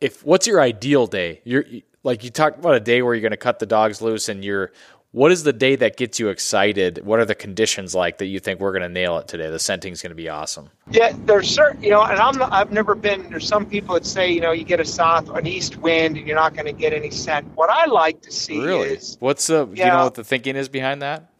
If 0.00 0.24
what's 0.24 0.46
your 0.46 0.60
ideal 0.60 1.06
day? 1.06 1.40
You're 1.44 1.64
like 2.02 2.24
you 2.24 2.30
talked 2.30 2.58
about 2.58 2.74
a 2.74 2.80
day 2.80 3.02
where 3.02 3.14
you're 3.14 3.22
going 3.22 3.30
to 3.32 3.36
cut 3.36 3.58
the 3.58 3.66
dogs 3.66 4.00
loose 4.02 4.28
and 4.28 4.44
you're 4.44 4.72
what 5.12 5.30
is 5.30 5.42
the 5.42 5.52
day 5.52 5.76
that 5.76 5.98
gets 5.98 6.18
you 6.18 6.30
excited? 6.30 7.04
What 7.04 7.20
are 7.20 7.26
the 7.26 7.34
conditions 7.34 7.94
like 7.94 8.16
that 8.16 8.26
you 8.26 8.40
think 8.40 8.60
we're 8.60 8.72
going 8.72 8.80
to 8.82 8.88
nail 8.88 9.18
it 9.18 9.28
today? 9.28 9.50
The 9.50 9.58
scenting's 9.58 10.00
going 10.00 10.10
to 10.10 10.16
be 10.16 10.30
awesome. 10.30 10.70
yeah, 10.90 11.12
there's 11.26 11.50
certain, 11.50 11.82
you 11.82 11.90
know, 11.90 12.02
and 12.02 12.18
I'm 12.18 12.38
not, 12.38 12.50
I've 12.50 12.72
never 12.72 12.94
been. 12.94 13.28
There's 13.28 13.46
some 13.46 13.66
people 13.66 13.94
that 13.94 14.06
say, 14.06 14.32
you 14.32 14.40
know, 14.40 14.52
you 14.52 14.64
get 14.64 14.80
a 14.80 14.86
south, 14.86 15.28
an 15.28 15.46
east 15.46 15.76
wind, 15.76 16.16
and 16.16 16.26
you're 16.26 16.36
not 16.36 16.54
going 16.54 16.64
to 16.64 16.72
get 16.72 16.94
any 16.94 17.10
scent. 17.10 17.46
What 17.54 17.68
I 17.68 17.84
like 17.84 18.22
to 18.22 18.32
see 18.32 18.58
Really? 18.58 18.88
is 18.88 19.18
What's 19.20 19.46
the 19.48 19.66
do 19.66 19.82
you 19.82 19.86
know 19.86 20.04
what 20.04 20.14
the 20.14 20.24
thinking 20.24 20.56
is 20.56 20.70
behind 20.70 21.02
that? 21.02 21.30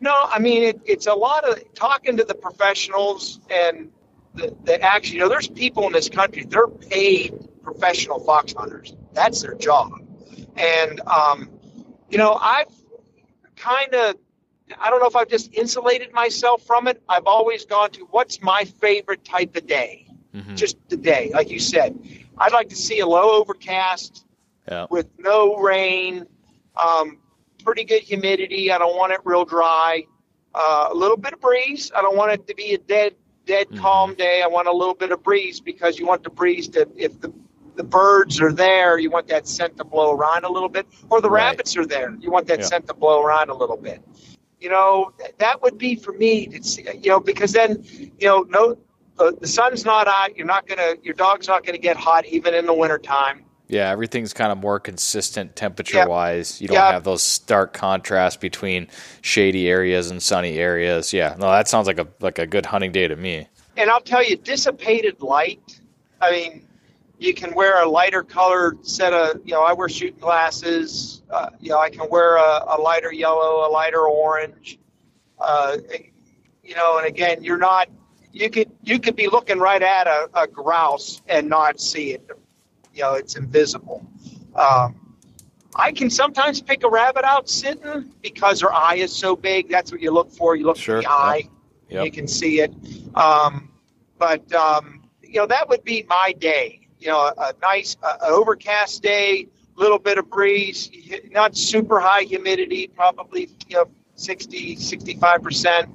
No, 0.00 0.12
I 0.12 0.40
mean 0.40 0.64
it, 0.64 0.80
it's 0.84 1.06
a 1.06 1.14
lot 1.14 1.48
of 1.48 1.62
talking 1.74 2.16
to 2.16 2.24
the 2.24 2.34
professionals 2.34 3.38
and 3.48 3.88
the, 4.34 4.52
the 4.64 4.82
action. 4.82 5.14
You 5.14 5.20
know, 5.20 5.28
there's 5.28 5.46
people 5.46 5.86
in 5.86 5.92
this 5.92 6.08
country 6.08 6.42
they're 6.44 6.66
paid 6.66 7.34
professional 7.62 8.20
fox 8.20 8.52
hunters. 8.52 8.94
That's 9.12 9.42
their 9.42 9.54
job, 9.54 9.92
and 10.56 11.00
um, 11.02 11.50
you 12.10 12.18
know 12.18 12.34
I've 12.34 12.68
kind 13.56 13.94
of 13.94 14.16
I 14.80 14.90
don't 14.90 15.00
know 15.00 15.06
if 15.06 15.16
I've 15.16 15.28
just 15.28 15.52
insulated 15.54 16.12
myself 16.12 16.62
from 16.62 16.88
it. 16.88 17.02
I've 17.08 17.26
always 17.26 17.64
gone 17.66 17.90
to 17.90 18.00
what's 18.10 18.40
my 18.42 18.64
favorite 18.64 19.24
type 19.24 19.56
of 19.56 19.66
day, 19.66 20.06
Mhm. 20.34 20.56
just 20.56 20.76
the 20.88 20.96
day, 20.96 21.30
like 21.34 21.50
you 21.50 21.58
said. 21.58 21.98
I'd 22.38 22.52
like 22.52 22.70
to 22.70 22.76
see 22.76 23.00
a 23.00 23.06
low 23.06 23.32
overcast, 23.40 24.24
Yeah. 24.68 24.86
with 24.88 25.08
no 25.18 25.56
rain, 25.56 26.26
um, 26.82 27.18
pretty 27.64 27.84
good 27.84 28.02
humidity. 28.02 28.72
I 28.72 28.78
don't 28.78 28.96
want 28.96 29.12
it 29.12 29.20
real 29.24 29.44
dry. 29.44 30.04
Uh, 30.54 30.88
a 30.90 30.94
little 30.94 31.16
bit 31.16 31.32
of 31.32 31.40
breeze. 31.40 31.92
I 31.94 32.02
don't 32.02 32.16
want 32.16 32.32
it 32.32 32.46
to 32.46 32.54
be 32.54 32.72
a 32.74 32.78
dead, 32.78 33.14
dead 33.46 33.68
Mhm. 33.68 33.78
calm 33.78 34.14
day. 34.14 34.42
I 34.42 34.46
want 34.46 34.68
a 34.68 34.72
little 34.72 34.94
bit 34.94 35.12
of 35.12 35.22
breeze 35.22 35.60
because 35.60 35.98
you 35.98 36.06
want 36.06 36.22
the 36.24 36.30
breeze 36.30 36.68
to, 36.70 36.88
if 36.96 37.20
the 37.20 37.32
the 37.76 37.84
birds 37.84 38.40
are 38.40 38.52
there, 38.52 38.98
you 38.98 39.10
want 39.10 39.28
that 39.28 39.46
scent 39.46 39.76
to 39.78 39.84
blow 39.84 40.12
around 40.12 40.44
a 40.44 40.50
little 40.50 40.68
bit, 40.68 40.86
or 41.10 41.20
the 41.20 41.30
Right. 41.30 41.44
rabbits 41.46 41.76
are 41.76 41.86
there, 41.86 42.14
you 42.20 42.30
want 42.30 42.46
that 42.48 42.60
Yeah. 42.60 42.66
scent 42.66 42.86
to 42.88 42.94
blow 42.94 43.22
around 43.22 43.50
a 43.50 43.54
little 43.54 43.76
bit. 43.76 44.00
You 44.60 44.70
know, 44.70 45.12
that 45.38 45.60
would 45.62 45.76
be 45.76 45.96
for 45.96 46.12
me. 46.12 46.48
It's, 46.52 46.78
you 46.78 47.10
know, 47.10 47.18
because 47.20 47.52
then, 47.52 47.84
you 48.18 48.28
know, 48.28 48.42
no, 48.48 48.78
the, 49.18 49.36
the 49.40 49.48
sun's 49.48 49.84
not 49.84 50.06
out. 50.06 50.36
You're 50.36 50.46
not 50.46 50.66
gonna, 50.66 50.94
your 51.02 51.14
dog's 51.14 51.48
not 51.48 51.64
gonna 51.66 51.78
get 51.78 51.96
hot 51.96 52.26
even 52.26 52.54
in 52.54 52.66
the 52.66 52.72
wintertime. 52.72 53.44
Yeah, 53.68 53.90
everything's 53.90 54.34
kind 54.34 54.52
of 54.52 54.58
more 54.58 54.78
consistent 54.78 55.56
temperature 55.56 56.06
wise. 56.06 56.60
You 56.60 56.68
don't 56.68 56.76
Yeah. 56.76 56.92
have 56.92 57.04
those 57.04 57.22
stark 57.22 57.72
contrasts 57.72 58.36
between 58.36 58.86
shady 59.22 59.68
areas 59.68 60.10
and 60.10 60.22
sunny 60.22 60.58
areas. 60.58 61.12
Yeah, 61.12 61.34
no, 61.38 61.50
that 61.50 61.68
sounds 61.68 61.86
like 61.86 61.98
a 61.98 62.06
like 62.20 62.38
a 62.38 62.46
good 62.46 62.66
hunting 62.66 62.92
day 62.92 63.08
to 63.08 63.16
me. 63.16 63.48
And 63.76 63.90
I'll 63.90 64.00
tell 64.02 64.22
you, 64.22 64.36
dissipated 64.36 65.22
light. 65.22 65.80
I 66.20 66.30
mean, 66.30 66.68
you 67.22 67.34
can 67.34 67.54
wear 67.54 67.82
a 67.82 67.88
lighter 67.88 68.22
colored 68.22 68.84
set 68.84 69.12
of, 69.12 69.40
you 69.44 69.52
know, 69.52 69.62
I 69.62 69.72
wear 69.72 69.88
shooting 69.88 70.18
glasses. 70.18 71.22
Uh, 71.30 71.50
you 71.60 71.70
know, 71.70 71.78
I 71.78 71.88
can 71.88 72.08
wear 72.10 72.36
a, 72.36 72.64
a 72.68 72.80
lighter 72.80 73.12
yellow, 73.12 73.66
a 73.66 73.70
lighter 73.70 74.00
orange. 74.08 74.78
Uh, 75.38 75.76
you 76.64 76.74
know, 76.74 76.98
and 76.98 77.06
again, 77.06 77.42
you're 77.44 77.58
not. 77.58 77.88
You 78.32 78.50
could 78.50 78.70
you 78.82 78.98
could 78.98 79.14
be 79.14 79.28
looking 79.28 79.58
right 79.58 79.82
at 79.82 80.06
a, 80.06 80.28
a 80.34 80.46
grouse 80.46 81.22
and 81.28 81.48
not 81.48 81.80
see 81.80 82.12
it. 82.12 82.28
You 82.94 83.02
know, 83.02 83.14
it's 83.14 83.36
invisible. 83.36 84.04
Um, 84.54 85.16
I 85.76 85.92
can 85.92 86.10
sometimes 86.10 86.60
pick 86.60 86.82
a 86.82 86.88
rabbit 86.88 87.24
out 87.24 87.48
sitting 87.48 88.12
because 88.20 88.60
her 88.60 88.72
eye 88.72 88.96
is 88.96 89.14
so 89.14 89.36
big. 89.36 89.68
That's 89.68 89.92
what 89.92 90.00
you 90.00 90.10
look 90.10 90.30
for. 90.32 90.56
You 90.56 90.66
look 90.66 90.76
Sure, 90.76 90.96
for 90.98 91.02
the 91.02 91.10
eye. 91.10 91.48
Yep. 91.88 92.04
You 92.04 92.10
can 92.10 92.26
see 92.26 92.60
it. 92.60 92.72
Um, 93.14 93.70
but 94.18 94.50
um, 94.52 95.02
you 95.22 95.36
know 95.40 95.46
that 95.46 95.68
would 95.68 95.84
be 95.84 96.04
my 96.08 96.34
day. 96.38 96.81
You 97.02 97.08
know, 97.08 97.18
a, 97.20 97.34
a 97.36 97.52
nice 97.60 97.96
uh, 98.02 98.16
overcast 98.22 99.02
day, 99.02 99.48
little 99.74 99.98
bit 99.98 100.18
of 100.18 100.30
breeze, 100.30 100.88
not 101.30 101.56
super 101.56 101.98
high 101.98 102.22
humidity, 102.22 102.86
probably 102.86 103.50
you 103.68 103.76
know 103.76 103.88
60, 104.14 104.76
65 104.76 105.42
percent. 105.42 105.88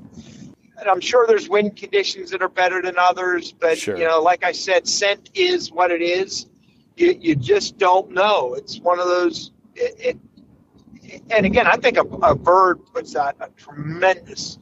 And 0.79 0.87
I'm 0.89 0.99
sure 0.99 1.25
there's 1.25 1.47
wind 1.49 1.75
conditions 1.77 2.29
that 2.31 2.41
are 2.41 2.49
better 2.49 2.81
than 2.81 2.95
others, 2.99 3.51
but 3.51 3.77
Sure. 3.77 3.97
you 3.97 4.05
know, 4.05 4.21
like 4.21 4.43
I 4.43 4.51
said, 4.51 4.85
scent 4.87 5.29
is 5.33 5.71
what 5.71 5.91
it 5.91 6.01
is. 6.01 6.45
You, 6.97 7.17
you 7.19 7.35
just 7.35 7.77
don't 7.77 8.11
know. 8.11 8.53
It's 8.53 8.79
one 8.79 8.99
of 8.99 9.07
those. 9.07 9.51
It, 9.75 10.17
it, 11.03 11.21
and 11.31 11.45
again, 11.45 11.67
I 11.67 11.77
think 11.77 11.97
a, 11.97 12.01
a 12.01 12.35
bird 12.35 12.79
puts 12.93 13.15
out 13.15 13.37
a 13.39 13.49
tremendous 13.55 14.59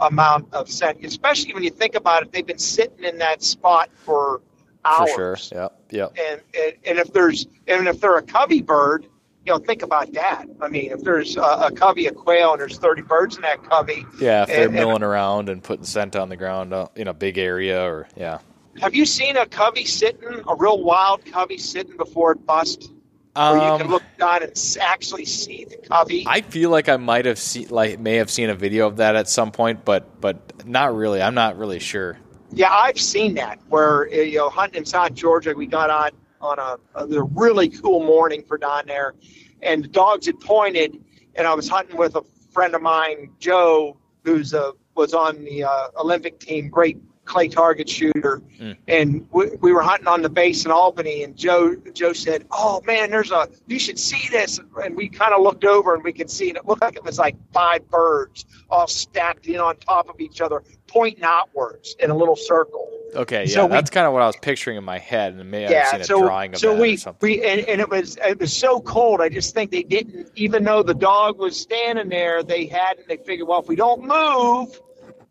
amount 0.00 0.52
of 0.52 0.68
scent, 0.68 1.04
especially 1.04 1.54
when 1.54 1.62
you 1.62 1.70
think 1.70 1.94
about 1.94 2.24
it. 2.24 2.32
They've 2.32 2.44
been 2.44 2.58
sitting 2.58 3.04
in 3.04 3.18
that 3.18 3.42
spot 3.44 3.90
for 3.94 4.42
hours. 4.84 5.10
For 5.12 5.36
sure. 5.36 5.60
Yep. 5.62 5.80
Yep. 5.90 6.16
And, 6.18 6.40
and 6.58 6.72
and 6.84 6.98
if 6.98 7.12
there's 7.12 7.46
and 7.68 7.86
if 7.88 8.00
they're 8.00 8.16
a 8.18 8.22
covey 8.22 8.62
bird, 8.62 9.06
you 9.46 9.52
know, 9.52 9.58
think 9.58 9.82
about 9.82 10.12
that. 10.14 10.46
I 10.60 10.68
mean, 10.68 10.90
if 10.92 11.02
there's 11.02 11.36
a, 11.36 11.40
a 11.42 11.70
covey 11.72 12.06
of 12.06 12.14
quail 12.16 12.52
and 12.52 12.60
there's 12.60 12.78
30 12.78 13.02
birds 13.02 13.36
in 13.36 13.42
that 13.42 13.62
covey, 13.64 14.04
Yeah, 14.18 14.42
if 14.42 14.48
they're 14.48 14.56
and- 14.56 14.64
and- 14.66 14.74
milling 14.74 15.02
around 15.02 15.48
and 15.48 15.62
putting 15.62 15.84
scent 15.84 16.16
on 16.16 16.28
the 16.28 16.36
ground 16.36 16.72
uh, 16.72 16.88
in 16.96 17.08
a 17.08 17.14
big 17.14 17.36
area, 17.38 17.82
or 17.84 18.08
yeah. 18.16 18.38
have 18.80 18.94
you 18.94 19.04
seen 19.04 19.36
a 19.36 19.46
covey 19.46 19.84
sitting, 19.84 20.42
a 20.48 20.54
real 20.56 20.82
wild 20.82 21.24
covey 21.26 21.58
sitting 21.58 21.96
before 21.96 22.32
it 22.32 22.46
busts? 22.46 22.88
Where 23.36 23.54
you 23.56 23.60
can 23.78 23.86
Um, 23.86 23.88
look 23.88 24.02
down 24.16 24.44
and 24.44 24.52
actually 24.80 25.24
see 25.24 25.64
the 25.64 25.76
covey. 25.88 26.24
I 26.24 26.40
feel 26.42 26.70
like 26.70 26.88
I 26.88 26.96
might 26.98 27.24
have 27.26 27.38
seen, 27.40 27.66
like, 27.68 27.98
may 27.98 28.14
have 28.16 28.30
seen 28.30 28.48
a 28.48 28.54
video 28.54 28.86
of 28.86 28.98
that 28.98 29.16
at 29.16 29.28
some 29.28 29.50
point, 29.50 29.84
but 29.84 30.20
but 30.20 30.64
not 30.66 30.94
really. 30.94 31.20
I'm 31.20 31.34
not 31.34 31.58
really 31.58 31.80
sure. 31.80 32.16
Yeah, 32.54 32.72
I've 32.72 33.00
seen 33.00 33.34
that 33.34 33.58
where 33.68 34.06
uh, 34.08 34.16
you 34.16 34.38
know 34.38 34.48
hunting 34.50 34.78
in 34.78 34.84
South 34.84 35.14
Georgia, 35.14 35.54
we 35.56 35.66
got 35.66 35.90
on 35.90 36.10
on 36.40 36.58
a, 36.58 36.78
a 36.94 37.22
really 37.22 37.68
cool 37.68 38.04
morning 38.04 38.44
for 38.46 38.58
down 38.58 38.84
there, 38.86 39.14
and 39.62 39.84
the 39.84 39.88
dogs 39.88 40.26
had 40.26 40.38
pointed, 40.40 41.02
and 41.34 41.46
I 41.46 41.54
was 41.54 41.68
hunting 41.68 41.96
with 41.96 42.16
a 42.16 42.22
friend 42.52 42.74
of 42.74 42.82
mine, 42.82 43.30
Joe, 43.40 43.96
who's 44.24 44.52
a 44.54 44.72
was 44.94 45.14
on 45.14 45.42
the 45.44 45.64
uh, 45.64 45.88
Olympic 45.98 46.38
team, 46.38 46.68
great 46.68 46.98
clay 47.24 47.48
target 47.48 47.88
shooter, 47.88 48.42
Mm. 48.60 48.76
and 48.86 49.26
we, 49.32 49.48
we 49.60 49.72
were 49.72 49.82
hunting 49.82 50.06
on 50.06 50.22
the 50.22 50.28
base 50.28 50.64
in 50.64 50.70
Albany, 50.70 51.24
and 51.24 51.34
Joe 51.36 51.74
Joe 51.92 52.12
said, 52.12 52.46
"Oh 52.52 52.82
man, 52.86 53.10
there's 53.10 53.32
a 53.32 53.48
you 53.66 53.78
should 53.80 53.98
see 53.98 54.28
this," 54.30 54.60
and 54.82 54.94
we 54.94 55.08
kind 55.08 55.34
of 55.34 55.42
looked 55.42 55.64
over 55.64 55.94
and 55.94 56.04
we 56.04 56.12
could 56.12 56.30
see, 56.30 56.50
and 56.50 56.58
it 56.58 56.66
looked 56.66 56.82
like 56.82 56.94
it 56.96 57.02
was 57.02 57.18
like 57.18 57.34
five 57.52 57.88
birds 57.88 58.44
all 58.70 58.86
stacked 58.86 59.46
in 59.46 59.58
on 59.58 59.76
top 59.78 60.08
of 60.08 60.20
each 60.20 60.40
other, 60.40 60.62
pointing 60.94 61.24
outwards 61.24 61.94
in 61.98 62.10
a 62.10 62.16
little 62.16 62.36
circle. 62.36 62.88
Okay, 63.14 63.44
yeah, 63.46 63.54
So 63.54 63.66
we- 63.66 63.72
that's 63.72 63.90
kind 63.90 64.06
of 64.06 64.12
what 64.12 64.22
I 64.22 64.26
was 64.26 64.36
picturing 64.36 64.76
in 64.76 64.84
my 64.84 64.98
head, 64.98 65.34
and 65.34 65.50
maybe 65.50 65.66
I've 65.66 65.70
yeah, 65.72 65.90
seen 65.92 66.00
a 66.00 66.04
so 66.04 66.20
drawing 66.20 66.54
of 66.54 66.60
so 66.60 66.72
that 66.74 66.80
we 66.80 66.94
or 66.94 66.96
something. 66.96 67.28
we 67.28 67.44
and, 67.44 67.60
and 67.68 67.80
it 67.80 67.88
was 67.90 68.16
it 68.24 68.38
was 68.40 68.56
so 68.56 68.80
cold. 68.80 69.20
I 69.20 69.28
just 69.28 69.52
think 69.54 69.70
they 69.72 69.82
didn't, 69.82 70.30
even 70.36 70.64
though 70.64 70.82
the 70.82 70.94
dog 70.94 71.38
was 71.38 71.60
standing 71.60 72.08
there, 72.08 72.42
they 72.42 72.66
hadn't. 72.66 73.06
They 73.08 73.18
figured, 73.18 73.46
well, 73.48 73.60
if 73.60 73.68
we 73.68 73.76
don't 73.76 74.02
move, 74.02 74.80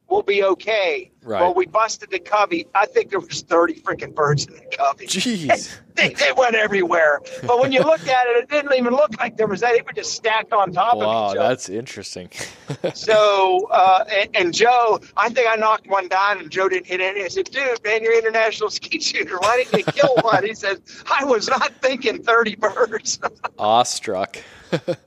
we'll 0.09 0.21
be 0.21 0.43
okay. 0.43 1.11
Right. 1.23 1.41
Well, 1.41 1.53
we 1.53 1.65
busted 1.65 2.11
the 2.11 2.19
covey. 2.19 2.67
I 2.75 2.85
think 2.85 3.09
there 3.11 3.19
was 3.19 3.41
thirty 3.41 3.75
freaking 3.79 4.13
birds 4.13 4.45
in 4.45 4.53
the 4.55 4.75
covey. 4.77 5.07
Jeez. 5.07 5.77
They, 5.95 6.09
they 6.11 6.31
went 6.35 6.55
everywhere. 6.55 7.21
But 7.45 7.59
when 7.59 7.71
you 7.71 7.79
looked 7.83 8.07
at 8.07 8.25
it, 8.25 8.37
it 8.45 8.49
didn't 8.49 8.73
even 8.73 8.93
look 8.93 9.15
like 9.19 9.37
there 9.37 9.45
was 9.45 9.59
that. 9.59 9.73
They 9.75 9.83
were 9.83 9.93
just 9.93 10.13
stacked 10.15 10.51
on 10.51 10.71
top 10.73 10.95
wow, 10.97 11.03
of 11.03 11.33
each 11.33 11.37
other. 11.37 11.49
that's 11.49 11.69
interesting. 11.69 12.31
So, 12.95 13.67
uh, 13.69 14.03
and, 14.11 14.29
and 14.35 14.53
Joe, 14.55 14.99
I 15.15 15.29
think 15.29 15.47
I 15.47 15.55
knocked 15.55 15.85
one 15.87 16.07
down 16.07 16.39
and 16.39 16.49
Joe 16.49 16.67
didn't 16.67 16.87
hit 16.87 16.99
any. 16.99 17.23
I 17.23 17.27
said, 17.27 17.45
dude, 17.45 17.83
man, 17.83 18.01
you're 18.01 18.17
international 18.17 18.71
skeet 18.71 19.03
shooter. 19.03 19.37
Why 19.37 19.63
didn't 19.63 19.85
you 19.85 19.93
kill 19.93 20.15
one? 20.23 20.43
He 20.43 20.55
said, 20.55 20.81
I 21.11 21.25
was 21.25 21.47
not 21.47 21.71
thinking 21.79 22.23
30 22.23 22.55
birds. 22.55 23.19
Awestruck. 23.59 24.37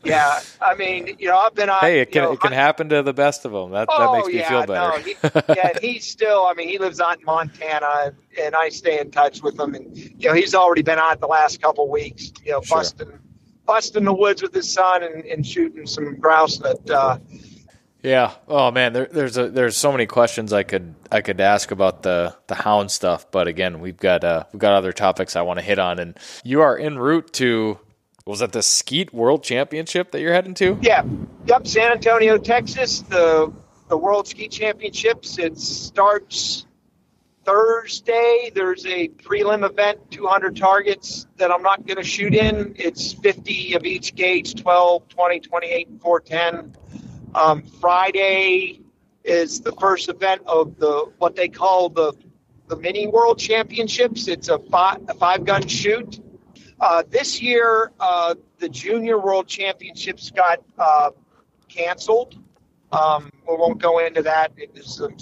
yeah. 0.04 0.40
I 0.60 0.74
mean, 0.76 1.16
you 1.18 1.26
know, 1.28 1.36
I've 1.38 1.54
been 1.54 1.68
on. 1.68 1.80
hey, 1.80 2.00
it 2.00 2.08
you 2.08 2.12
can 2.12 2.22
know, 2.22 2.32
it 2.32 2.40
can 2.40 2.52
I- 2.52 2.56
happen 2.56 2.88
to 2.90 3.02
the 3.02 3.12
best 3.12 3.44
of 3.44 3.50
them. 3.52 3.72
That 3.72 3.88
that 3.88 3.96
Oh, 3.98 4.12
makes 4.16 4.28
me 4.28 4.34
yeah, 4.38 4.48
feel 4.48 4.60
no, 4.60 4.66
better. 4.66 5.00
he, 5.00 5.14
yeah, 5.56 5.78
he's 5.80 6.05
still, 6.10 6.44
I 6.46 6.54
mean, 6.54 6.68
he 6.68 6.78
lives 6.78 7.00
out 7.00 7.18
in 7.18 7.24
Montana 7.24 8.12
and 8.40 8.54
I 8.54 8.68
stay 8.70 8.98
in 9.00 9.10
touch 9.10 9.42
with 9.42 9.58
him. 9.58 9.74
And, 9.74 9.96
you 9.96 10.28
know, 10.28 10.34
he's 10.34 10.54
already 10.54 10.82
been 10.82 10.98
out 10.98 11.20
the 11.20 11.26
last 11.26 11.60
couple 11.60 11.90
weeks, 11.90 12.32
you 12.44 12.52
know, 12.52 12.60
Sure. 12.62 12.78
busting, 12.78 13.18
busting 13.66 14.04
the 14.04 14.14
woods 14.14 14.42
with 14.42 14.54
his 14.54 14.72
son 14.72 15.02
and, 15.02 15.24
and 15.24 15.46
shooting 15.46 15.86
some 15.86 16.16
grouse 16.16 16.58
that, 16.58 16.90
uh, 16.90 17.18
Yeah. 18.02 18.32
Oh 18.46 18.70
man, 18.70 18.92
there, 18.92 19.06
there's 19.10 19.36
a 19.36 19.48
there's 19.48 19.76
so 19.76 19.90
many 19.90 20.06
questions 20.06 20.52
I 20.52 20.62
could 20.62 20.94
I 21.10 21.20
could 21.22 21.40
ask 21.40 21.70
about 21.72 22.02
the 22.02 22.36
the 22.46 22.54
hound 22.54 22.90
stuff, 22.92 23.28
but 23.32 23.48
again, 23.48 23.80
we've 23.80 23.96
got 23.96 24.22
uh 24.22 24.44
we've 24.52 24.60
got 24.60 24.74
other 24.74 24.92
topics 24.92 25.34
I 25.34 25.42
want 25.42 25.58
to 25.58 25.64
hit 25.64 25.78
on, 25.80 25.98
and 25.98 26.16
you 26.44 26.60
are 26.60 26.78
en 26.78 26.98
route 26.98 27.32
to 27.34 27.78
was 28.24 28.40
that 28.40 28.52
the 28.52 28.62
Skeet 28.62 29.12
World 29.14 29.42
Championship 29.42 30.12
that 30.12 30.20
you're 30.20 30.34
heading 30.34 30.54
to? 30.54 30.78
Yeah, 30.82 31.02
yep. 31.46 31.66
San 31.66 31.90
Antonio, 31.92 32.38
Texas. 32.38 33.00
The 33.00 33.52
the 33.88 33.96
World 33.96 34.26
Skeet 34.26 34.50
Championships. 34.50 35.38
It 35.38 35.58
starts 35.58 36.66
Thursday. 37.44 38.50
There's 38.54 38.84
a 38.86 39.08
prelim 39.08 39.64
event, 39.64 40.10
200 40.10 40.56
targets 40.56 41.26
that 41.36 41.52
I'm 41.52 41.62
not 41.62 41.86
going 41.86 41.96
to 41.96 42.04
shoot 42.04 42.34
in. 42.34 42.74
It's 42.76 43.12
50 43.12 43.74
of 43.74 43.84
each 43.84 44.14
gauge, 44.14 44.60
12, 44.60 45.08
20, 45.08 45.40
28, 45.40 45.88
and 45.88 46.00
410. 46.00 46.76
Um, 47.34 47.62
Friday 47.62 48.80
is 49.22 49.60
the 49.60 49.72
first 49.72 50.08
event 50.08 50.42
of 50.46 50.78
the 50.78 51.12
what 51.18 51.36
they 51.36 51.48
call 51.48 51.88
the 51.88 52.12
the 52.68 52.76
mini 52.76 53.06
World 53.06 53.38
Championships. 53.38 54.26
It's 54.26 54.48
a 54.48 54.58
five, 54.58 55.02
a 55.08 55.14
five 55.14 55.44
gun 55.44 55.66
shoot. 55.68 56.20
Uh, 56.80 57.04
this 57.08 57.40
year, 57.40 57.92
uh, 58.00 58.34
the 58.58 58.68
Junior 58.68 59.18
World 59.18 59.46
Championships 59.46 60.30
got 60.30 60.62
uh, 60.78 61.10
canceled. 61.68 62.36
Um, 62.92 63.30
we 63.48 63.56
won't 63.56 63.80
go 63.80 63.98
into 63.98 64.22
that. 64.22 64.52
It 64.56 64.74
was 64.74 64.94
some, 64.96 65.16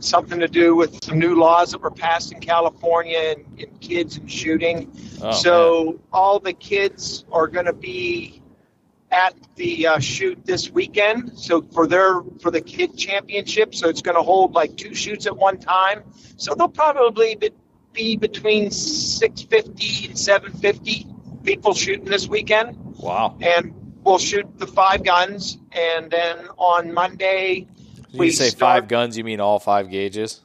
something 0.00 0.38
to 0.40 0.48
do 0.48 0.74
with 0.76 1.02
some 1.04 1.18
new 1.18 1.34
laws 1.34 1.72
that 1.72 1.80
were 1.80 1.90
passed 1.90 2.32
in 2.32 2.40
California 2.40 3.18
and, 3.36 3.58
and 3.60 3.80
kids 3.80 4.16
and 4.16 4.30
shooting. 4.30 4.92
Oh, 5.22 5.32
so 5.32 6.00
all 6.12 6.38
the 6.40 6.52
kids 6.52 7.24
are 7.32 7.46
going 7.48 7.66
to 7.66 7.72
be 7.72 8.42
at 9.10 9.34
the 9.56 9.86
uh, 9.86 9.98
shoot 9.98 10.44
this 10.44 10.70
weekend. 10.70 11.38
So 11.38 11.62
for 11.62 11.86
their 11.86 12.20
for 12.42 12.50
the 12.50 12.60
kid 12.60 12.96
championship, 12.96 13.74
so 13.74 13.88
it's 13.88 14.02
going 14.02 14.16
to 14.16 14.22
hold 14.22 14.52
like 14.54 14.76
two 14.76 14.94
shoots 14.94 15.26
at 15.26 15.36
one 15.36 15.58
time. 15.58 16.02
So 16.36 16.54
they'll 16.54 16.68
probably 16.68 17.36
be, 17.36 17.50
be 17.92 18.16
between 18.16 18.70
650 18.70 20.08
and 20.08 20.18
750 20.18 21.06
people 21.44 21.74
shooting 21.74 22.06
this 22.06 22.26
weekend, 22.26 22.76
Wow. 22.98 23.36
and 23.40 23.83
we'll 24.04 24.18
shoot 24.18 24.46
the 24.58 24.66
five 24.66 25.02
guns. 25.02 25.58
And 25.72 26.10
then 26.10 26.46
on 26.56 26.92
Monday, 26.92 27.66
When 28.10 28.18
we 28.20 28.26
you 28.26 28.32
say 28.32 28.48
start- 28.50 28.58
five 28.82 28.88
guns, 28.88 29.16
you 29.18 29.24
mean 29.24 29.40
all 29.40 29.58
five 29.58 29.90
gauges? 29.90 30.40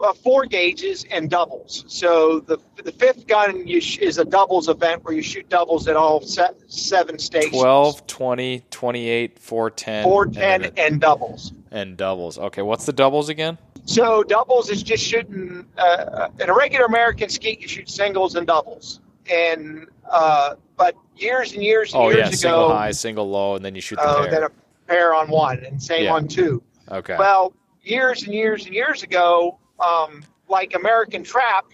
uh, 0.00 0.12
four 0.12 0.46
gauges 0.46 1.04
and 1.10 1.28
doubles. 1.28 1.84
So 1.88 2.38
the 2.38 2.58
the 2.84 2.92
fifth 2.92 3.26
gun 3.26 3.66
you 3.66 3.80
sh- 3.80 3.98
is 3.98 4.18
a 4.18 4.24
doubles 4.24 4.68
event 4.68 5.02
where 5.04 5.12
you 5.12 5.22
shoot 5.22 5.48
doubles 5.48 5.88
at 5.88 5.96
all 5.96 6.20
se- 6.20 6.54
seven 6.68 7.18
stations. 7.18 7.60
12, 7.60 8.06
20, 8.06 8.60
28, 8.70 9.38
410. 9.40 10.04
410 10.04 10.62
and, 10.64 10.78
and, 10.78 11.00
doubles. 11.00 11.52
and 11.72 11.96
doubles. 11.96 12.38
Okay, 12.38 12.62
what's 12.62 12.86
the 12.86 12.92
doubles 12.92 13.28
again? 13.28 13.58
So 13.86 14.22
doubles 14.22 14.70
is 14.70 14.84
just 14.84 15.02
shooting 15.02 15.66
uh, 15.76 16.28
in 16.38 16.48
a 16.48 16.54
regular 16.54 16.84
American 16.84 17.28
skeet. 17.28 17.60
You 17.60 17.66
shoot 17.66 17.90
singles 17.90 18.36
and 18.36 18.46
doubles, 18.46 19.00
and 19.28 19.88
uh, 20.08 20.54
but 20.78 20.94
years 21.16 21.52
and 21.52 21.62
years 21.62 21.92
and 21.92 22.02
Oh, 22.02 22.08
years 22.08 22.18
yeah, 22.18 22.26
ago, 22.28 22.36
single 22.36 22.68
high, 22.74 22.90
single 22.92 23.28
low, 23.28 23.56
and 23.56 23.64
then 23.64 23.74
you 23.74 23.80
shoot 23.82 23.96
the 23.96 24.02
uh, 24.08 24.22
pair. 24.22 24.30
then 24.30 24.42
a 24.44 24.50
pair 24.86 25.14
on 25.14 25.28
one, 25.28 25.58
and 25.64 25.82
same 25.82 26.04
Yeah. 26.04 26.14
on 26.14 26.28
two. 26.28 26.62
okay. 26.90 27.16
Well, 27.18 27.52
years 27.82 28.22
and 28.22 28.32
years 28.32 28.64
and 28.64 28.74
years 28.74 29.02
ago, 29.02 29.58
um, 29.80 30.22
like 30.48 30.74
American 30.74 31.22
Trap, 31.24 31.66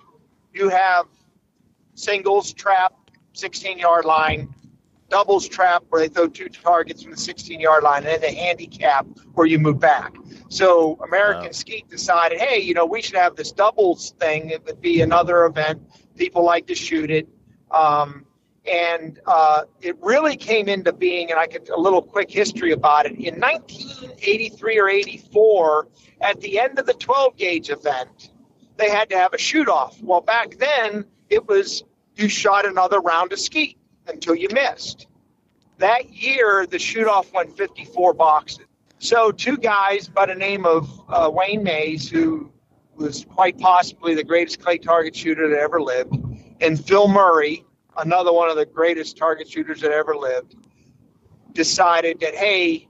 you 0.52 0.68
have 0.70 1.06
singles 1.94 2.52
trap, 2.52 2.92
16 3.34 3.78
yard 3.78 4.04
line, 4.04 4.52
doubles 5.10 5.46
trap 5.46 5.84
where 5.90 6.00
they 6.00 6.08
throw 6.08 6.26
two 6.26 6.48
targets 6.48 7.02
from 7.02 7.12
the 7.12 7.16
16 7.16 7.60
yard 7.60 7.84
line, 7.84 7.98
and 7.98 8.06
then 8.06 8.20
the 8.20 8.32
handicap 8.36 9.06
where 9.34 9.46
you 9.46 9.58
move 9.58 9.78
back. 9.78 10.14
So 10.48 10.98
American 11.04 11.46
Wow. 11.46 11.52
Skeet 11.52 11.88
decided, 11.88 12.40
hey, 12.40 12.60
you 12.60 12.74
know, 12.74 12.86
we 12.86 13.02
should 13.02 13.16
have 13.16 13.36
this 13.36 13.52
doubles 13.52 14.12
thing. 14.18 14.50
It 14.50 14.64
would 14.64 14.80
be 14.80 15.00
another 15.02 15.44
event. 15.44 15.82
People 16.16 16.42
like 16.44 16.66
to 16.68 16.74
shoot 16.74 17.10
it. 17.10 17.28
Um, 17.70 18.24
and 18.66 19.20
uh, 19.26 19.64
it 19.80 19.96
really 20.00 20.36
came 20.36 20.68
into 20.68 20.92
being, 20.92 21.30
and 21.30 21.38
I 21.38 21.46
could 21.46 21.68
a 21.68 21.78
little 21.78 22.02
quick 22.02 22.30
history 22.30 22.72
about 22.72 23.06
it. 23.06 23.12
In 23.12 23.38
1983 23.40 24.78
or 24.78 24.88
84, 24.88 25.88
at 26.20 26.40
the 26.40 26.58
end 26.58 26.78
of 26.78 26.86
the 26.86 26.94
12 26.94 27.36
gauge 27.36 27.70
event, 27.70 28.30
they 28.76 28.90
had 28.90 29.10
to 29.10 29.16
have 29.16 29.34
a 29.34 29.38
shoot 29.38 29.68
off. 29.68 30.00
Well, 30.02 30.20
back 30.20 30.56
then 30.58 31.04
it 31.28 31.46
was 31.46 31.84
you 32.16 32.28
shot 32.28 32.66
another 32.66 33.00
round 33.00 33.32
of 33.32 33.40
skeet 33.40 33.78
until 34.06 34.34
you 34.34 34.48
missed. 34.52 35.06
That 35.78 36.10
year, 36.10 36.66
the 36.66 36.78
shoot 36.78 37.08
off 37.08 37.32
went 37.32 37.56
54 37.56 38.14
boxes. 38.14 38.66
So, 38.98 39.32
two 39.32 39.58
guys 39.58 40.08
by 40.08 40.26
the 40.26 40.34
name 40.34 40.64
of 40.64 40.88
uh, 41.08 41.30
Wayne 41.30 41.62
Mayes, 41.62 42.08
who 42.08 42.50
was 42.94 43.26
quite 43.28 43.58
possibly 43.58 44.14
the 44.14 44.24
greatest 44.24 44.60
clay 44.60 44.78
target 44.78 45.14
shooter 45.16 45.48
that 45.50 45.58
ever 45.58 45.82
lived, 45.82 46.14
and 46.60 46.82
Phil 46.82 47.08
Murray, 47.08 47.64
another 47.98 48.32
one 48.32 48.48
of 48.50 48.56
the 48.56 48.66
greatest 48.66 49.16
target 49.16 49.48
shooters 49.48 49.80
that 49.80 49.92
ever 49.92 50.16
lived, 50.16 50.56
decided 51.52 52.20
that, 52.20 52.34
hey, 52.34 52.88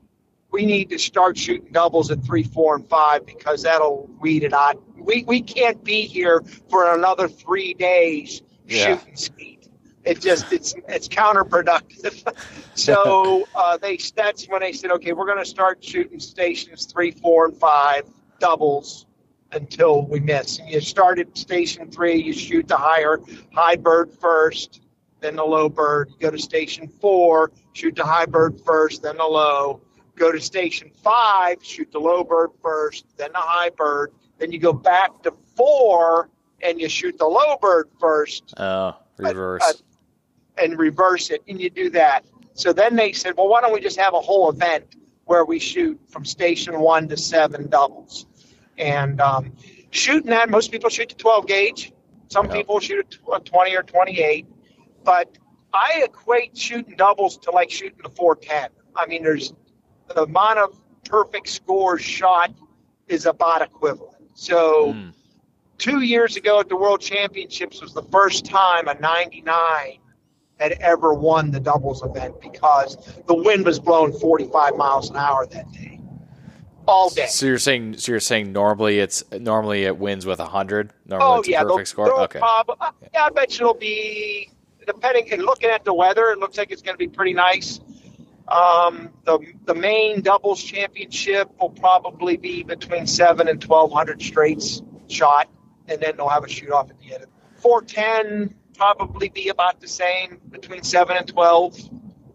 we 0.50 0.64
need 0.64 0.88
to 0.90 0.98
start 0.98 1.36
shooting 1.36 1.72
doubles 1.72 2.11
at 2.11 2.24
three, 2.24 2.44
four, 2.44 2.76
and 2.76 2.88
five 2.88 3.26
because 3.26 3.62
that'll 3.62 4.09
weed 4.20 4.44
it 4.44 4.52
out. 4.52 4.80
We, 4.96 5.24
we 5.26 5.42
can't 5.42 5.82
be 5.82 6.02
here 6.02 6.42
for 6.70 6.94
another 6.94 7.28
three 7.28 7.74
days 7.74 8.42
Yeah. 8.66 8.96
shooting 8.98 9.16
skeet. 9.16 9.68
It 10.05 10.20
just 10.20 10.52
it's 10.52 10.74
it's 10.88 11.09
counterproductive. 11.09 12.32
so 12.74 13.48
uh, 13.55 13.78
they 13.78 13.98
that's 14.14 14.46
when 14.46 14.61
they 14.61 14.72
said, 14.72 14.90
okay, 14.92 15.12
we're 15.12 15.26
going 15.26 15.38
to 15.38 15.44
start 15.44 15.82
shooting 15.82 16.20
stations 16.20 16.86
three, 16.86 17.11
four, 17.11 17.46
and 17.46 17.57
five 17.57 18.05
doubles 18.38 19.07
until 19.52 20.07
we 20.07 20.20
miss. 20.20 20.59
And 20.59 20.68
you 20.68 20.80
start 20.80 21.18
at 21.18 21.36
station 21.36 21.90
three, 21.90 22.16
you 22.22 22.32
shoot 22.32 22.68
the 22.68 22.76
higher 22.76 23.18
high 23.55 23.76
bird 23.76 24.12
first, 24.12 24.82
then 25.25 25.37
the 25.37 25.45
low 25.45 25.70
bird. 25.70 26.11
You 26.11 26.16
go 26.20 26.31
to 26.31 26.39
station 26.39 26.87
four, 26.87 27.51
shoot 27.72 27.97
the 27.97 28.05
high 28.05 28.27
bird 28.27 28.61
first, 28.61 29.03
then 29.03 29.16
the 29.16 29.25
low. 29.25 29.81
Go 30.16 30.31
to 30.31 30.39
station 30.41 30.91
five, 31.03 31.64
shoot 31.64 31.91
the 31.91 31.99
low 31.99 32.22
bird 32.22 32.51
first, 32.62 33.07
then 33.16 33.31
the 33.33 33.39
high 33.41 33.70
bird. 33.70 34.12
Then 34.39 34.53
you 34.53 34.59
go 34.59 34.75
back 34.75 35.22
to 35.22 35.33
four 35.57 36.29
and 36.62 36.79
you 36.79 36.89
shoot 36.91 37.16
the 37.18 37.25
low 37.27 37.57
bird 37.61 37.89
first 37.99 38.53
Oh, 38.59 38.95
reverse. 39.16 39.62
uh, 39.62 39.72
and 40.62 40.79
reverse 40.79 41.31
it, 41.31 41.43
and 41.49 41.59
you 41.61 41.70
do 41.70 41.89
that. 41.91 42.25
So 42.53 42.72
then 42.75 42.95
they 42.95 43.12
said, 43.12 43.35
well, 43.37 43.49
why 43.49 43.62
don't 43.62 43.72
we 43.72 43.81
just 43.81 43.99
have 43.99 44.12
a 44.14 44.20
whole 44.20 44.51
event 44.51 44.95
where 45.25 45.45
we 45.47 45.59
shoot 45.59 45.99
from 46.09 46.25
station 46.27 46.79
one 46.81 47.09
to 47.09 47.16
seven 47.16 47.68
doubles? 47.68 48.27
And 48.79 49.20
um, 49.22 49.53
shooting 49.91 50.31
that, 50.31 50.51
most 50.51 50.70
people 50.70 50.91
shoot 50.91 51.09
the 51.09 51.14
12 51.16 51.47
gauge. 51.47 51.93
Some 52.29 52.47
Yeah. 52.47 52.53
people 52.59 52.79
shoot 52.79 53.18
a 53.35 53.41
20 53.41 53.75
or 53.77 53.83
28. 53.83 54.47
But 55.05 55.38
I 55.72 56.02
equate 56.05 56.57
shooting 56.57 56.96
doubles 56.96 57.36
to 57.38 57.50
like 57.50 57.70
shooting 57.70 57.98
the 58.02 58.09
410. 58.09 58.70
I 58.96 59.07
mean, 59.07 59.22
there's 59.22 59.52
the 60.09 60.22
amount 60.22 60.59
of 60.59 60.80
perfect 61.05 61.48
scores 61.48 62.02
shot 62.02 62.52
is 63.09 63.26
about 63.26 63.62
equivalent. 63.62 64.14
So 64.34 64.92
Hmm. 64.94 65.09
two 65.78 66.00
years 66.00 66.36
ago 66.36 66.61
at 66.61 66.68
the 66.68 66.76
World 66.76 67.00
Championships 67.00 67.80
was 67.82 67.92
the 67.92 68.02
first 68.05 68.46
time 68.46 68.88
a 68.88 68.94
99 68.94 69.98
had 70.59 70.72
ever 70.80 71.12
won 71.12 71.50
the 71.50 71.61
doubles 71.61 72.02
event 72.02 72.40
because 72.40 72.96
the 73.26 73.34
wind 73.34 73.64
was 73.66 73.78
blowing 73.80 74.12
45 74.12 74.76
miles 74.76 75.11
an 75.11 75.16
hour 75.16 75.46
that 75.46 75.70
day, 75.72 76.00
all 76.86 77.11
day. 77.11 77.26
So 77.26 77.46
you're 77.46 77.59
saying 77.59 77.98
so 77.98 78.12
you're 78.12 78.20
saying 78.20 78.52
normally 78.52 79.00
it's 79.00 79.24
normally 79.32 79.82
it 79.84 79.98
wins 79.98 80.24
with 80.24 80.38
hundred. 80.38 80.92
Normally 81.07 81.30
Oh 81.30 81.38
it's 81.40 81.48
a 81.48 81.52
perfect 81.52 81.68
they'll, 81.76 81.84
score. 81.86 82.07
they'll 82.07 82.18
Okay. 82.24 82.38
prob- 82.38 82.94
yeah, 83.12 83.24
I 83.24 83.30
bet 83.30 83.59
you 83.59 83.66
it'll 83.68 83.74
be 83.74 84.48
depending. 84.87 85.32
And 85.32 85.43
looking 85.43 85.70
at 85.70 85.85
the 85.85 85.95
weather, 85.95 86.30
it 86.30 86.39
looks 86.39 86.59
like 86.59 86.70
it's 86.70 86.82
going 86.82 86.95
to 86.95 86.99
be 86.99 87.09
pretty 87.09 87.35
nice. 87.35 87.80
Um, 88.49 89.11
the 89.24 89.39
the 89.64 89.74
main 89.74 90.20
doubles 90.20 90.62
championship 90.62 91.51
will 91.61 91.70
probably 91.70 92.37
be 92.37 92.62
between 92.62 93.07
seven 93.07 93.49
and 93.49 93.61
twelve 93.61 93.93
hundred 93.93 94.20
straights 94.20 94.82
shot, 95.09 95.49
and 95.89 96.01
then 96.01 96.16
they'll 96.16 96.28
have 96.28 96.45
a 96.45 96.49
shoot 96.49 96.70
off 96.70 96.91
at 96.91 96.99
the 96.99 97.14
end. 97.14 97.26
Four 97.57 97.82
ten 97.82 98.55
probably 98.76 99.28
be 99.28 99.49
about 99.49 99.80
the 99.80 99.89
same 99.89 100.41
between 100.51 100.82
seven 100.82 101.16
and 101.16 101.26
twelve. 101.26 101.76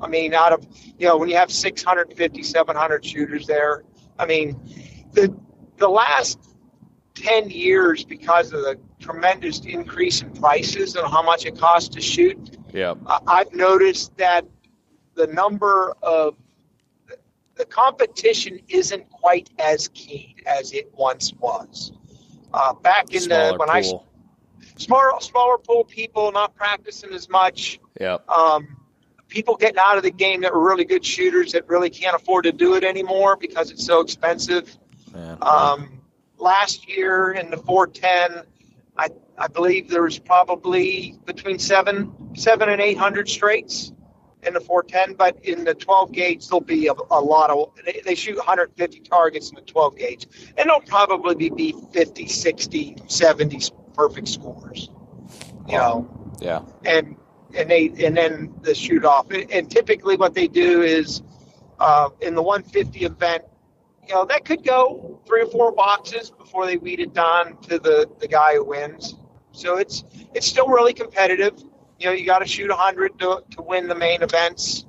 I 0.01 0.07
mean, 0.07 0.33
out 0.33 0.53
of 0.53 0.65
you 0.97 1.07
know 1.07 1.17
when 1.17 1.29
you 1.29 1.35
have 1.35 1.51
650, 1.51 2.43
700 2.43 3.05
shooters 3.05 3.45
there. 3.45 3.83
I 4.17 4.25
mean, 4.25 4.59
the 5.13 5.35
the 5.77 5.87
last 5.87 6.39
10 7.15 7.49
years 7.49 8.03
because 8.03 8.53
of 8.53 8.61
the 8.61 8.79
tremendous 8.99 9.61
increase 9.65 10.21
in 10.21 10.31
prices 10.31 10.95
and 10.95 11.07
how 11.07 11.21
much 11.23 11.45
it 11.45 11.57
costs 11.57 11.89
to 11.89 12.01
shoot, 12.01 12.37
Yeah. 12.73 12.95
I- 13.07 13.19
I've 13.27 13.53
noticed 13.53 14.15
that 14.17 14.45
the 15.15 15.27
number 15.27 15.95
of 16.03 16.35
the 17.55 17.65
competition 17.65 18.59
isn't 18.69 19.09
quite 19.09 19.49
as 19.59 19.89
keen 19.89 20.35
as 20.45 20.71
it 20.73 20.91
once 20.95 21.33
was. 21.39 21.91
Uh, 22.53 22.73
back 22.73 23.13
in 23.13 23.21
Smaller 23.21 23.51
the 23.53 23.57
when 23.57 23.69
I 23.69 23.81
pool. 23.81 24.05
smaller 24.77 25.19
smaller 25.19 25.57
pool 25.57 25.83
people 25.83 26.31
not 26.31 26.55
practicing 26.55 27.11
as 27.13 27.27
much, 27.29 27.79
Yep. 27.99 28.29
um, 28.29 28.77
people 29.27 29.55
getting 29.55 29.77
out 29.77 29.97
of 29.97 30.03
the 30.03 30.11
game 30.11 30.41
that 30.41 30.53
were 30.53 30.63
really 30.65 30.85
good 30.85 31.05
shooters 31.05 31.51
that 31.51 31.67
really 31.67 31.89
can't 31.89 32.15
afford 32.15 32.45
to 32.45 32.51
do 32.53 32.75
it 32.75 32.83
anymore 32.85 33.35
because 33.35 33.71
it's 33.71 33.85
so 33.85 33.99
expensive. 33.99 34.75
Yeah. 35.13 35.33
Um, 35.41 36.01
last 36.37 36.87
year 36.87 37.31
in 37.31 37.51
the 37.51 37.57
410, 37.57 38.43
I, 39.39 39.47
believe 39.47 39.89
there 39.89 40.03
was 40.03 40.19
probably 40.19 41.17
between 41.25 41.59
seven, 41.59 42.35
seven 42.35 42.69
and 42.69 42.81
eight 42.81 42.97
hundred 42.97 43.29
straights 43.29 43.91
in 44.43 44.53
the 44.53 44.59
410. 44.59 45.15
But 45.15 45.43
in 45.43 45.63
the 45.63 45.73
12 45.73 46.11
gauge, 46.11 46.47
there'll 46.47 46.61
be 46.61 46.87
a, 46.87 46.93
a 47.11 47.21
lot 47.21 47.49
of. 47.49 47.71
They, 47.85 48.01
they 48.05 48.15
shoot 48.15 48.37
150 48.37 48.99
targets 49.01 49.49
in 49.49 49.55
the 49.55 49.61
12 49.61 49.97
gauge, 49.97 50.27
and 50.57 50.69
there'll 50.69 50.81
probably 50.81 51.49
be 51.49 51.75
50, 51.93 52.27
60, 52.27 52.97
70 53.07 53.61
perfect 53.93 54.27
scores. 54.27 54.89
You 55.67 55.77
know, 55.77 56.33
yeah. 56.41 56.61
and 56.85 57.15
and 57.53 57.69
they 57.69 57.91
and 58.03 58.15
then 58.15 58.53
the 58.61 58.73
shoot 58.73 59.05
off. 59.05 59.27
And 59.31 59.69
typically, 59.69 60.17
what 60.17 60.33
they 60.33 60.47
do 60.47 60.81
is 60.81 61.21
uh, 61.79 62.09
in 62.21 62.35
the 62.35 62.41
150 62.41 63.05
event, 63.05 63.43
you 64.07 64.13
know, 64.15 64.25
that 64.25 64.45
could 64.45 64.63
go 64.63 65.21
three 65.27 65.43
or 65.43 65.47
four 65.47 65.71
boxes 65.71 66.31
before 66.31 66.65
they 66.65 66.77
weed 66.77 66.99
it 66.99 67.13
down 67.13 67.61
to 67.63 67.79
the 67.79 68.09
the 68.19 68.27
guy 68.27 68.55
who 68.55 68.65
wins. 68.65 69.15
So 69.51 69.77
it's 69.77 70.03
it's 70.33 70.47
still 70.47 70.67
really 70.67 70.93
competitive. 70.93 71.61
You 71.99 72.07
know, 72.07 72.11
you 72.13 72.25
got 72.25 72.39
to 72.39 72.47
shoot 72.47 72.69
100 72.69 73.19
to 73.19 73.43
to 73.51 73.61
win 73.61 73.87
the 73.87 73.95
main 73.95 74.21
events. 74.21 74.85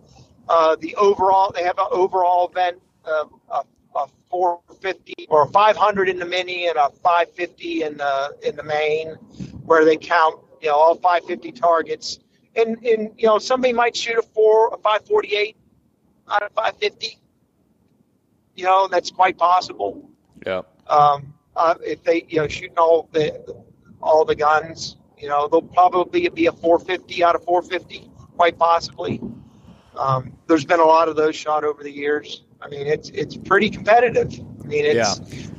Uh, 0.48 0.76
the 0.80 0.94
overall, 0.96 1.52
they 1.54 1.62
have 1.62 1.78
an 1.78 1.86
overall 1.90 2.48
event, 2.48 2.78
uh, 3.04 3.24
a, 3.50 3.64
a 3.96 4.06
450 4.30 5.26
or 5.28 5.44
a 5.44 5.48
500 5.48 6.08
in 6.08 6.18
the 6.18 6.26
mini 6.26 6.66
and 6.66 6.76
a 6.76 6.90
550 6.90 7.82
in 7.82 7.96
the 7.96 8.36
in 8.42 8.56
the 8.56 8.62
main, 8.62 9.14
where 9.64 9.84
they 9.84 9.96
count 9.96 10.40
you 10.60 10.68
know 10.68 10.76
all 10.76 10.94
550 10.94 11.52
targets. 11.52 12.18
And 12.56 12.76
and 12.84 13.12
you 13.16 13.26
know 13.26 13.38
somebody 13.38 13.72
might 13.72 13.96
shoot 13.96 14.18
a 14.18 14.22
four 14.22 14.68
a 14.68 14.76
548 14.76 15.56
out 16.30 16.42
of 16.42 16.52
550. 16.52 17.18
You 18.56 18.64
know 18.64 18.88
that's 18.88 19.10
quite 19.10 19.38
possible. 19.38 20.10
Yep. 20.46 20.68
Um, 20.88 21.34
uh, 21.56 21.74
if 21.82 22.02
they 22.02 22.24
you 22.28 22.38
know 22.38 22.48
shooting 22.48 22.78
all 22.78 23.08
the 23.12 23.62
all 24.02 24.24
the 24.24 24.34
guns, 24.34 24.96
you 25.18 25.28
know 25.28 25.48
they'll 25.48 25.62
probably 25.62 26.28
be 26.28 26.46
a 26.46 26.52
450 26.52 27.24
out 27.24 27.34
of 27.34 27.44
450, 27.44 28.10
quite 28.36 28.58
possibly. 28.58 29.20
Um, 29.96 30.32
there's 30.46 30.64
been 30.64 30.80
a 30.80 30.84
lot 30.84 31.08
of 31.08 31.16
those 31.16 31.36
shot 31.36 31.64
over 31.64 31.82
the 31.82 31.90
years. 31.90 32.44
I 32.62 32.68
mean, 32.68 32.86
it's 32.86 33.10
it's 33.10 33.36
pretty 33.36 33.70
competitive. 33.70 34.32
I 34.32 34.66
mean, 34.66 34.84
it's 34.86 35.50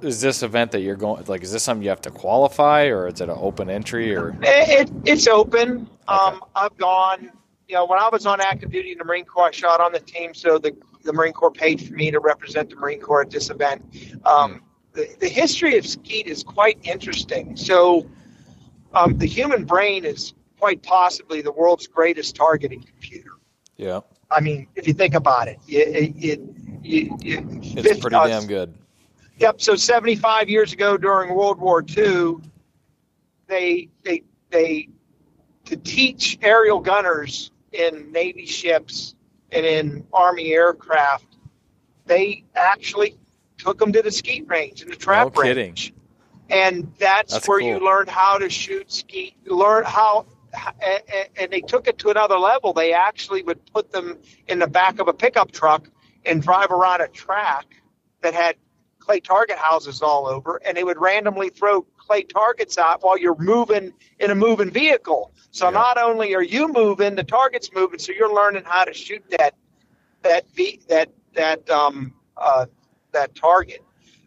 is 0.00 0.20
this 0.20 0.42
event 0.42 0.72
that 0.72 0.80
you're 0.80 0.96
going 0.96 1.24
like? 1.26 1.42
Is 1.42 1.52
this 1.52 1.62
something 1.62 1.82
you 1.82 1.90
have 1.90 2.00
to 2.02 2.10
qualify, 2.10 2.86
or 2.86 3.08
is 3.08 3.20
it 3.20 3.28
an 3.28 3.36
open 3.38 3.68
entry, 3.68 4.14
or 4.14 4.30
it, 4.42 4.88
it 4.88 4.92
it's 5.04 5.26
open? 5.26 5.88
Um, 6.08 6.42
I've 6.54 6.76
gone. 6.76 7.30
You 7.68 7.74
know, 7.74 7.86
when 7.86 7.98
I 7.98 8.08
was 8.10 8.26
on 8.26 8.40
active 8.40 8.70
duty 8.70 8.92
in 8.92 8.98
the 8.98 9.04
Marine 9.04 9.24
Corps, 9.24 9.48
I 9.48 9.50
shot 9.50 9.80
on 9.80 9.92
the 9.92 10.00
team, 10.00 10.34
so 10.34 10.58
the 10.58 10.76
the 11.02 11.12
Marine 11.12 11.32
Corps 11.32 11.50
paid 11.50 11.80
for 11.80 11.94
me 11.94 12.10
to 12.10 12.20
represent 12.20 12.70
the 12.70 12.76
Marine 12.76 13.00
Corps 13.00 13.22
at 13.22 13.30
this 13.30 13.50
event. 13.50 13.82
Um, 14.24 14.52
hmm. 14.52 14.58
The, 14.96 15.14
the 15.20 15.28
history 15.28 15.76
of 15.78 15.86
skeet 15.86 16.26
is 16.26 16.42
quite 16.42 16.78
interesting. 16.82 17.56
So, 17.56 18.06
um, 18.94 19.18
the 19.18 19.26
human 19.26 19.64
brain 19.64 20.04
is 20.04 20.34
quite 20.58 20.82
possibly 20.82 21.42
the 21.42 21.52
world's 21.52 21.86
greatest 21.86 22.34
targeting 22.34 22.82
computer. 22.82 23.30
Yeah. 23.76 24.00
I 24.30 24.40
mean, 24.40 24.66
if 24.74 24.88
you 24.88 24.94
think 24.94 25.14
about 25.14 25.48
it, 25.48 25.58
it, 25.68 26.14
it, 26.16 26.40
it 26.82 27.10
it's 27.22 28.00
pretty 28.00 28.16
uh, 28.16 28.26
damn 28.26 28.46
good. 28.46 28.74
Yep. 29.38 29.60
So 29.60 29.76
75 29.76 30.48
years 30.48 30.72
ago, 30.72 30.96
during 30.96 31.34
World 31.34 31.60
War 31.60 31.84
II, 31.96 32.36
they 33.46 33.88
they 34.02 34.22
they 34.50 34.88
to 35.66 35.76
teach 35.76 36.38
aerial 36.40 36.80
gunners 36.80 37.50
in 37.72 38.10
Navy 38.10 38.46
ships 38.46 39.14
and 39.52 39.66
in 39.66 40.06
Army 40.12 40.52
aircraft, 40.52 41.36
they 42.06 42.44
actually 42.54 43.16
took 43.66 43.78
them 43.78 43.92
to 43.92 44.02
the 44.02 44.12
skeet 44.12 44.48
range 44.48 44.82
and 44.82 44.92
the 44.92 44.96
trap 44.96 45.34
no 45.34 45.42
range. 45.42 45.92
And 46.48 46.92
that's, 46.98 47.32
that's 47.32 47.48
where 47.48 47.58
cool. 47.58 47.68
you 47.68 47.84
learn 47.84 48.06
how 48.06 48.38
to 48.38 48.48
shoot 48.48 48.92
skeet, 48.92 49.34
learn 49.46 49.84
how 49.84 50.26
and 51.38 51.52
they 51.52 51.60
took 51.60 51.86
it 51.88 51.98
to 51.98 52.08
another 52.10 52.38
level. 52.38 52.72
They 52.72 52.92
actually 52.92 53.42
would 53.42 53.60
put 53.72 53.90
them 53.90 54.18
in 54.46 54.60
the 54.60 54.68
back 54.68 55.00
of 55.00 55.08
a 55.08 55.12
pickup 55.12 55.50
truck 55.50 55.90
and 56.24 56.40
drive 56.40 56.70
around 56.70 57.00
a 57.02 57.08
track 57.08 57.66
that 58.22 58.32
had 58.32 58.56
clay 58.98 59.20
target 59.20 59.58
houses 59.58 60.00
all 60.00 60.26
over, 60.26 60.60
and 60.64 60.76
they 60.76 60.84
would 60.84 60.98
randomly 60.98 61.50
throw 61.50 61.82
clay 61.98 62.22
targets 62.22 62.78
out 62.78 63.02
while 63.02 63.18
you're 63.18 63.36
moving 63.36 63.92
in 64.18 64.30
a 64.30 64.34
moving 64.34 64.70
vehicle. 64.70 65.32
So 65.50 65.66
yeah. 65.66 65.72
not 65.72 65.98
only 65.98 66.34
are 66.34 66.42
you 66.42 66.72
moving, 66.72 67.16
the 67.16 67.24
target's 67.24 67.70
moving. 67.74 67.98
So 67.98 68.12
you're 68.12 68.32
learning 68.32 68.62
how 68.64 68.84
to 68.84 68.94
shoot 68.94 69.24
that 69.30 69.54
that 70.22 70.46
that 70.88 71.10
that 71.34 71.68
um 71.68 72.14
uh, 72.36 72.66
that 73.16 73.34
target. 73.34 73.82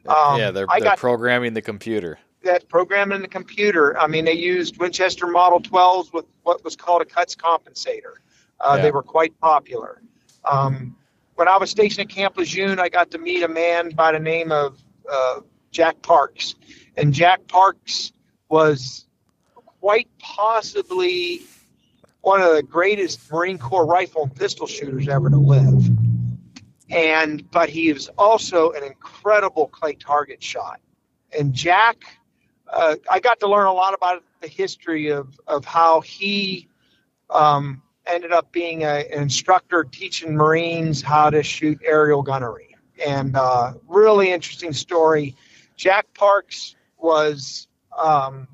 Um, 0.08 0.40
yeah, 0.40 0.52
they're, 0.52 0.66
they're 0.68 0.80
got, 0.82 0.98
programming 0.98 1.54
the 1.54 1.62
computer. 1.62 2.20
That 2.44 2.68
programming 2.70 3.22
the 3.22 3.28
computer. 3.28 3.98
I 4.00 4.08
mean, 4.08 4.26
they 4.26 4.34
used 4.34 4.78
Winchester 4.78 5.28
Model 5.28 5.62
12s 5.62 6.12
with 6.14 6.26
what 6.44 6.64
was 6.64 6.76
called 6.76 7.02
a 7.02 7.06
Cutts 7.06 7.36
compensator. 7.36 8.16
Uh, 8.60 8.76
yeah. 8.76 8.84
They 8.84 8.92
were 8.92 9.04
quite 9.04 9.38
popular. 9.40 10.02
Um, 10.50 10.96
when 11.36 11.48
I 11.48 11.58
was 11.58 11.70
stationed 11.70 12.10
at 12.10 12.16
Camp 12.16 12.38
Lejeune, 12.38 12.80
I 12.80 12.90
got 12.90 13.12
to 13.12 13.18
meet 13.18 13.44
a 13.44 13.48
man 13.48 13.92
by 13.92 14.12
the 14.12 14.20
name 14.20 14.52
of 14.52 14.82
uh, 15.10 15.42
Jack 15.72 16.02
Parks, 16.02 16.56
and 16.98 17.14
Jack 17.14 17.48
Parks 17.48 18.12
was 18.50 19.06
quite 19.80 20.08
possibly 20.20 21.42
one 22.22 22.42
of 22.42 22.54
the 22.56 22.64
greatest 22.64 23.32
Marine 23.32 23.58
Corps 23.58 23.86
rifle 23.86 24.24
and 24.24 24.36
pistol 24.36 24.68
shooters 24.68 25.08
ever 25.08 25.30
to 25.30 25.38
live. 25.38 25.90
And 26.90 27.50
but 27.52 27.70
he 27.70 27.90
is 27.90 28.10
also 28.18 28.72
an 28.72 28.84
incredible 28.84 29.68
clay 29.68 29.94
target 29.94 30.42
shot. 30.42 30.80
And 31.38 31.54
Jack, 31.54 32.04
uh, 32.72 32.96
I 33.10 33.20
got 33.20 33.40
to 33.42 33.48
learn 33.48 33.68
a 33.68 33.74
lot 33.74 33.94
about 33.94 34.24
the 34.42 34.48
history 34.48 35.10
of 35.10 35.40
of 35.48 35.66
how 35.66 36.02
he 36.02 36.68
um, 37.30 37.82
ended 38.06 38.32
up 38.32 38.52
being 38.52 38.84
a, 38.84 39.06
an 39.12 39.22
instructor 39.22 39.84
teaching 39.84 40.36
Marines 40.36 41.02
how 41.02 41.30
to 41.30 41.44
shoot 41.44 41.80
aerial 41.84 42.22
gunnery. 42.22 42.76
And 43.06 43.36
uh, 43.36 43.74
really 43.88 44.32
interesting 44.32 44.74
story. 44.74 45.36
Jack 45.76 46.14
Parks 46.14 46.76
was 46.98 47.68
um, 47.98 48.48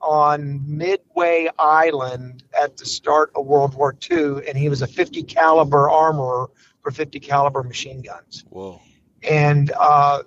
on 0.00 0.62
Midway 0.66 1.48
Island 1.58 2.44
at 2.60 2.76
the 2.76 2.86
start 2.86 3.32
of 3.34 3.46
World 3.46 3.74
War 3.74 3.96
II, 4.10 4.46
and 4.46 4.56
he 4.56 4.68
was 4.68 4.82
a 4.82 4.86
50 4.86 5.22
caliber 5.24 5.90
armorer 5.90 6.50
for 6.82 6.90
50 6.90 7.20
caliber 7.20 7.62
machine 7.62 8.02
guns. 8.02 8.44
Whoa! 8.50 8.80
And 9.22 9.72
uh, 9.78 10.22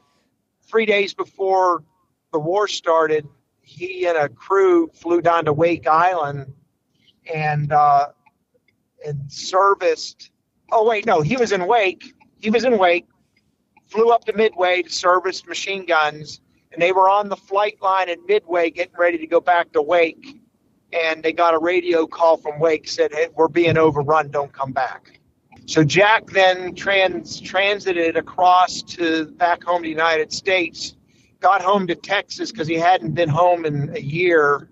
three 0.63 0.85
days 0.85 1.13
before 1.13 1.83
the 2.31 2.39
war 2.39 2.67
started, 2.67 3.27
he 3.61 4.05
and 4.05 4.17
a 4.17 4.29
crew 4.29 4.89
flew 4.93 5.21
down 5.21 5.45
to 5.45 5.53
Wake 5.53 5.87
Island 5.87 6.53
and 7.33 7.71
uh, 7.71 8.09
and 9.05 9.31
serviced. 9.31 10.31
Oh 10.71 10.87
wait, 10.87 11.05
no, 11.05 11.21
he 11.21 11.37
was 11.37 11.51
in 11.51 11.65
Wake. 11.67 12.13
He 12.39 12.49
was 12.49 12.63
in 12.63 12.77
Wake. 12.77 13.07
Flew 13.87 14.09
up 14.09 14.25
to 14.25 14.33
Midway 14.33 14.81
to 14.81 14.89
service 14.89 15.45
machine 15.45 15.85
guns, 15.85 16.41
and 16.71 16.81
they 16.81 16.91
were 16.91 17.09
on 17.09 17.29
the 17.29 17.35
flight 17.35 17.81
line 17.81 18.09
at 18.09 18.17
Midway, 18.27 18.69
getting 18.69 18.95
ready 18.97 19.17
to 19.17 19.27
go 19.27 19.39
back 19.39 19.71
to 19.73 19.81
Wake. 19.81 20.41
And 20.91 21.23
they 21.23 21.33
got 21.33 21.53
a 21.53 21.59
radio 21.59 22.07
call 22.07 22.37
from 22.37 22.59
Wake 22.59 22.87
said, 22.87 23.11
"Hey, 23.13 23.27
we're 23.33 23.47
being 23.47 23.77
overrun. 23.77 24.29
Don't 24.29 24.53
come 24.53 24.71
back." 24.71 25.14
So 25.67 25.83
Jack 25.83 26.27
then 26.27 26.75
trans 26.75 27.41
transited 27.41 28.17
across 28.17 28.83
to 28.83 29.25
back 29.31 29.63
home 29.63 29.81
to 29.81 29.87
the 29.87 29.89
United 29.89 30.31
States, 30.31 30.95
got 31.39 31.61
home 31.61 31.87
to 31.87 31.95
Texas 31.95 32.51
because 32.51 32.67
he 32.67 32.75
hadn't 32.75 33.15
been 33.15 33.29
home 33.29 33.65
in 33.65 33.95
a 33.95 33.99
year, 33.99 34.69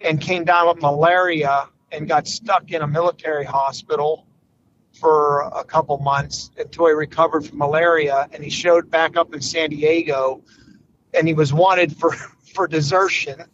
and 0.00 0.20
came 0.20 0.44
down 0.44 0.68
with 0.68 0.82
malaria 0.82 1.68
and 1.92 2.08
got 2.08 2.26
stuck 2.26 2.70
in 2.72 2.82
a 2.82 2.86
military 2.86 3.44
hospital 3.44 4.26
for 5.00 5.42
a 5.54 5.64
couple 5.64 5.98
months 5.98 6.50
until 6.58 6.86
he 6.86 6.92
recovered 6.92 7.46
from 7.46 7.58
malaria. 7.58 8.28
And 8.32 8.42
he 8.42 8.50
showed 8.50 8.90
back 8.90 9.16
up 9.16 9.34
in 9.34 9.40
San 9.40 9.70
Diego, 9.70 10.42
and 11.14 11.28
he 11.28 11.34
was 11.34 11.52
wanted 11.52 11.96
for 11.96 12.12
for 12.54 12.66
desertion. 12.66 13.44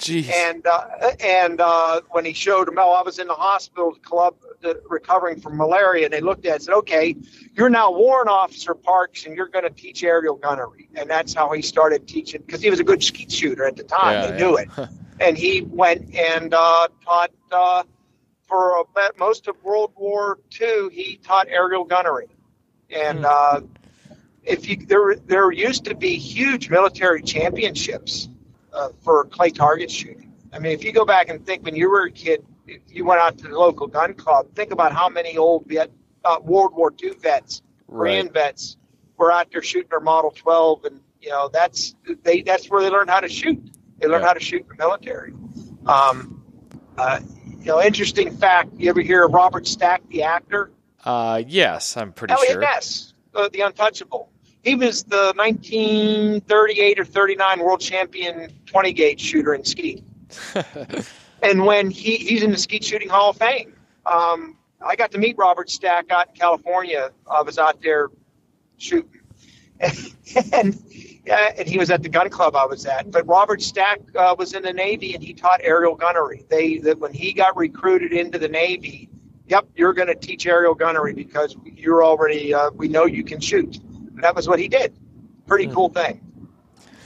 Jeez. 0.00 0.32
And 0.32 0.66
uh, 0.66 0.86
and 1.22 1.60
uh, 1.60 2.00
when 2.10 2.24
he 2.24 2.32
showed 2.32 2.68
him, 2.68 2.78
oh, 2.78 2.92
I 2.92 3.02
was 3.02 3.18
in 3.18 3.26
the 3.26 3.34
hospital 3.34 3.92
club 3.92 4.34
uh, 4.64 4.74
recovering 4.88 5.40
from 5.40 5.58
malaria. 5.58 6.06
And 6.06 6.12
they 6.12 6.22
looked 6.22 6.46
at 6.46 6.52
it 6.52 6.54
and 6.54 6.62
said, 6.62 6.74
okay, 6.76 7.16
you're 7.54 7.68
now 7.68 7.92
warrant 7.92 8.30
officer 8.30 8.74
Parks, 8.74 9.26
and 9.26 9.36
you're 9.36 9.48
going 9.48 9.64
to 9.64 9.70
teach 9.70 10.02
aerial 10.02 10.36
gunnery. 10.36 10.88
And 10.94 11.10
that's 11.10 11.34
how 11.34 11.52
he 11.52 11.60
started 11.60 12.08
teaching 12.08 12.42
because 12.44 12.62
he 12.62 12.70
was 12.70 12.80
a 12.80 12.84
good 12.84 13.04
skeet 13.04 13.30
shooter 13.30 13.66
at 13.66 13.76
the 13.76 13.84
time. 13.84 14.14
Yeah, 14.14 14.26
they 14.26 14.38
yeah. 14.38 14.44
knew 14.44 14.56
it. 14.56 14.68
and 15.20 15.36
he 15.36 15.60
went 15.60 16.14
and 16.14 16.54
uh, 16.54 16.88
taught 17.04 17.32
uh, 17.52 17.82
for 18.46 18.86
most 19.18 19.48
of 19.48 19.62
World 19.62 19.92
War 19.96 20.38
II. 20.58 20.88
He 20.92 21.20
taught 21.22 21.48
aerial 21.48 21.84
gunnery, 21.84 22.28
and 22.88 23.18
hmm. 23.18 23.26
uh, 23.28 23.60
if 24.44 24.66
you 24.66 24.86
there 24.86 25.16
there 25.16 25.52
used 25.52 25.84
to 25.84 25.94
be 25.94 26.16
huge 26.16 26.70
military 26.70 27.20
championships 27.20 28.30
uh, 28.72 28.90
for 29.02 29.24
clay 29.26 29.50
target 29.50 29.90
shooting. 29.90 30.32
I 30.52 30.58
mean, 30.58 30.72
if 30.72 30.84
you 30.84 30.92
go 30.92 31.04
back 31.04 31.28
and 31.28 31.44
think 31.44 31.64
when 31.64 31.76
you 31.76 31.90
were 31.90 32.04
a 32.04 32.10
kid, 32.10 32.44
you 32.88 33.04
went 33.04 33.20
out 33.20 33.38
to 33.38 33.48
the 33.48 33.58
local 33.58 33.86
gun 33.86 34.14
club. 34.14 34.54
Think 34.54 34.72
about 34.72 34.92
how 34.92 35.08
many 35.08 35.36
old 35.36 35.66
Viet, 35.66 35.92
uh, 36.24 36.38
World 36.42 36.74
War 36.74 36.92
II 37.02 37.10
vets, 37.20 37.62
right. 37.88 38.32
Vets, 38.32 38.76
were 39.16 39.32
out 39.32 39.50
there 39.52 39.62
shooting 39.62 39.88
their 39.90 40.00
Model 40.00 40.30
12, 40.30 40.84
and 40.86 41.00
you 41.20 41.30
know 41.30 41.50
that's 41.52 41.94
they 42.22 42.42
that's 42.42 42.68
where 42.70 42.82
they 42.82 42.90
learned 42.90 43.10
how 43.10 43.20
to 43.20 43.28
shoot. 43.28 43.60
They 43.98 44.08
learn 44.08 44.22
yeah. 44.22 44.26
how 44.28 44.32
to 44.32 44.40
shoot 44.40 44.62
in 44.62 44.68
the 44.68 44.74
military. 44.76 45.34
Um, 45.86 46.42
uh, 46.96 47.20
you 47.58 47.66
know, 47.66 47.82
interesting 47.82 48.34
fact. 48.36 48.70
You 48.78 48.88
ever 48.90 49.02
hear 49.02 49.24
of 49.24 49.32
Robert 49.32 49.66
Stack, 49.66 50.02
the 50.08 50.22
actor? 50.22 50.70
Uh, 51.04 51.42
yes, 51.46 51.96
I'm 51.96 52.12
pretty 52.12 52.32
Eliot 52.32 52.52
sure. 52.52 52.60
Ness, 52.60 53.14
uh, 53.34 53.48
the 53.52 53.60
Untouchable. 53.60 54.29
He 54.62 54.74
was 54.74 55.04
the 55.04 55.32
1938 55.36 56.98
or 56.98 57.04
39 57.04 57.60
world 57.60 57.80
champion 57.80 58.52
20 58.66 58.92
gauge 58.92 59.20
shooter 59.20 59.54
in 59.54 59.64
skeet. 59.64 60.04
and 61.42 61.64
when 61.64 61.90
he, 61.90 62.16
he's 62.16 62.42
in 62.42 62.50
the 62.50 62.58
Skeet 62.58 62.84
Shooting 62.84 63.08
Hall 63.08 63.30
of 63.30 63.36
Fame, 63.36 63.74
um, 64.06 64.56
I 64.80 64.96
got 64.96 65.10
to 65.12 65.18
meet 65.18 65.36
Robert 65.38 65.70
Stack 65.70 66.10
out 66.10 66.28
in 66.28 66.34
California. 66.34 67.10
I 67.30 67.42
was 67.42 67.58
out 67.58 67.80
there 67.82 68.08
shooting. 68.76 69.20
and 70.52 70.78
yeah, 71.24 71.52
and 71.56 71.66
he 71.66 71.78
was 71.78 71.90
at 71.90 72.02
the 72.02 72.08
gun 72.08 72.28
club 72.28 72.54
I 72.54 72.66
was 72.66 72.84
at. 72.86 73.10
But 73.10 73.26
Robert 73.26 73.62
Stack 73.62 74.00
uh, 74.14 74.34
was 74.38 74.52
in 74.52 74.62
the 74.62 74.72
Navy 74.72 75.14
and 75.14 75.22
he 75.22 75.32
taught 75.32 75.60
aerial 75.62 75.94
gunnery. 75.94 76.44
They 76.48 76.78
that 76.78 76.98
when 76.98 77.12
he 77.12 77.32
got 77.32 77.56
recruited 77.56 78.12
into 78.12 78.38
the 78.38 78.48
Navy, 78.48 79.08
yep, 79.46 79.66
you're 79.74 79.94
going 79.94 80.08
to 80.08 80.14
teach 80.14 80.46
aerial 80.46 80.74
gunnery 80.74 81.14
because 81.14 81.56
you're 81.64 82.04
already 82.04 82.52
uh, 82.52 82.70
we 82.70 82.88
know 82.88 83.06
you 83.06 83.24
can 83.24 83.40
shoot. 83.40 83.80
That 84.20 84.34
was 84.34 84.48
what 84.48 84.58
he 84.58 84.68
did. 84.68 84.94
Pretty 85.46 85.66
mm. 85.66 85.74
cool 85.74 85.88
thing. 85.88 86.20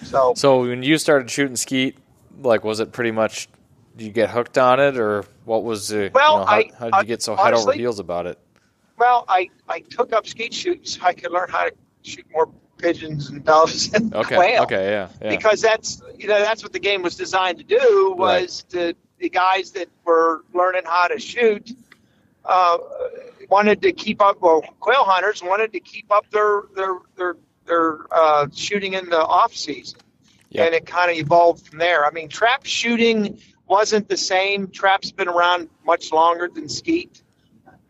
So 0.02 0.34
so 0.36 0.60
when 0.62 0.82
you 0.82 0.98
started 0.98 1.30
shooting 1.30 1.56
skeet, 1.56 1.96
like 2.40 2.64
was 2.64 2.80
it 2.80 2.92
pretty 2.92 3.10
much? 3.10 3.48
Did 3.96 4.06
you 4.06 4.12
get 4.12 4.30
hooked 4.30 4.58
on 4.58 4.80
it, 4.80 4.98
or 4.98 5.24
what 5.44 5.62
was 5.62 5.88
the? 5.88 6.10
Well, 6.12 6.32
you 6.32 6.38
know, 6.40 6.44
how, 6.46 6.56
I, 6.56 6.70
how 6.78 6.90
did 6.90 6.96
you 7.02 7.06
get 7.06 7.22
so 7.22 7.36
head 7.36 7.54
over 7.54 7.72
heels 7.72 8.00
about 8.00 8.26
it? 8.26 8.38
Well, 8.98 9.24
I 9.28 9.50
I 9.68 9.80
took 9.80 10.12
up 10.12 10.26
skeet 10.26 10.52
shooting 10.52 10.84
so 10.84 11.00
I 11.04 11.14
could 11.14 11.30
learn 11.30 11.48
how 11.48 11.64
to 11.64 11.72
shoot 12.02 12.26
more 12.32 12.50
pigeons 12.78 13.30
and 13.30 13.44
doves 13.44 13.92
and 13.94 14.14
okay, 14.14 14.36
quail. 14.36 14.62
Okay, 14.64 14.90
yeah, 14.90 15.08
yeah, 15.22 15.30
Because 15.30 15.60
that's 15.60 16.02
you 16.18 16.28
know 16.28 16.40
that's 16.40 16.62
what 16.62 16.72
the 16.72 16.78
game 16.78 17.02
was 17.02 17.16
designed 17.16 17.58
to 17.58 17.64
do 17.64 18.14
was 18.16 18.64
right. 18.74 18.92
to 18.92 18.96
the 19.18 19.28
guys 19.28 19.70
that 19.72 19.88
were 20.04 20.44
learning 20.52 20.82
how 20.84 21.08
to 21.08 21.18
shoot 21.18 21.70
uh, 22.44 22.78
wanted 23.48 23.82
to 23.82 23.92
keep 23.92 24.20
up. 24.22 24.40
Well, 24.40 24.62
quail 24.80 25.04
hunters 25.04 25.42
wanted 25.42 25.72
to 25.72 25.80
keep 25.80 26.10
up 26.10 26.28
their 26.30 26.62
their 26.74 26.94
their 27.16 27.36
their 27.66 27.98
uh, 28.10 28.46
shooting 28.54 28.94
in 28.94 29.08
the 29.08 29.18
off 29.24 29.54
season, 29.54 29.98
Yep. 30.50 30.66
and 30.66 30.74
it 30.74 30.86
kind 30.86 31.10
of 31.10 31.16
evolved 31.16 31.66
from 31.66 31.78
there. 31.78 32.04
I 32.06 32.10
mean, 32.10 32.28
trap 32.28 32.64
shooting 32.66 33.38
wasn't 33.66 34.08
the 34.08 34.16
same. 34.16 34.68
Trap's 34.68 35.10
been 35.10 35.28
around 35.28 35.68
much 35.86 36.12
longer 36.12 36.48
than 36.52 36.68
skeet, 36.68 37.22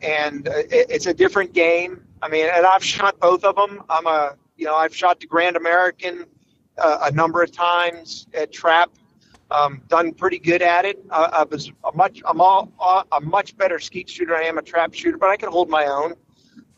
and 0.01 0.49
uh, 0.49 0.53
it, 0.71 0.87
it's 0.91 1.07
a 1.07 1.15
different 1.15 1.53
game. 1.53 2.05
I 2.23 2.29
mean, 2.29 2.47
and 2.53 2.65
I've 2.65 2.85
shot 2.85 3.19
both 3.21 3.45
of 3.45 3.57
them. 3.57 3.83
I'm 3.91 4.07
a 4.07 4.37
you 4.57 4.67
know 4.67 4.77
I've 4.77 4.95
shot 4.95 5.21
the 5.21 5.27
Grand 5.27 5.57
American 5.57 6.27
uh, 6.79 6.99
a 7.03 7.11
number 7.11 7.43
of 7.43 7.53
times 7.53 8.27
at 8.35 8.53
trap. 8.53 8.91
Um, 9.51 9.83
done 9.89 10.13
pretty 10.15 10.39
good 10.39 10.63
at 10.63 10.85
it. 10.85 11.05
Uh, 11.11 11.29
I 11.33 11.43
was 11.45 11.71
a 11.85 11.95
much 11.95 12.23
I'm 12.27 12.41
all, 12.41 12.73
uh, 12.81 13.05
a 13.13 13.21
much 13.21 13.57
better 13.57 13.79
skeet 13.79 14.09
shooter 14.09 14.35
I 14.35 14.45
am 14.45 14.59
a 14.59 14.63
trap 14.63 14.95
shooter, 14.95 15.19
but 15.19 15.29
I 15.29 15.37
can 15.37 15.51
hold 15.51 15.69
my 15.69 15.87
own. 15.87 16.15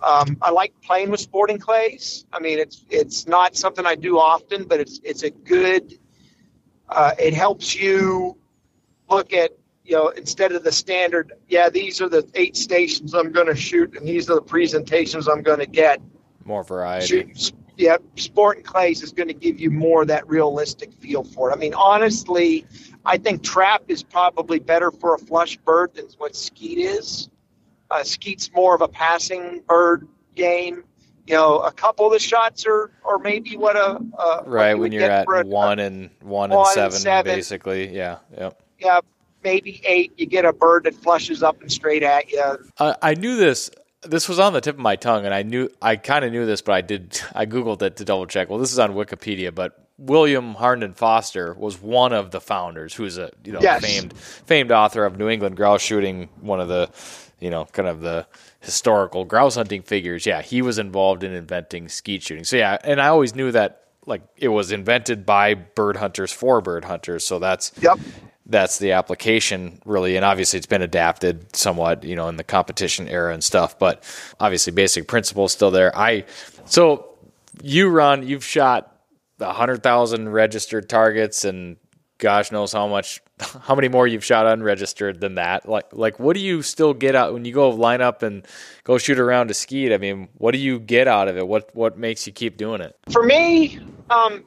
Um, 0.01 0.37
I 0.43 0.51
like 0.51 0.75
playing 0.83 1.11
with 1.11 1.21
sporting 1.21 1.59
clays. 1.59 2.27
I 2.33 2.41
mean, 2.41 2.59
it's 2.59 2.85
it's 2.91 3.27
not 3.27 3.57
something 3.57 3.87
I 3.87 3.95
do 3.95 4.19
often, 4.19 4.65
but 4.65 4.81
it's 4.81 5.01
it's 5.03 5.23
a 5.23 5.31
good. 5.31 5.99
Uh, 6.89 7.13
it 7.19 7.35
helps 7.35 7.75
you 7.75 8.37
look 9.09 9.33
at 9.33 9.53
you 9.85 9.97
know 9.97 10.09
instead 10.09 10.53
of 10.53 10.65
the 10.65 10.73
standard. 10.73 11.33
Yeah, 11.49 11.71
these 11.71 12.01
are 12.01 12.09
the 12.09 12.29
eight 12.35 12.57
stations 12.57 13.15
I'm 13.15 13.33
going 13.33 13.47
to 13.47 13.57
shoot, 13.57 13.97
and 13.97 14.07
these 14.07 14.29
are 14.29 14.35
the 14.35 14.43
presentations 14.43 15.29
I'm 15.29 15.43
going 15.43 15.61
to 15.61 15.67
get. 15.67 16.01
More 16.45 16.63
variety. 16.63 17.07
Shoot, 17.07 17.53
yeah, 17.77 17.97
sport 18.17 18.57
and 18.59 18.67
clays 18.67 19.03
is 19.03 19.13
going 19.13 19.29
to 19.29 19.35
give 19.35 19.61
you 19.61 19.71
more 19.71 20.03
of 20.03 20.09
that 20.09 20.27
realistic 20.29 20.93
feel 20.95 21.25
for 21.25 21.51
it. 21.51 21.55
I 21.55 21.57
mean, 21.57 21.75
honestly, 21.75 22.67
I 23.05 23.19
think 23.19 23.43
trap 23.43 23.83
is 23.89 24.03
probably 24.03 24.59
better 24.59 24.91
for 24.91 25.15
a 25.15 25.19
flush 25.19 25.57
bird 25.59 25.95
than 25.95 26.07
what 26.19 26.35
skeet 26.35 26.79
is. 26.79 27.29
Uh, 27.91 28.03
skeet's 28.03 28.51
more 28.53 28.75
of 28.75 28.81
a 28.81 28.89
passing 28.89 29.63
bird 29.69 30.09
game. 30.35 30.85
You 31.27 31.35
know, 31.35 31.59
a 31.59 31.73
couple 31.73 32.07
of 32.07 32.13
the 32.13 32.19
shots 32.19 32.67
are, 32.67 32.91
or 33.05 33.19
maybe 33.19 33.57
what 33.57 33.77
a, 33.77 34.01
a 34.19 34.43
right 34.47 34.75
what 34.75 34.81
when 34.83 34.93
you 34.93 35.01
you're 35.01 35.11
at 35.11 35.27
a- 35.29 35.47
one 35.47 35.79
and 35.79 36.11
one, 36.21 36.51
one 36.51 36.53
and 36.53 36.61
and 36.61 36.69
seven, 36.69 36.99
seven. 36.99 37.35
basically. 37.35 37.95
Yeah. 37.95 38.19
Yep. 38.37 38.63
yeah, 38.79 39.01
maybe 39.43 39.81
eight. 39.85 40.13
You 40.17 40.27
get 40.27 40.45
a 40.45 40.53
bird 40.53 40.85
that 40.85 40.95
flushes 40.95 41.43
up 41.43 41.61
and 41.63 41.71
straight 41.71 42.05
at 42.05 42.31
you. 42.31 42.43
Uh, 42.79 42.95
I 43.03 43.15
knew 43.15 43.37
this. 43.37 43.71
This 44.03 44.29
was 44.29 44.39
on 44.39 44.53
the 44.53 44.61
tip 44.61 44.77
of 44.77 44.81
my 44.81 44.97
tongue, 44.97 45.25
and 45.25 45.35
I 45.35 45.43
knew 45.43 45.69
I 45.83 45.97
kind 45.97 46.25
of 46.25 46.31
knew 46.33 46.47
this, 46.47 46.63
but 46.63 46.73
I 46.73 46.81
did. 46.81 47.21
I 47.35 47.47
googled 47.47 47.83
it 47.83 47.97
to 47.97 48.05
double 48.05 48.27
check. 48.27 48.49
Well, 48.49 48.59
this 48.59 48.73
is 48.73 48.79
on 48.79 48.93
Wikipedia, 48.95 49.55
but 49.55 49.79
William 49.99 50.55
Harnden 50.55 50.95
Foster 50.95 51.55
was 51.55 51.81
one 51.81 52.13
of 52.13 52.31
the 52.31 52.41
founders, 52.41 52.95
who's 52.95 53.19
a 53.19 53.31
you 53.45 53.53
know 53.53 53.61
Yes. 53.61 53.83
famed 53.85 54.13
famed 54.17 54.71
author 54.73 55.05
of 55.05 55.19
New 55.19 55.29
England 55.29 55.57
Grouse 55.57 55.81
Shooting, 55.83 56.29
one 56.41 56.61
of 56.61 56.69
the 56.69 56.91
you 57.41 57.51
know 57.51 57.65
kind 57.73 57.89
of 57.89 58.01
the 58.01 58.27
historical 58.61 59.25
grouse 59.25 59.55
hunting 59.57 59.83
figures. 59.83 60.27
Yeah, 60.27 60.43
he 60.43 60.63
was 60.63 60.79
involved 60.79 61.25
in 61.25 61.33
inventing 61.33 61.89
skeet 61.89 62.23
shooting. 62.23 62.45
So 62.45 62.57
yeah, 62.57 62.79
and 62.85 63.01
I 63.01 63.09
always 63.09 63.35
knew 63.35 63.51
that 63.53 63.85
like 64.05 64.23
it 64.37 64.49
was 64.49 64.71
invented 64.71 65.25
by 65.27 65.55
bird 65.55 65.97
hunters 65.97 66.33
for 66.33 66.61
bird 66.61 66.85
hunters. 66.85 67.25
So 67.25 67.39
that's 67.39 67.73
Yep. 67.81 67.99
That's 68.47 68.79
the 68.79 68.93
application 68.93 69.81
really. 69.85 70.17
And 70.17 70.25
obviously 70.25 70.59
it's 70.59 70.67
been 70.67 70.83
adapted 70.83 71.55
somewhat 71.55 72.05
you 72.05 72.17
know 72.17 72.29
in 72.29 72.37
the 72.37 72.45
competition 72.45 73.09
era 73.09 73.33
and 73.35 73.43
stuff 73.43 73.79
but 73.79 74.03
obviously 74.41 74.73
basic 74.73 75.09
principles 75.09 75.53
still 75.53 75.71
there. 75.71 75.97
I 75.97 76.25
so 76.65 77.17
you 77.63 77.89
run 77.89 78.27
you've 78.27 78.45
shot 78.45 78.93
a 79.41 79.53
hundred 79.53 79.83
thousand 79.83 80.29
registered 80.31 80.89
targets 80.89 81.45
and 81.45 81.77
gosh 82.19 82.51
knows 82.51 82.73
how 82.73 82.87
much 82.87 83.21
how 83.41 83.75
many 83.75 83.89
more 83.89 84.07
you've 84.07 84.25
shot 84.25 84.47
unregistered 84.47 85.21
than 85.21 85.35
that. 85.35 85.69
Like 85.69 85.87
like 85.93 86.19
what 86.19 86.35
do 86.35 86.41
you 86.41 86.63
still 86.63 86.95
get 86.95 87.15
out 87.15 87.33
when 87.33 87.45
you 87.45 87.53
go 87.53 87.71
line 87.71 88.01
up 88.01 88.23
and 88.23 88.47
go 88.85 88.99
shoot 88.99 89.19
around 89.19 89.51
a 89.51 89.55
skeet? 89.55 89.93
I 89.93 89.99
mean 89.99 90.29
what 90.35 90.53
do 90.53 90.59
you 90.59 90.79
get 90.79 91.09
out 91.09 91.29
of 91.29 91.37
it? 91.37 91.47
What 91.47 91.75
what 91.75 91.99
makes 91.99 92.27
you 92.27 92.33
keep 92.33 92.57
doing 92.57 92.81
it? 92.81 92.97
For 93.11 93.23
me, 93.23 93.81
um, 94.11 94.45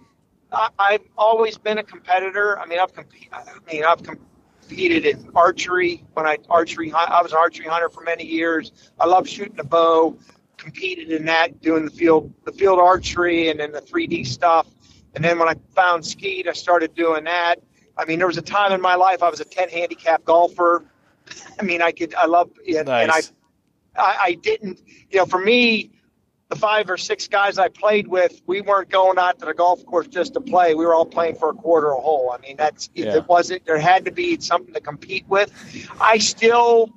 I, 0.51 0.69
I've 0.79 1.07
always 1.17 1.57
been 1.57 1.77
a 1.77 1.83
competitor. 1.83 2.59
I 2.59 2.65
mean, 2.65 2.79
I've 2.79 2.93
competed. 2.93 3.29
I 3.33 3.43
mean, 3.71 3.83
I've 3.83 4.01
competed 4.03 5.05
in 5.05 5.29
archery 5.35 6.05
when 6.13 6.25
I 6.25 6.37
archery. 6.49 6.91
I 6.93 7.21
was 7.21 7.31
an 7.31 7.37
archery 7.37 7.67
hunter 7.67 7.89
for 7.89 8.03
many 8.03 8.25
years. 8.25 8.71
I 8.99 9.05
love 9.05 9.27
shooting 9.27 9.59
a 9.59 9.63
bow. 9.63 10.17
Competed 10.57 11.09
in 11.11 11.23
that, 11.25 11.61
doing 11.61 11.85
the 11.85 11.91
field 11.91 12.33
the 12.43 12.51
field 12.51 12.79
archery 12.79 13.49
and 13.49 13.59
then 13.59 13.71
the 13.71 13.81
3D 13.81 14.27
stuff. 14.27 14.67
And 15.15 15.23
then 15.23 15.39
when 15.39 15.47
I 15.47 15.55
found 15.73 16.05
skeet, 16.05 16.49
I 16.49 16.53
started 16.53 16.93
doing 16.95 17.23
that. 17.23 17.61
I 17.97 18.03
mean, 18.03 18.17
there 18.17 18.27
was 18.27 18.37
a 18.37 18.41
time 18.41 18.73
in 18.73 18.81
my 18.81 18.95
life 18.95 19.23
I 19.23 19.29
was 19.29 19.39
a 19.39 19.45
10 19.45 19.69
handicap 19.69 20.25
golfer. 20.25 20.83
I 21.59 21.63
mean, 21.63 21.81
I 21.81 21.91
could 21.91 22.13
I 22.13 22.25
love 22.25 22.49
and, 22.67 22.89
and 22.89 23.09
I 23.09 23.21
I, 23.95 24.17
I 24.21 24.33
didn't, 24.33 24.81
you 25.09 25.19
know, 25.19 25.25
for 25.25 25.39
me, 25.39 25.91
the 26.49 26.55
five 26.55 26.89
or 26.89 26.97
six 26.97 27.27
guys 27.27 27.59
I 27.59 27.69
played 27.69 28.07
with, 28.07 28.41
we 28.47 28.61
weren't 28.61 28.89
going 28.89 29.19
out 29.19 29.37
to 29.39 29.45
the 29.45 29.53
golf 29.53 29.85
course 29.85 30.07
just 30.07 30.33
to 30.33 30.41
play. 30.41 30.73
We 30.73 30.83
were 30.85 30.95
all 30.95 31.05
playing 31.05 31.35
for 31.35 31.49
a 31.51 31.53
quarter 31.53 31.91
a 31.91 31.95
hole. 32.01 32.31
I 32.33 32.39
mean, 32.41 32.57
that's 32.57 32.89
if 32.95 33.05
Yeah. 33.05 33.17
it 33.17 33.27
wasn't. 33.27 33.65
There 33.65 33.77
had 33.77 34.03
to 34.05 34.11
be 34.11 34.39
something 34.39 34.73
to 34.73 34.81
compete 34.81 35.27
with. 35.27 35.51
I 36.01 36.17
still, 36.17 36.89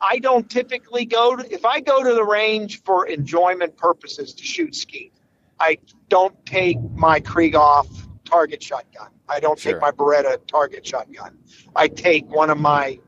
I 0.00 0.18
don't 0.18 0.50
typically 0.50 1.04
go 1.04 1.36
to 1.36 1.54
if 1.54 1.64
I 1.64 1.78
go 1.80 2.02
to 2.02 2.12
the 2.14 2.24
range 2.24 2.82
for 2.82 3.06
enjoyment 3.06 3.76
purposes 3.76 4.34
to 4.34 4.42
shoot 4.42 4.74
skeet. 4.74 5.12
I 5.60 5.78
don't 6.08 6.34
take 6.44 6.78
my 6.94 7.20
Krieghoff 7.20 7.86
target 8.24 8.60
shotgun. 8.60 9.10
I 9.28 9.38
don't 9.38 9.58
Sure. 9.58 9.72
take 9.74 9.80
my 9.80 9.92
Beretta 9.92 10.44
target 10.48 10.84
shotgun. 10.84 11.38
I 11.76 11.86
take 11.86 12.26
one 12.28 12.50
of 12.50 12.58
my 12.58 12.98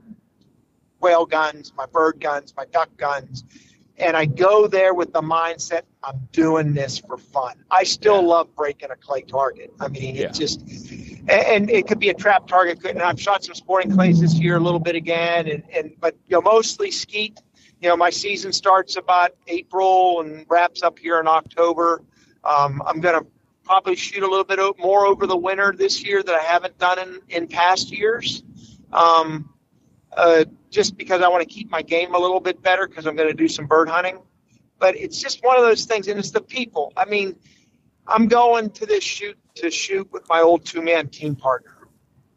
quail 1.00 1.26
guns, 1.26 1.72
my 1.76 1.86
bird 1.86 2.20
guns, 2.20 2.54
my 2.56 2.66
duck 2.66 2.90
guns, 2.96 3.42
and 3.98 4.16
I 4.16 4.24
go 4.24 4.66
there 4.66 4.94
with 4.94 5.12
the 5.12 5.20
mindset 5.22 5.82
I'm 6.04 6.28
doing 6.32 6.72
this 6.74 6.98
for 6.98 7.16
fun. 7.16 7.54
I 7.70 7.84
still 7.84 8.20
Yeah. 8.20 8.28
love 8.28 8.56
breaking 8.56 8.90
a 8.90 8.96
clay 8.96 9.22
target. 9.22 9.72
I 9.80 9.88
mean, 9.88 10.16
Yeah. 10.16 10.24
it 10.26 10.34
just 10.34 10.60
and, 11.28 11.70
it 11.70 11.86
could 11.86 12.00
be 12.00 12.08
a 12.08 12.14
trap 12.14 12.48
target. 12.48 12.84
And 12.84 13.00
I've 13.00 13.20
shot 13.20 13.44
some 13.44 13.54
sporting 13.54 13.92
clays 13.92 14.20
this 14.20 14.34
year 14.34 14.56
a 14.56 14.60
little 14.60 14.80
bit 14.80 14.96
again, 14.96 15.46
and, 15.48 15.62
and 15.72 15.92
but 16.00 16.16
you 16.26 16.36
know 16.36 16.42
mostly 16.42 16.90
skeet. 16.90 17.40
You 17.80 17.88
know, 17.88 17.96
my 17.96 18.10
season 18.10 18.52
starts 18.52 18.96
about 18.96 19.32
April 19.46 20.20
and 20.20 20.44
wraps 20.48 20.82
up 20.82 20.98
here 20.98 21.20
in 21.20 21.28
October. 21.28 22.02
Um, 22.44 22.82
I'm 22.84 23.00
gonna 23.00 23.24
probably 23.64 23.94
shoot 23.94 24.22
a 24.24 24.26
little 24.26 24.44
bit 24.44 24.58
more 24.78 25.06
over 25.06 25.26
the 25.28 25.36
winter 25.36 25.72
this 25.76 26.02
year 26.04 26.22
that 26.22 26.34
I 26.34 26.42
haven't 26.42 26.76
done 26.78 26.98
in, 26.98 27.20
in 27.28 27.46
past 27.46 27.92
years. 27.92 28.42
Um, 28.92 29.48
uh, 30.16 30.44
just 30.70 30.96
because 30.96 31.22
I 31.22 31.28
want 31.28 31.46
to 31.46 31.52
keep 31.52 31.70
my 31.70 31.82
game 31.82 32.14
a 32.14 32.18
little 32.18 32.40
bit 32.40 32.62
better 32.62 32.86
because 32.86 33.06
I'm 33.06 33.16
going 33.16 33.28
to 33.28 33.34
do 33.34 33.48
some 33.48 33.66
bird 33.66 33.88
hunting. 33.88 34.18
But 34.78 34.96
it's 34.96 35.20
just 35.20 35.44
one 35.44 35.56
of 35.56 35.62
those 35.62 35.84
things, 35.84 36.08
and 36.08 36.18
it's 36.18 36.32
the 36.32 36.40
people. 36.40 36.92
I 36.96 37.04
mean, 37.04 37.36
I'm 38.06 38.26
going 38.26 38.70
to 38.70 38.86
this 38.86 39.04
shoot 39.04 39.38
to 39.56 39.70
shoot 39.70 40.10
with 40.12 40.28
my 40.28 40.40
old 40.40 40.64
two 40.64 40.82
man 40.82 41.08
team 41.08 41.36
partner, 41.36 41.88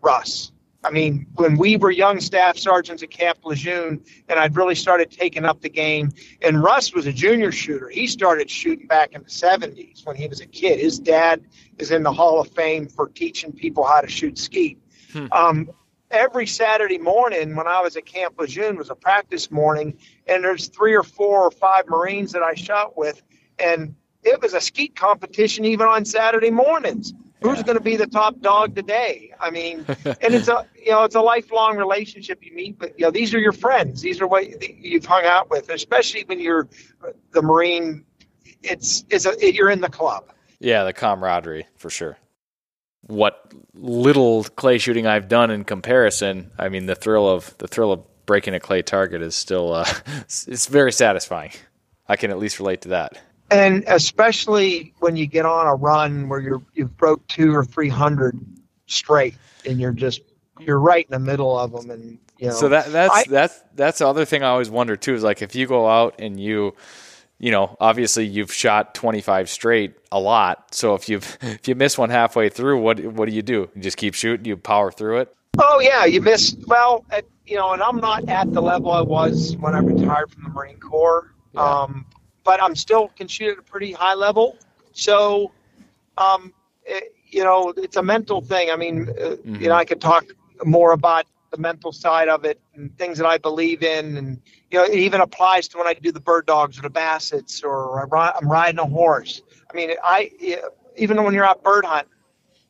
Russ. 0.01 0.51
I 0.85 0.91
mean, 0.91 1.25
when 1.35 1.57
we 1.57 1.77
were 1.77 1.89
young 1.89 2.19
staff 2.19 2.57
sergeants 2.57 3.01
at 3.01 3.09
Camp 3.09 3.39
Lejeune, 3.43 4.03
and 4.29 4.39
I'd 4.39 4.55
really 4.55 4.75
started 4.75 5.09
taking 5.09 5.43
up 5.43 5.61
the 5.61 5.69
game, 5.69 6.11
and 6.43 6.61
Russ 6.61 6.93
was 6.93 7.07
a 7.07 7.11
junior 7.11 7.51
shooter. 7.51 7.89
He 7.89 8.05
started 8.05 8.51
shooting 8.51 8.85
back 8.85 9.13
in 9.13 9.23
the 9.23 9.29
70s 9.29 10.05
when 10.05 10.15
he 10.15 10.27
was 10.27 10.41
a 10.41 10.45
kid. 10.45 10.79
His 10.79 10.99
dad 10.99 11.43
is 11.79 11.89
in 11.89 12.03
the 12.03 12.13
Hall 12.13 12.39
of 12.39 12.49
Fame 12.51 12.87
for 12.87 13.09
teaching 13.09 13.51
people 13.51 13.83
how 13.83 14.01
to 14.01 14.07
shoot 14.07 14.37
skeet. 14.37 14.79
Hmm. 15.11 15.25
Um, 15.31 15.69
every 16.15 16.47
Saturday 16.47 16.97
morning 16.97 17.55
when 17.55 17.67
I 17.67 17.81
was 17.81 17.95
at 17.97 18.05
Camp 18.05 18.35
Lejeune 18.39 18.77
was 18.77 18.89
a 18.89 18.95
practice 18.95 19.51
morning, 19.51 19.97
and 20.27 20.43
there's 20.43 20.67
three 20.67 20.95
or 20.95 21.03
four 21.03 21.43
or 21.43 21.51
five 21.51 21.87
Marines 21.87 22.31
that 22.31 22.41
I 22.41 22.55
shot 22.55 22.97
with, 22.97 23.21
and 23.59 23.95
it 24.23 24.41
was 24.41 24.53
a 24.53 24.61
skeet 24.61 24.95
competition 24.95 25.65
even 25.65 25.87
on 25.87 26.05
Saturday 26.05 26.51
mornings. 26.51 27.13
Who's 27.41 27.61
going 27.61 27.77
to 27.77 27.83
be 27.83 27.95
the 27.95 28.07
top 28.07 28.39
dog 28.39 28.75
today? 28.75 29.31
I 29.39 29.51
mean, 29.51 29.85
and 30.05 30.33
it's 30.33 30.47
a 30.47 30.65
you 30.75 30.91
know 30.91 31.03
it's 31.03 31.13
a 31.13 31.21
lifelong 31.21 31.77
relationship 31.77 32.43
you 32.43 32.55
meet, 32.55 32.79
but 32.79 32.97
you 32.97 33.05
know 33.05 33.11
these 33.11 33.35
are 33.35 33.39
your 33.39 33.51
friends. 33.51 34.01
These 34.01 34.19
are 34.19 34.25
what 34.25 34.47
you've 34.79 35.05
hung 35.05 35.25
out 35.25 35.51
with, 35.51 35.69
especially 35.69 36.23
when 36.25 36.39
you're 36.39 36.67
the 37.33 37.43
Marine. 37.43 38.03
It's 38.63 39.05
it's 39.11 39.27
a 39.27 39.53
you're 39.53 39.69
in 39.69 39.81
the 39.81 39.89
club. 39.89 40.31
Yeah, 40.59 40.85
the 40.85 40.93
camaraderie 40.93 41.67
for 41.75 41.91
sure. 41.91 42.17
What 43.07 43.51
little 43.75 44.43
clay 44.43 44.77
shooting 44.77 45.05
I've 45.05 45.27
done 45.27 45.51
in 45.51 45.63
comparison, 45.63 46.51
I 46.57 46.69
mean, 46.69 46.85
the 46.87 46.95
thrill 46.95 47.29
of 47.29 47.55
the 47.59 47.67
thrill 47.67 47.91
of 47.91 48.03
breaking 48.25 48.55
a 48.55 48.59
clay 48.59 48.81
target 48.81 49.21
is 49.21 49.35
still 49.35 49.73
uh, 49.73 49.85
it's 50.25 50.65
very 50.67 50.91
satisfying. 50.91 51.51
I 52.07 52.15
can 52.15 52.31
at 52.31 52.37
least 52.39 52.59
relate 52.59 52.81
to 52.81 52.89
that. 52.89 53.19
and 53.51 53.83
especially 53.87 54.93
when 54.99 55.15
you 55.15 55.27
get 55.27 55.45
on 55.45 55.67
a 55.67 55.75
run 55.75 56.29
where 56.29 56.39
you're 56.39 56.63
you've 56.73 56.97
broke 56.97 57.25
two 57.27 57.53
or 57.53 57.63
three 57.63 57.89
hundred 57.89 58.39
straight, 58.87 59.35
and 59.67 59.79
you're 59.79 59.91
just 59.91 60.21
you're 60.59 60.79
right 60.79 61.05
in 61.05 61.11
the 61.11 61.19
middle 61.19 61.57
of 61.59 61.71
them, 61.73 61.91
and 61.91 62.17
you 62.39 62.47
know. 62.47 62.53
So 62.53 62.69
that 62.69 62.91
that's 62.91 63.13
I- 63.13 63.25
that's 63.29 63.61
that's 63.75 63.99
the 63.99 64.07
other 64.07 64.25
thing 64.25 64.41
I 64.41 64.47
always 64.49 64.69
wonder 64.71 64.95
too 64.95 65.13
is 65.13 65.21
like 65.23 65.41
if 65.43 65.53
you 65.55 65.67
go 65.67 65.87
out 65.87 66.15
and 66.19 66.39
you 66.39 66.73
you 67.39 67.51
know 67.51 67.75
obviously 67.79 68.25
you've 68.25 68.51
shot 68.53 68.95
25 68.95 69.49
straight 69.49 69.95
a 70.11 70.19
lot 70.19 70.73
so 70.73 70.95
if 70.95 71.09
you 71.09 71.17
if 71.41 71.67
you 71.67 71.75
miss 71.75 71.97
one 71.97 72.09
halfway 72.09 72.49
through 72.49 72.79
what 72.79 72.99
what 73.05 73.27
do 73.29 73.35
you 73.35 73.41
do 73.41 73.69
you 73.75 73.81
just 73.81 73.97
keep 73.97 74.13
shooting 74.13 74.45
you 74.45 74.57
power 74.57 74.91
through 74.91 75.19
it 75.19 75.35
Oh 75.57 75.79
yeah, 75.79 76.03
you 76.03 76.21
miss. 76.21 76.53
Well, 76.67 77.05
at, 77.11 77.23
you 77.45 77.55
know, 77.55 77.71
and 77.71 77.81
I'm 77.81 77.97
not 78.01 78.27
at 78.27 78.51
the 78.51 78.61
level 78.61 78.91
I 78.91 78.99
was 78.99 79.55
when 79.55 79.73
I 79.73 79.79
retired 79.79 80.29
from 80.29 80.43
the 80.43 80.49
Marine 80.49 80.79
Corps. 80.81 81.31
Yeah. 81.53 81.61
Um, 81.61 82.05
but 82.43 82.61
I'm 82.61 82.75
still 82.75 83.07
can 83.15 83.29
shoot 83.29 83.51
at 83.53 83.59
a 83.59 83.61
pretty 83.61 83.93
high 83.93 84.15
level. 84.15 84.57
So, 84.91 85.53
um, 86.17 86.53
it, 86.85 87.15
you 87.29 87.41
know, 87.45 87.73
it's 87.77 87.95
a 87.95 88.03
mental 88.03 88.41
thing. 88.41 88.69
I 88.69 88.75
mean, 88.75 89.07
uh, 89.09 89.13
Mm-hmm. 89.13 89.55
you 89.55 89.69
know, 89.69 89.75
I 89.75 89.85
could 89.85 90.01
talk 90.01 90.25
more 90.65 90.91
about 90.91 91.25
the 91.51 91.57
mental 91.57 91.93
side 91.93 92.27
of 92.27 92.43
it 92.43 92.59
and 92.73 92.95
things 92.97 93.17
that 93.19 93.25
I 93.27 93.37
believe 93.37 93.81
in, 93.81 94.17
and 94.17 94.41
you 94.75 94.81
know, 94.81 94.85
it 94.93 94.99
even 94.99 95.21
applies 95.21 95.69
to 95.69 95.77
when 95.77 95.87
I 95.87 95.93
do 95.93 96.11
the 96.11 96.19
bird 96.19 96.45
dogs 96.45 96.77
or 96.77 96.81
the 96.81 96.89
bassets 96.89 97.63
or 97.63 98.01
I'm 98.13 98.49
riding 98.49 98.77
a 98.77 98.85
horse. 98.85 99.41
I 99.71 99.73
mean, 99.73 99.91
I 100.03 100.29
even 100.97 101.23
when 101.23 101.33
you're 101.33 101.45
out 101.45 101.63
bird 101.63 101.85
hunting, 101.85 102.11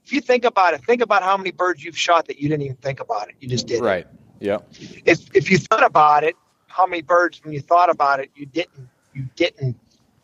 if 0.06 0.14
you 0.14 0.22
think 0.22 0.46
about 0.46 0.76
it, 0.76 0.84
think 0.86 1.02
about 1.02 1.24
how 1.24 1.36
many 1.36 1.50
birds 1.50 1.84
you've 1.84 1.98
shot 1.98 2.28
that 2.28 2.38
you 2.40 2.48
didn't 2.48 2.62
even 2.62 2.76
think 2.76 3.00
about 3.00 3.30
it. 3.30 3.36
You 3.40 3.50
just 3.50 3.66
did. 3.66 3.82
Right. 3.82 4.06
Yeah. 4.40 4.60
If 5.04 5.36
if 5.36 5.50
you 5.50 5.58
thought 5.58 5.84
about 5.84 6.24
it, 6.24 6.36
how 6.68 6.86
many 6.86 7.02
birds 7.02 7.44
when 7.44 7.54
you 7.54 7.60
thought 7.62 7.90
about 7.90 8.20
it 8.20 8.30
you 8.36 8.46
didn't 8.46 8.88
you 9.16 9.26
didn't 9.36 9.76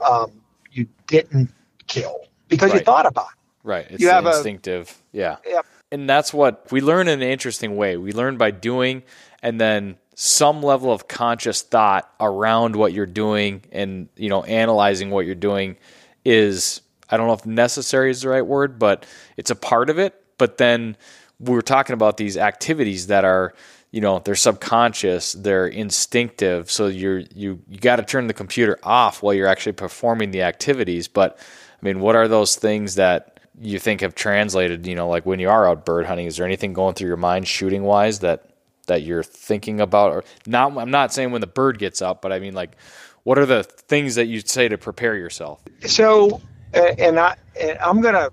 um, 0.07 0.31
you 0.71 0.85
didn't 1.07 1.49
kill 1.87 2.27
because 2.47 2.73
you 2.75 2.81
thought 2.81 3.07
about 3.07 3.29
it. 3.31 3.39
Right. 3.63 3.87
It's 3.89 4.03
You 4.03 4.09
have 4.09 4.27
a- 4.27 4.33
instinctive. 4.33 5.01
yeah. 5.11 5.37
Yep. 5.47 5.65
And 5.91 6.07
that's 6.07 6.31
what 6.31 6.71
we 6.71 6.79
learn 6.79 7.07
in 7.07 7.21
an 7.23 7.27
interesting 7.27 7.75
way. 7.75 7.97
We 7.97 8.11
learn 8.13 8.37
by 8.37 8.51
doing 8.51 9.01
and 9.41 9.59
then 9.59 9.97
some 10.15 10.61
level 10.61 10.91
of 10.91 11.07
conscious 11.07 11.61
thought 11.61 12.11
around 12.19 12.75
what 12.75 12.93
you're 12.93 13.05
doing 13.05 13.63
and, 13.71 14.09
you 14.15 14.29
know, 14.29 14.43
analyzing 14.43 15.09
what 15.09 15.25
you're 15.25 15.35
doing 15.35 15.77
is 16.25 16.81
I 17.09 17.17
don't 17.17 17.27
know 17.27 17.33
if 17.33 17.45
necessary 17.45 18.09
is 18.09 18.21
the 18.21 18.29
right 18.29 18.45
word, 18.45 18.79
but 18.79 19.05
it's 19.37 19.51
a 19.51 19.55
part 19.55 19.89
of 19.89 19.99
it. 19.99 20.15
But 20.37 20.57
then 20.57 20.95
we're 21.39 21.61
talking 21.61 21.93
about 21.93 22.17
these 22.17 22.37
activities 22.37 23.07
that 23.07 23.25
are, 23.25 23.53
you 23.91 23.99
know, 23.99 24.19
they're 24.19 24.35
subconscious, 24.35 25.33
they're 25.33 25.67
instinctive. 25.67 26.71
So 26.71 26.87
you're 26.87 27.19
you 27.35 27.61
you 27.67 27.79
got 27.79 27.97
to 27.97 28.03
turn 28.03 28.27
the 28.27 28.33
computer 28.33 28.79
off 28.83 29.21
while 29.21 29.33
you're 29.33 29.47
actually 29.47 29.73
performing 29.73 30.31
the 30.31 30.43
activities. 30.43 31.07
But 31.07 31.37
I 31.39 31.85
mean, 31.85 31.99
what 31.99 32.15
are 32.15 32.27
those 32.27 32.55
things 32.55 32.95
that 32.95 33.39
you 33.59 33.77
think 33.77 34.01
have 34.01 34.15
translated? 34.15 34.87
You 34.87 34.95
know, 34.95 35.09
like 35.09 35.25
when 35.25 35.39
you 35.39 35.49
are 35.49 35.67
out 35.67 35.85
bird 35.85 36.05
hunting, 36.05 36.27
is 36.27 36.37
there 36.37 36.45
anything 36.45 36.73
going 36.73 36.95
through 36.95 37.07
your 37.07 37.17
mind 37.17 37.47
shooting 37.47 37.83
wise 37.83 38.19
that 38.19 38.50
that 38.87 39.03
you're 39.03 39.23
thinking 39.23 39.81
about? 39.81 40.13
Or 40.13 40.23
not? 40.47 40.77
I'm 40.77 40.91
not 40.91 41.13
saying 41.13 41.31
when 41.31 41.41
the 41.41 41.47
bird 41.47 41.79
gets 41.79 42.01
up, 42.01 42.21
but 42.21 42.31
I 42.33 42.39
mean 42.39 42.53
like. 42.53 42.77
What 43.23 43.37
are 43.39 43.45
the 43.45 43.63
things 43.63 44.15
that 44.15 44.27
you'd 44.27 44.49
say 44.49 44.67
to 44.69 44.79
prepare 44.79 45.15
yourself? 45.15 45.61
So, 45.85 46.41
and 46.73 47.19
I 47.19 47.35
and 47.59 47.77
I'm 47.79 48.01
gonna 48.01 48.29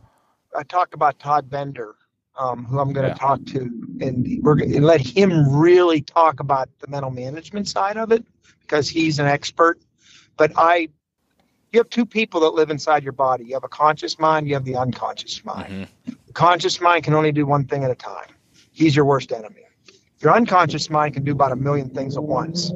I 0.56 0.64
talk 0.64 0.94
about 0.94 1.18
Todd 1.20 1.50
Bender, 1.50 1.96
um, 2.38 2.64
who 2.66 2.80
I'm 2.80 2.92
gonna 2.92 3.08
Yeah. 3.08 3.14
talk 3.14 3.44
to, 3.46 3.60
and 4.00 4.40
we're 4.42 4.56
gonna 4.56 4.76
and 4.76 4.86
let 4.86 5.00
him 5.00 5.54
really 5.56 6.02
talk 6.02 6.40
about 6.40 6.70
the 6.80 6.88
mental 6.88 7.10
management 7.12 7.68
side 7.68 7.98
of 7.98 8.12
it 8.12 8.24
because 8.62 8.88
he's 8.88 9.18
an 9.20 9.26
expert. 9.26 9.80
But 10.38 10.52
I, 10.56 10.88
you 11.72 11.80
have 11.80 11.90
two 11.90 12.06
people 12.06 12.40
that 12.42 12.50
live 12.50 12.70
inside 12.70 13.04
your 13.04 13.12
body. 13.12 13.44
You 13.46 13.54
have 13.54 13.64
a 13.64 13.68
conscious 13.70 14.18
mind. 14.18 14.48
You 14.48 14.54
have 14.54 14.64
the 14.66 14.76
unconscious 14.76 15.44
mind. 15.44 15.88
The 16.28 16.34
conscious 16.34 16.80
mind 16.80 17.04
can 17.04 17.14
only 17.14 17.32
do 17.32 17.46
one 17.46 17.66
thing 17.66 17.84
at 17.84 17.92
a 17.92 17.96
time. 17.96 18.30
He's 18.72 18.96
your 18.96 19.06
worst 19.06 19.32
enemy. 19.32 19.67
Your 20.20 20.34
unconscious 20.34 20.90
mind 20.90 21.14
can 21.14 21.24
do 21.24 21.32
about 21.32 21.52
a 21.52 21.56
million 21.56 21.90
things 21.90 22.16
at 22.16 22.24
once. 22.24 22.72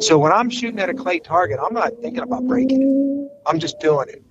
So 0.00 0.18
when 0.18 0.32
I'm 0.32 0.50
shooting 0.50 0.78
at 0.78 0.90
a 0.90 0.94
clay 0.94 1.18
target, 1.18 1.58
I'm 1.62 1.72
not 1.72 1.92
thinking 2.02 2.22
about 2.22 2.46
breaking 2.46 2.82
it. 2.82 3.42
I'm 3.46 3.58
just 3.58 3.80
doing 3.80 4.08
it. 4.08 4.22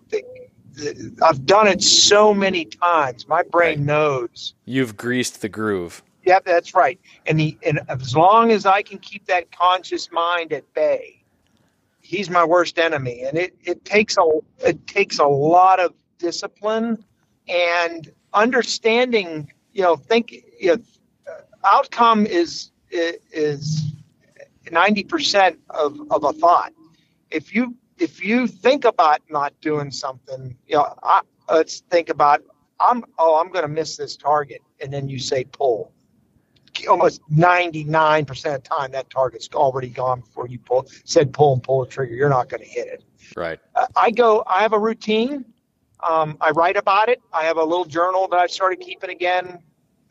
I've 1.21 1.45
done 1.45 1.67
it 1.67 1.81
so 1.81 2.33
many 2.33 2.65
times. 2.65 3.27
My 3.27 3.43
brain 3.43 3.79
Right. 3.79 3.85
knows. 3.85 4.53
You've 4.65 4.95
greased 4.95 5.41
the 5.41 5.49
groove. 5.49 6.01
Yep, 6.23 6.45
that's 6.45 6.75
right. 6.75 6.99
And 7.25 7.39
the 7.39 7.57
and 7.65 7.81
as 7.89 8.15
long 8.15 8.51
as 8.51 8.65
I 8.65 8.83
can 8.83 8.99
keep 8.99 9.25
that 9.25 9.51
conscious 9.51 10.11
mind 10.11 10.53
at 10.53 10.71
bay, 10.73 11.23
he's 11.99 12.29
my 12.29 12.45
worst 12.45 12.77
enemy. 12.77 13.23
And 13.23 13.37
it, 13.37 13.55
it 13.63 13.83
takes 13.85 14.17
a 14.17 14.23
it 14.59 14.85
takes 14.87 15.17
a 15.19 15.25
lot 15.25 15.79
of 15.79 15.93
discipline 16.19 17.03
and 17.47 18.11
understanding. 18.33 19.51
You 19.73 19.81
know, 19.81 19.95
think 19.95 20.31
you 20.59 20.75
know, 20.75 20.77
outcome 21.65 22.25
is 22.25 22.71
is 22.91 23.93
ninety 24.71 25.03
percent 25.03 25.59
of 25.69 25.99
of 26.11 26.23
a 26.23 26.33
thought. 26.33 26.73
If 27.29 27.53
you 27.53 27.75
if 27.97 28.23
you 28.23 28.47
think 28.47 28.85
about 28.85 29.21
not 29.29 29.53
doing 29.61 29.91
something, 29.91 30.57
you 30.67 30.75
know, 30.75 30.93
I, 31.03 31.21
let's 31.49 31.81
think 31.81 32.09
about 32.09 32.43
I'm 32.79 33.03
oh 33.17 33.39
I'm 33.39 33.51
going 33.51 33.63
to 33.63 33.69
miss 33.69 33.97
this 33.97 34.15
target, 34.17 34.61
and 34.81 34.91
then 34.91 35.09
you 35.09 35.19
say 35.19 35.45
pull. 35.45 35.93
Almost 36.89 37.21
ninety 37.29 37.83
nine 37.83 38.25
percent 38.25 38.55
of 38.55 38.63
the 38.63 38.69
time, 38.69 38.91
that 38.91 39.09
target's 39.09 39.49
already 39.53 39.89
gone 39.89 40.21
before 40.21 40.47
you 40.47 40.57
pull 40.57 40.87
said 41.03 41.33
pull 41.33 41.53
and 41.53 41.61
pull 41.61 41.81
the 41.81 41.91
trigger. 41.91 42.15
You're 42.15 42.29
not 42.29 42.49
going 42.49 42.63
to 42.63 42.69
hit 42.69 42.87
it. 42.87 43.03
Right. 43.35 43.59
Uh, 43.75 43.87
I 43.95 44.11
go. 44.11 44.43
I 44.47 44.61
have 44.61 44.73
a 44.73 44.79
routine. 44.79 45.45
Um, 46.01 46.37
I 46.41 46.49
write 46.51 46.77
about 46.77 47.09
it. 47.09 47.21
I 47.31 47.43
have 47.43 47.57
a 47.57 47.63
little 47.63 47.85
journal 47.85 48.27
that 48.29 48.39
I 48.39 48.47
started 48.47 48.79
keeping 48.79 49.11
again 49.11 49.59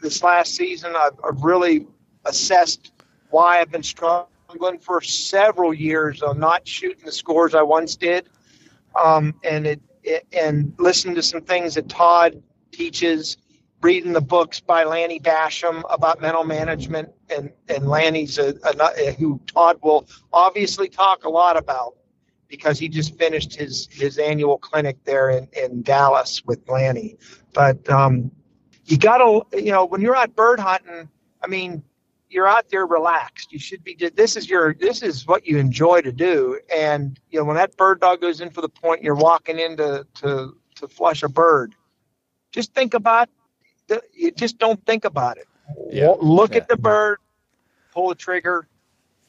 this 0.00 0.22
last 0.22 0.54
season. 0.54 0.94
I've, 0.96 1.18
I've 1.24 1.42
really 1.42 1.86
assessed 2.24 2.92
why 3.30 3.60
I've 3.60 3.70
been 3.70 3.82
struggling 3.82 4.78
for 4.80 5.00
several 5.00 5.72
years 5.72 6.22
of 6.22 6.36
not 6.36 6.66
shooting 6.66 7.04
the 7.04 7.12
scores 7.12 7.54
I 7.54 7.62
once 7.62 7.96
did, 7.96 8.28
um, 9.00 9.34
and 9.44 9.66
it, 9.66 9.80
it 10.02 10.26
and 10.32 10.74
listening 10.78 11.14
to 11.16 11.22
some 11.22 11.42
things 11.42 11.74
that 11.74 11.88
Todd 11.88 12.42
teaches, 12.72 13.36
reading 13.82 14.12
the 14.12 14.20
books 14.20 14.60
by 14.60 14.84
Lanny 14.84 15.20
Bassham 15.20 15.82
about 15.90 16.20
mental 16.20 16.44
management, 16.44 17.10
and 17.28 17.50
and 17.68 17.88
Lanny's 17.88 18.38
a, 18.38 18.54
a, 18.64 19.12
who 19.12 19.40
Todd 19.46 19.78
will 19.82 20.08
obviously 20.32 20.88
talk 20.88 21.24
a 21.24 21.30
lot 21.30 21.56
about 21.56 21.94
because 22.48 22.78
he 22.78 22.88
just 22.88 23.16
finished 23.16 23.54
his 23.54 23.88
his 23.92 24.18
annual 24.18 24.58
clinic 24.58 25.02
there 25.04 25.30
in, 25.30 25.48
in 25.52 25.82
Dallas 25.82 26.42
with 26.44 26.68
Lanny. 26.68 27.16
But 27.52 27.88
um, 27.88 28.30
you 28.90 28.98
gotta 28.98 29.42
you 29.56 29.72
know 29.72 29.84
when 29.84 30.00
you're 30.00 30.16
out 30.16 30.34
bird 30.36 30.60
hunting, 30.60 31.08
I 31.42 31.46
mean 31.46 31.82
you're 32.28 32.46
out 32.46 32.68
there 32.70 32.86
relaxed. 32.86 33.52
You 33.52 33.58
should 33.58 33.82
be. 33.82 33.94
This 34.14 34.36
is 34.36 34.48
your. 34.48 34.72
This 34.74 35.02
is 35.02 35.26
what 35.26 35.46
you 35.48 35.58
enjoy 35.58 36.00
to 36.02 36.12
do. 36.12 36.60
And 36.74 37.18
you 37.30 37.38
know 37.40 37.44
when 37.44 37.56
that 37.56 37.76
bird 37.76 38.00
dog 38.00 38.20
goes 38.20 38.40
in 38.40 38.50
for 38.50 38.60
the 38.60 38.68
point, 38.68 39.02
you're 39.02 39.16
walking 39.16 39.58
in 39.58 39.76
to 39.78 40.06
to, 40.16 40.56
to 40.76 40.88
flush 40.88 41.22
a 41.24 41.28
bird. 41.28 41.74
Just 42.52 42.72
think 42.74 42.94
about. 42.94 43.28
The, 43.88 44.00
you 44.14 44.30
just 44.30 44.58
don't 44.58 44.84
think 44.86 45.04
about 45.04 45.38
it. 45.38 45.48
Yeah. 45.90 46.14
Look 46.20 46.52
Yeah. 46.52 46.58
at 46.58 46.68
the 46.68 46.76
bird, 46.76 47.18
pull 47.92 48.08
the 48.10 48.14
trigger, 48.14 48.68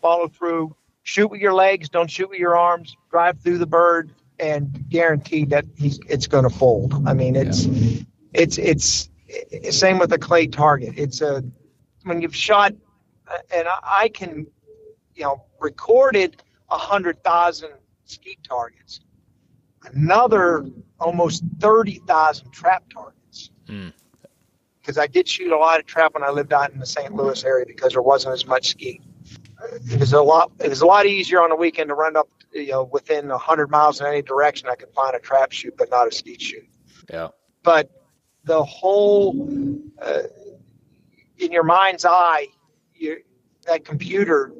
follow 0.02 0.28
through, 0.28 0.76
shoot 1.02 1.28
with 1.32 1.42
your 1.42 1.54
legs, 1.54 1.90
don't 1.90 2.10
shoot 2.10 2.30
with 2.30 2.40
your 2.40 2.56
arms, 2.56 2.96
drive 3.10 3.40
through 3.40 3.58
the 3.58 3.66
bird, 3.66 4.12
and 4.40 4.88
guarantee 4.90 5.46
that 5.46 5.66
he's 5.76 6.00
it's 6.08 6.28
going 6.28 6.44
to 6.44 6.50
fold. 6.56 7.08
I 7.08 7.14
mean, 7.16 7.36
it's 7.36 7.66
it's 8.34 8.60
it's 8.60 8.60
it's 8.60 9.10
same 9.70 10.00
with 10.00 10.12
a 10.14 10.18
clay 10.18 10.48
target. 10.48 10.94
It's 10.98 11.22
a 11.22 11.44
when 12.04 12.22
you've 12.22 12.36
shot, 12.36 12.74
and 13.54 13.68
I, 13.68 13.78
I 13.84 14.10
can, 14.10 14.48
you 15.16 15.24
know, 15.24 15.46
recorded 15.60 16.42
a 16.70 16.78
hundred 16.78 17.24
thousand 17.24 17.72
skeet 18.06 18.40
targets, 18.44 19.02
another 19.94 20.66
almost 21.00 21.44
thirty 21.60 22.02
thousand 22.08 22.52
trap 22.52 22.84
targets. 22.94 23.52
Mm. 23.68 23.94
Because 24.80 24.98
I 24.98 25.06
did 25.06 25.28
shoot 25.28 25.52
a 25.52 25.58
lot 25.58 25.80
of 25.80 25.86
trap 25.86 26.16
when 26.16 26.24
I 26.24 26.32
lived 26.32 26.52
out 26.54 26.72
in 26.72 26.80
the 26.80 26.86
St. 26.88 27.14
Louis 27.14 27.44
area 27.44 27.66
because 27.68 27.94
there 27.94 28.02
wasn't 28.02 28.34
as 28.34 28.48
much 28.48 28.70
skeet. 28.70 29.02
It 29.92 30.00
was 30.00 30.14
a 30.14 30.22
lot. 30.22 30.52
It 30.60 30.70
was 30.70 30.82
a 30.82 30.88
lot 30.88 31.06
easier 31.06 31.40
on 31.42 31.50
the 31.50 31.56
weekend 31.56 31.90
to 31.90 31.94
run 31.94 32.16
up, 32.18 32.28
you 32.52 32.70
know, 32.72 32.84
within 32.86 33.30
hundred 33.30 33.70
miles 33.70 34.02
in 34.02 34.08
any 34.08 34.24
direction. 34.24 34.70
I 34.70 34.76
could 34.76 34.90
find 34.90 35.16
a 35.16 35.20
trap 35.20 35.52
shoot, 35.52 35.76
but 35.78 35.92
not 35.92 36.08
a 36.08 36.12
skeet 36.12 36.42
shoot 36.42 36.68
Yeah. 37.14 37.28
but 37.62 37.92
the 38.44 38.64
whole 38.64 39.50
uh, 40.02 40.22
in 41.38 41.52
your 41.52 41.64
mind's 41.64 42.06
eye 42.06 42.48
you, 42.96 43.18
that 43.68 43.86
computer 43.86 44.54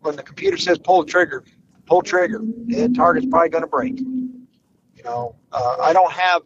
when 0.00 0.16
the 0.16 0.22
computer 0.22 0.56
says 0.56 0.78
pull 0.78 1.04
trigger 1.04 1.44
pull 1.86 2.02
trigger 2.02 2.40
the 2.66 2.88
target's 2.94 3.26
probably 3.26 3.48
going 3.48 3.62
to 3.62 3.68
break. 3.68 3.98
You 3.98 5.04
know 5.04 5.36
uh, 5.52 5.76
i 5.80 5.92
don't 5.92 6.12
have 6.12 6.42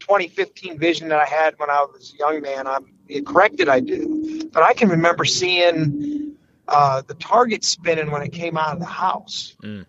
2015 0.00 0.78
vision 0.78 1.08
that 1.08 1.20
i 1.20 1.26
had 1.26 1.54
when 1.58 1.70
i 1.70 1.80
was 1.80 2.14
a 2.14 2.18
young 2.18 2.42
man. 2.42 2.66
I'm 2.66 2.86
corrected 3.24 3.68
i 3.68 3.80
do. 3.80 4.48
But 4.52 4.62
i 4.62 4.72
can 4.72 4.88
remember 4.88 5.24
seeing 5.24 6.36
uh, 6.68 7.02
the 7.06 7.14
target 7.14 7.64
spinning 7.64 8.10
when 8.10 8.22
it 8.22 8.32
came 8.32 8.56
out 8.56 8.74
of 8.74 8.78
the 8.78 8.86
house. 8.86 9.56
Mm. 9.62 9.86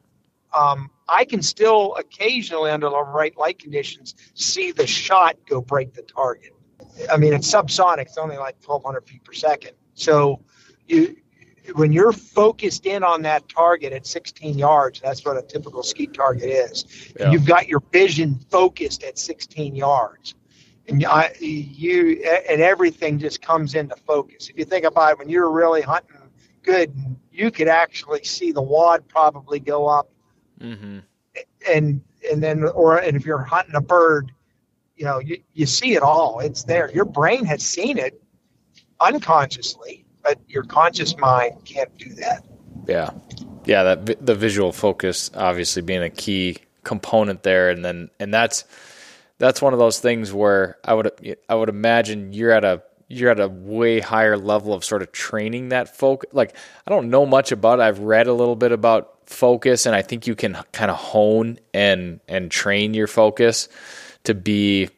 Um, 0.54 0.90
I 1.08 1.26
can 1.26 1.42
still 1.42 1.96
occasionally, 1.96 2.72
under 2.72 2.90
the 2.90 3.04
right 3.04 3.36
light 3.38 3.60
conditions, 3.60 4.16
see 4.34 4.72
the 4.72 4.88
shot 4.88 5.38
go 5.48 5.62
break 5.62 5.94
the 5.94 6.02
target. 6.02 6.56
I 7.12 7.18
mean, 7.18 7.34
it's 7.34 7.52
subsonic; 7.52 8.02
it's 8.02 8.18
only 8.18 8.38
like 8.38 8.56
1,200 8.66 9.08
feet 9.08 9.24
per 9.24 9.34
second. 9.34 9.74
So, 9.94 10.44
you 10.88 11.16
when 11.76 11.92
you're 11.92 12.12
focused 12.12 12.86
in 12.86 13.04
on 13.04 13.22
that 13.24 13.48
target 13.48 13.94
at 13.94 14.08
16 14.08 14.58
yards, 14.58 15.00
that's 15.02 15.24
what 15.24 15.38
a 15.38 15.42
typical 15.42 15.84
skeet 15.84 16.14
target 16.14 16.50
is. 16.50 17.14
Yeah. 17.20 17.32
You've 17.32 17.46
got 17.46 17.68
your 17.68 17.82
vision 17.92 18.40
focused 18.50 19.04
at 19.04 19.20
16 19.20 19.76
yards, 19.76 20.36
and 20.88 21.06
I, 21.06 21.32
you 21.40 22.24
and 22.50 22.62
everything 22.62 23.20
just 23.20 23.42
comes 23.42 23.76
into 23.76 23.96
focus. 24.08 24.50
If 24.50 24.58
you 24.58 24.66
think 24.66 24.86
about 24.86 25.12
it, 25.12 25.20
when 25.20 25.30
you're 25.30 25.52
really 25.52 25.82
hunting 25.82 26.18
good, 26.64 26.94
you 27.32 27.52
could 27.52 27.68
actually 27.68 28.24
see 28.24 28.52
the 28.52 28.62
wad 28.62 29.08
probably 29.08 29.60
go 29.60 29.88
up 29.88 30.10
Mm-hmm. 30.62 31.00
and 31.68 32.02
and 32.32 32.44
then 32.44 32.64
or 32.64 32.98
and 32.98 33.16
if 33.16 33.26
you're 33.26 33.38
hunting 33.40 33.76
a 33.76 33.82
bird, 33.82 34.32
you 34.96 35.06
know 35.06 35.20
you, 35.20 35.42
you 35.54 35.66
see 35.66 35.94
it 35.94 36.04
all. 36.04 36.40
It's 36.40 36.64
there. 36.64 36.92
Your 36.92 37.06
brain 37.06 37.46
has 37.46 37.64
seen 37.64 37.98
it 37.98 38.22
unconsciously, 39.00 40.06
but 40.24 40.40
your 40.48 40.64
conscious 40.64 41.18
mind 41.18 41.64
can't 41.66 41.96
do 41.98 42.14
that. 42.16 42.44
Yeah, 42.88 43.12
yeah. 43.66 43.84
That 43.84 44.26
the 44.26 44.36
visual 44.36 44.72
focus 44.72 45.32
obviously 45.36 45.82
being 45.82 46.04
a 46.04 46.10
key 46.10 46.58
component 46.84 47.44
there, 47.44 47.70
and 47.70 47.84
then 47.86 48.10
and 48.20 48.34
that's 48.34 48.66
that's 49.38 49.62
one 49.62 49.74
of 49.74 49.80
those 49.80 50.00
things 50.00 50.34
where 50.34 50.78
I 50.84 50.94
would 50.94 51.38
I 51.48 51.56
would 51.56 51.70
imagine 51.70 52.34
you're 52.34 52.52
at 52.52 52.66
a 52.66 52.84
you're 53.08 53.32
at 53.32 53.40
a 53.40 53.48
way 53.48 54.00
higher 54.00 54.38
level 54.38 54.74
of 54.74 54.86
sort 54.86 55.02
of 55.02 55.12
training 55.12 55.70
that 55.70 55.96
focus. 55.96 56.30
Like 56.34 56.56
I 56.86 56.92
don't 56.92 57.10
know 57.10 57.26
much 57.26 57.52
about 57.52 57.80
it. 57.80 57.84
I've 57.84 58.00
read 58.00 58.28
a 58.28 58.34
little 58.34 58.56
bit 58.56 58.72
about 58.72 59.19
focus, 59.30 59.86
and 59.86 59.96
I 59.96 60.02
think 60.02 60.26
you 60.26 60.36
can 60.36 60.58
kind 60.74 60.90
of 60.90 60.98
hone 60.98 61.60
and 61.74 62.20
and 62.28 62.50
train 62.50 62.94
your 62.94 63.08
focus 63.08 63.70
to 64.24 64.34
be 64.34 64.90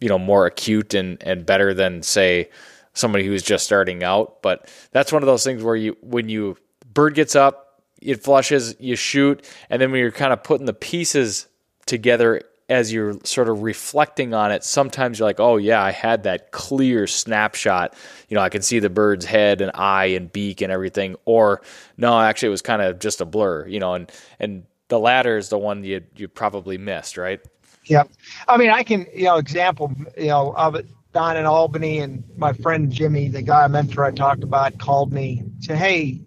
you 0.00 0.08
know 0.08 0.18
more 0.18 0.46
acute 0.46 0.94
and 0.94 1.20
and 1.22 1.44
better 1.44 1.74
than 1.74 2.02
say 2.02 2.48
somebody 2.94 3.26
who's 3.26 3.42
just 3.42 3.64
starting 3.64 4.04
out. 4.04 4.40
But 4.40 4.72
that's 4.92 5.12
one 5.12 5.22
of 5.22 5.26
those 5.26 5.44
things 5.44 5.62
where 5.62 5.76
you 5.76 5.96
when 6.00 6.28
you 6.28 6.56
bird 6.94 7.14
gets 7.14 7.34
up, 7.34 7.82
it 8.00 8.22
flushes, 8.22 8.76
you 8.78 8.94
shoot, 8.94 9.44
and 9.68 9.82
then 9.82 9.90
when 9.90 10.00
you're 10.00 10.12
kind 10.12 10.32
of 10.32 10.44
putting 10.44 10.66
the 10.66 10.72
pieces 10.72 11.48
together 11.84 12.40
as 12.72 12.92
you're 12.92 13.14
sort 13.22 13.48
of 13.48 13.62
reflecting 13.62 14.32
on 14.34 14.50
it, 14.50 14.64
sometimes 14.64 15.18
you're 15.18 15.28
like, 15.28 15.40
oh, 15.40 15.56
yeah, 15.58 15.82
I 15.82 15.90
had 15.90 16.22
that 16.24 16.50
clear 16.52 17.06
snapshot. 17.06 17.94
You 18.28 18.34
know, 18.34 18.40
I 18.40 18.48
can 18.48 18.62
see 18.62 18.78
the 18.78 18.90
bird's 18.90 19.24
head 19.24 19.60
and 19.60 19.70
eye 19.74 20.06
and 20.06 20.32
beak 20.32 20.62
and 20.62 20.72
everything. 20.72 21.16
Or, 21.26 21.60
no, 21.98 22.18
actually, 22.18 22.48
it 22.48 22.50
was 22.52 22.62
kind 22.62 22.82
of 22.82 22.98
just 22.98 23.20
a 23.20 23.24
blur, 23.26 23.66
you 23.68 23.78
know, 23.78 23.94
and, 23.94 24.10
and 24.40 24.64
the 24.88 24.98
latter 24.98 25.36
is 25.36 25.50
the 25.50 25.58
one 25.58 25.84
you, 25.84 26.02
you 26.16 26.28
probably 26.28 26.78
missed, 26.78 27.16
right? 27.16 27.40
Yeah. 27.84 28.04
I 28.48 28.56
mean, 28.56 28.70
I 28.70 28.82
can, 28.82 29.06
you 29.14 29.24
know, 29.24 29.36
example, 29.36 29.92
you 30.16 30.28
know, 30.28 30.54
of 30.56 30.74
it 30.74 30.86
down 31.12 31.36
in 31.36 31.44
Albany, 31.44 31.98
and 31.98 32.24
my 32.36 32.54
friend 32.54 32.90
Jimmy, 32.90 33.28
the 33.28 33.42
guy 33.42 33.64
I 33.64 33.68
mentor 33.68 34.04
I 34.04 34.12
talked 34.12 34.42
about, 34.42 34.78
called 34.78 35.12
me, 35.12 35.44
said, 35.60 35.76
hey, 35.76 36.22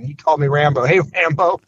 he 0.00 0.14
called 0.14 0.40
me 0.40 0.48
Rambo. 0.48 0.84
Hey, 0.86 1.00
Rambo, 1.00 1.60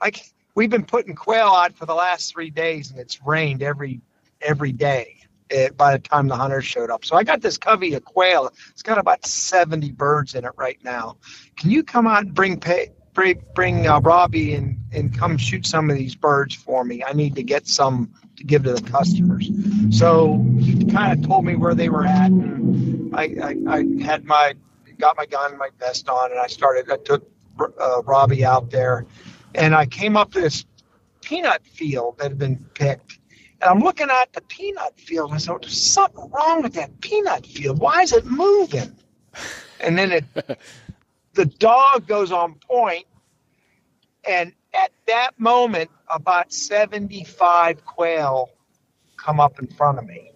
I, 0.00 0.12
we've 0.54 0.70
been 0.70 0.84
putting 0.84 1.14
quail 1.14 1.48
out 1.48 1.76
for 1.76 1.86
the 1.86 1.94
last 1.94 2.32
three 2.32 2.50
days, 2.50 2.90
and 2.90 2.98
it's 2.98 3.22
rained 3.22 3.62
every 3.62 4.00
every 4.40 4.72
day. 4.72 5.16
Eh, 5.50 5.68
by 5.70 5.92
the 5.92 5.98
time 5.98 6.26
the 6.26 6.36
hunters 6.36 6.64
showed 6.64 6.90
up, 6.90 7.04
so 7.04 7.16
I 7.16 7.22
got 7.22 7.42
this 7.42 7.58
covey 7.58 7.94
of 7.94 8.04
quail. 8.04 8.52
It's 8.70 8.82
got 8.82 8.98
about 8.98 9.26
seventy 9.26 9.92
birds 9.92 10.34
in 10.34 10.44
it 10.44 10.52
right 10.56 10.78
now. 10.82 11.18
Can 11.56 11.70
you 11.70 11.82
come 11.82 12.06
out 12.06 12.22
and 12.22 12.34
bring 12.34 12.58
pay, 12.58 12.88
bring, 13.12 13.42
bring 13.54 13.86
uh, 13.86 14.00
Robbie 14.00 14.54
and 14.54 14.78
and 14.92 15.16
come 15.16 15.36
shoot 15.36 15.66
some 15.66 15.90
of 15.90 15.96
these 15.96 16.14
birds 16.14 16.54
for 16.54 16.84
me? 16.84 17.04
I 17.04 17.12
need 17.12 17.34
to 17.36 17.42
get 17.42 17.66
some 17.66 18.14
to 18.36 18.44
give 18.44 18.64
to 18.64 18.72
the 18.72 18.90
customers. 18.90 19.50
So 19.90 20.42
he 20.58 20.84
kind 20.86 21.12
of 21.12 21.28
told 21.28 21.44
me 21.44 21.56
where 21.56 21.74
they 21.74 21.88
were 21.88 22.06
at. 22.06 22.30
And 22.30 23.14
I, 23.14 23.34
I, 23.42 23.56
I 23.68 24.02
had 24.02 24.24
my 24.24 24.54
got 24.98 25.16
my 25.16 25.26
gun, 25.26 25.50
and 25.50 25.58
my 25.58 25.68
vest 25.78 26.08
on, 26.08 26.30
and 26.30 26.40
I 26.40 26.46
started. 26.46 26.90
I 26.90 26.96
took 26.96 27.28
uh, 27.60 28.02
Robbie 28.02 28.44
out 28.44 28.70
there 28.70 29.06
and 29.54 29.74
I 29.74 29.86
came 29.86 30.16
up 30.16 30.32
to 30.32 30.40
this 30.40 30.64
peanut 31.22 31.66
field 31.66 32.18
that 32.18 32.30
had 32.30 32.38
been 32.38 32.64
picked. 32.74 33.18
And 33.60 33.70
I'm 33.70 33.80
looking 33.80 34.08
at 34.10 34.32
the 34.32 34.40
peanut 34.42 34.98
field. 34.98 35.30
And 35.30 35.36
I 35.36 35.38
said, 35.38 35.56
There's 35.62 35.80
something 35.80 36.30
wrong 36.30 36.62
with 36.62 36.74
that 36.74 37.00
peanut 37.00 37.46
field. 37.46 37.78
Why 37.78 38.02
is 38.02 38.12
it 38.12 38.24
moving? 38.26 38.94
And 39.80 39.98
then 39.98 40.12
it, 40.12 40.24
the 41.34 41.46
dog 41.46 42.06
goes 42.06 42.32
on 42.32 42.54
point, 42.54 43.06
and 44.28 44.52
at 44.72 44.92
that 45.06 45.38
moment, 45.38 45.90
about 46.08 46.52
75 46.52 47.84
quail 47.84 48.50
come 49.16 49.40
up 49.40 49.58
in 49.58 49.66
front 49.66 49.98
of 49.98 50.06
me. 50.06 50.32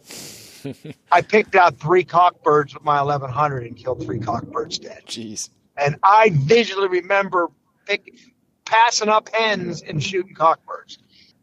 I 1.12 1.22
picked 1.22 1.54
out 1.54 1.78
three 1.78 2.04
cockbirds 2.04 2.74
with 2.74 2.84
my 2.84 3.00
1100 3.02 3.64
and 3.64 3.76
killed 3.76 4.04
three 4.04 4.18
cockbirds 4.18 4.80
dead. 4.80 5.02
Jeez. 5.06 5.50
And 5.76 5.96
I 6.02 6.30
visually 6.32 6.88
remember 6.88 7.48
pick, 7.86 8.12
passing 8.68 9.08
up 9.08 9.28
hens 9.34 9.82
and 9.82 10.02
shooting 10.02 10.34
cockbirds 10.34 10.98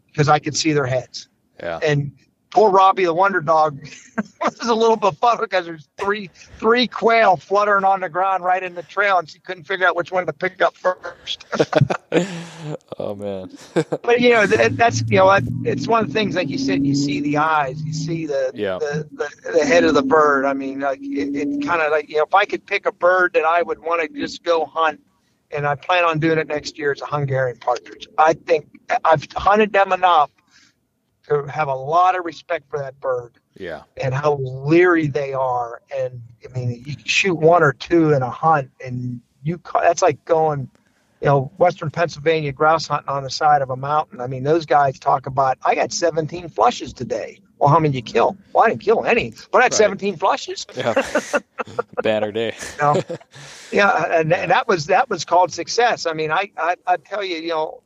because 0.08 0.30
I 0.30 0.40
could 0.40 0.56
see 0.56 0.74
their 0.74 0.86
heads. 0.86 1.28
Yeah. 1.60 1.80
And 1.82 2.12
poor 2.52 2.70
Robbie 2.70 3.06
the 3.06 3.14
Wonder 3.14 3.42
Dog 3.42 3.80
was 4.42 4.68
a 4.68 4.74
little 4.74 4.96
befuddled 4.96 5.50
because 5.50 5.66
there's 5.66 5.88
three 5.98 6.30
three 6.60 6.88
quail 6.88 7.36
fluttering 7.36 7.84
on 7.84 8.02
the 8.02 8.10
ground 8.10 8.44
right 8.44 8.62
in 8.62 8.76
the 8.76 8.84
trail, 8.84 9.18
and 9.18 9.30
she 9.30 9.40
couldn't 9.40 9.64
figure 9.64 9.88
out 9.88 9.96
which 9.96 10.12
one 10.12 10.26
to 10.26 10.34
pick 10.34 10.62
up 10.62 10.76
first. 10.76 11.46
oh 13.00 13.16
man! 13.16 13.52
but 14.04 14.22
you 14.22 14.30
know 14.30 14.46
that, 14.48 14.78
that's 14.78 15.02
you 15.10 15.18
know 15.18 15.40
it's 15.64 15.88
one 15.88 16.04
of 16.04 16.08
the 16.08 16.14
things 16.14 16.36
like 16.36 16.50
you 16.50 16.58
said. 16.58 16.86
You 16.86 16.96
see 16.96 17.22
the 17.22 17.38
eyes, 17.38 17.82
you 17.82 17.94
see 17.94 18.26
the 18.28 18.52
yeah. 18.54 18.78
the, 18.78 19.08
the, 19.12 19.52
the 19.52 19.66
head 19.66 19.84
of 19.84 19.96
the 19.96 20.04
bird. 20.04 20.46
I 20.46 20.54
mean, 20.54 20.82
like 20.82 21.00
it, 21.02 21.36
it 21.36 21.66
kind 21.66 21.82
of 21.82 21.92
like 21.92 22.10
you 22.10 22.18
know 22.18 22.24
if 22.24 22.36
I 22.36 22.46
could 22.46 22.66
pick 22.66 22.86
a 22.86 22.92
bird 22.92 23.34
that 23.34 23.46
I 23.46 23.62
would 23.62 23.80
want 23.80 24.02
to 24.02 24.20
just 24.20 24.44
go 24.44 24.66
hunt 24.66 25.02
and 25.56 25.66
I 25.66 25.76
plan 25.76 26.04
on 26.04 26.20
doing 26.20 26.38
it 26.38 26.48
next 26.48 26.78
year. 26.78 26.92
It's 26.92 27.02
a 27.02 27.06
Hungarian 27.06 27.58
partridge. 27.58 28.08
I 28.18 28.34
think 28.34 28.68
I've 29.04 29.26
hunted 29.36 29.74
them 29.74 29.92
enough 29.92 30.30
to 31.28 31.44
have 31.46 31.68
a 31.68 31.76
lot 31.76 32.18
of 32.18 32.26
respect 32.26 32.70
for 32.70 32.80
that 32.80 33.00
bird. 33.00 33.38
Yeah. 33.56 33.84
And 34.02 34.14
how 34.14 34.36
leery 34.36 35.08
they 35.08 35.34
are. 35.34 35.82
And 35.96 36.22
I 36.44 36.58
mean, 36.58 36.84
you 36.86 36.96
shoot 37.06 37.36
one 37.36 37.64
or 37.64 37.74
two 37.74 38.14
in 38.14 38.22
a 38.22 38.30
hunt, 38.30 38.70
and 38.84 39.22
you 39.44 39.62
that's 39.74 40.02
like 40.02 40.24
going, 40.26 40.70
you 41.22 41.28
know, 41.28 41.52
Western 41.58 41.90
Pennsylvania 41.90 42.52
grouse 42.52 42.88
hunting 42.88 43.10
on 43.10 43.24
the 43.24 43.30
side 43.30 43.62
of 43.62 43.70
a 43.70 43.78
mountain. 43.78 44.20
I 44.20 44.28
mean, 44.28 44.44
those 44.44 44.66
guys 44.66 45.00
talk 45.00 45.26
about 45.26 45.58
I 45.66 45.76
got 45.76 45.94
17 45.94 46.50
flushes 46.50 46.94
today. 46.94 47.40
Well, 47.58 47.70
how 47.70 47.80
many 47.80 47.94
did 47.94 48.08
you 48.08 48.14
kill? 48.14 48.38
Well, 48.52 48.66
I 48.66 48.70
didn't 48.70 48.82
kill 48.82 49.06
any, 49.06 49.34
but 49.52 49.60
I 49.60 49.64
had 49.64 49.72
right. 49.72 49.78
17 49.78 50.18
flushes. 50.18 50.68
Yeah. 50.76 51.02
Banner 52.04 52.34
day. 52.34 52.54
know? 52.82 53.02
Yeah, 53.72 54.20
and, 54.20 54.34
and, 54.34 54.52
that 54.52 54.68
was 54.68 54.88
that 54.88 55.10
was 55.10 55.26
called 55.26 55.52
success. 55.52 56.06
I 56.06 56.14
mean, 56.14 56.32
I, 56.32 56.52
I 56.58 56.76
I 56.86 56.98
tell 56.98 57.24
you, 57.24 57.38
you 57.38 57.50
know, 57.50 57.84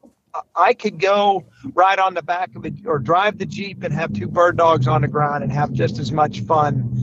I 0.55 0.73
could 0.73 0.99
go 0.99 1.45
ride 1.73 1.99
on 1.99 2.13
the 2.13 2.21
back 2.21 2.55
of 2.55 2.65
it 2.65 2.85
or 2.85 2.99
drive 2.99 3.37
the 3.37 3.45
jeep 3.45 3.83
and 3.83 3.93
have 3.93 4.13
two 4.13 4.27
bird 4.27 4.57
dogs 4.57 4.87
on 4.87 5.01
the 5.01 5.07
ground 5.07 5.43
and 5.43 5.51
have 5.51 5.71
just 5.71 5.99
as 5.99 6.11
much 6.11 6.41
fun, 6.41 6.93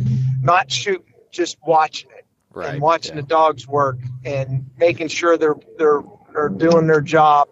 not 0.42 0.70
shoot, 0.70 1.04
just 1.30 1.56
watching 1.66 2.10
it 2.10 2.26
right. 2.52 2.74
and 2.74 2.82
watching 2.82 3.14
yeah. 3.14 3.22
the 3.22 3.26
dogs 3.26 3.66
work 3.66 3.98
and 4.24 4.70
making 4.78 5.08
sure 5.08 5.36
they're 5.36 5.56
they're 5.78 6.02
they're 6.32 6.48
doing 6.48 6.86
their 6.86 7.00
job 7.00 7.48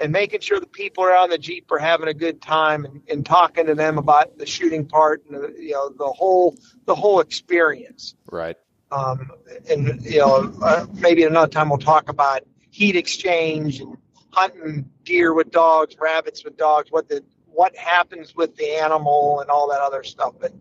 and 0.00 0.12
making 0.12 0.40
sure 0.40 0.60
the 0.60 0.66
people 0.66 1.04
around 1.04 1.30
the 1.30 1.38
Jeep 1.38 1.70
are 1.70 1.78
having 1.78 2.08
a 2.08 2.14
good 2.14 2.40
time 2.40 2.84
and, 2.84 3.02
and 3.08 3.26
talking 3.26 3.66
to 3.66 3.74
them 3.74 3.98
about 3.98 4.38
the 4.38 4.46
shooting 4.46 4.86
part 4.86 5.22
and 5.26 5.42
the, 5.42 5.54
you 5.58 5.72
know 5.72 5.90
the 5.90 6.06
whole 6.06 6.56
the 6.86 6.94
whole 6.94 7.20
experience. 7.20 8.14
Right. 8.30 8.56
Um, 8.92 9.30
and 9.68 10.04
you 10.04 10.18
know 10.18 10.52
uh, 10.62 10.86
maybe 10.94 11.24
another 11.24 11.50
time 11.50 11.68
we'll 11.68 11.78
talk 11.78 12.08
about 12.08 12.42
heat 12.70 12.96
exchange 12.96 13.80
and 13.80 13.96
hunting 14.32 14.88
deer 15.04 15.32
with 15.34 15.50
dogs, 15.50 15.96
rabbits 16.00 16.44
with 16.44 16.56
dogs, 16.56 16.90
what 16.90 17.08
the 17.08 17.22
what 17.52 17.76
happens 17.76 18.34
with 18.34 18.56
the 18.56 18.76
animal 18.76 19.40
and 19.40 19.50
all 19.50 19.68
that 19.68 19.80
other 19.80 20.02
stuff. 20.02 20.34
But 20.40 20.52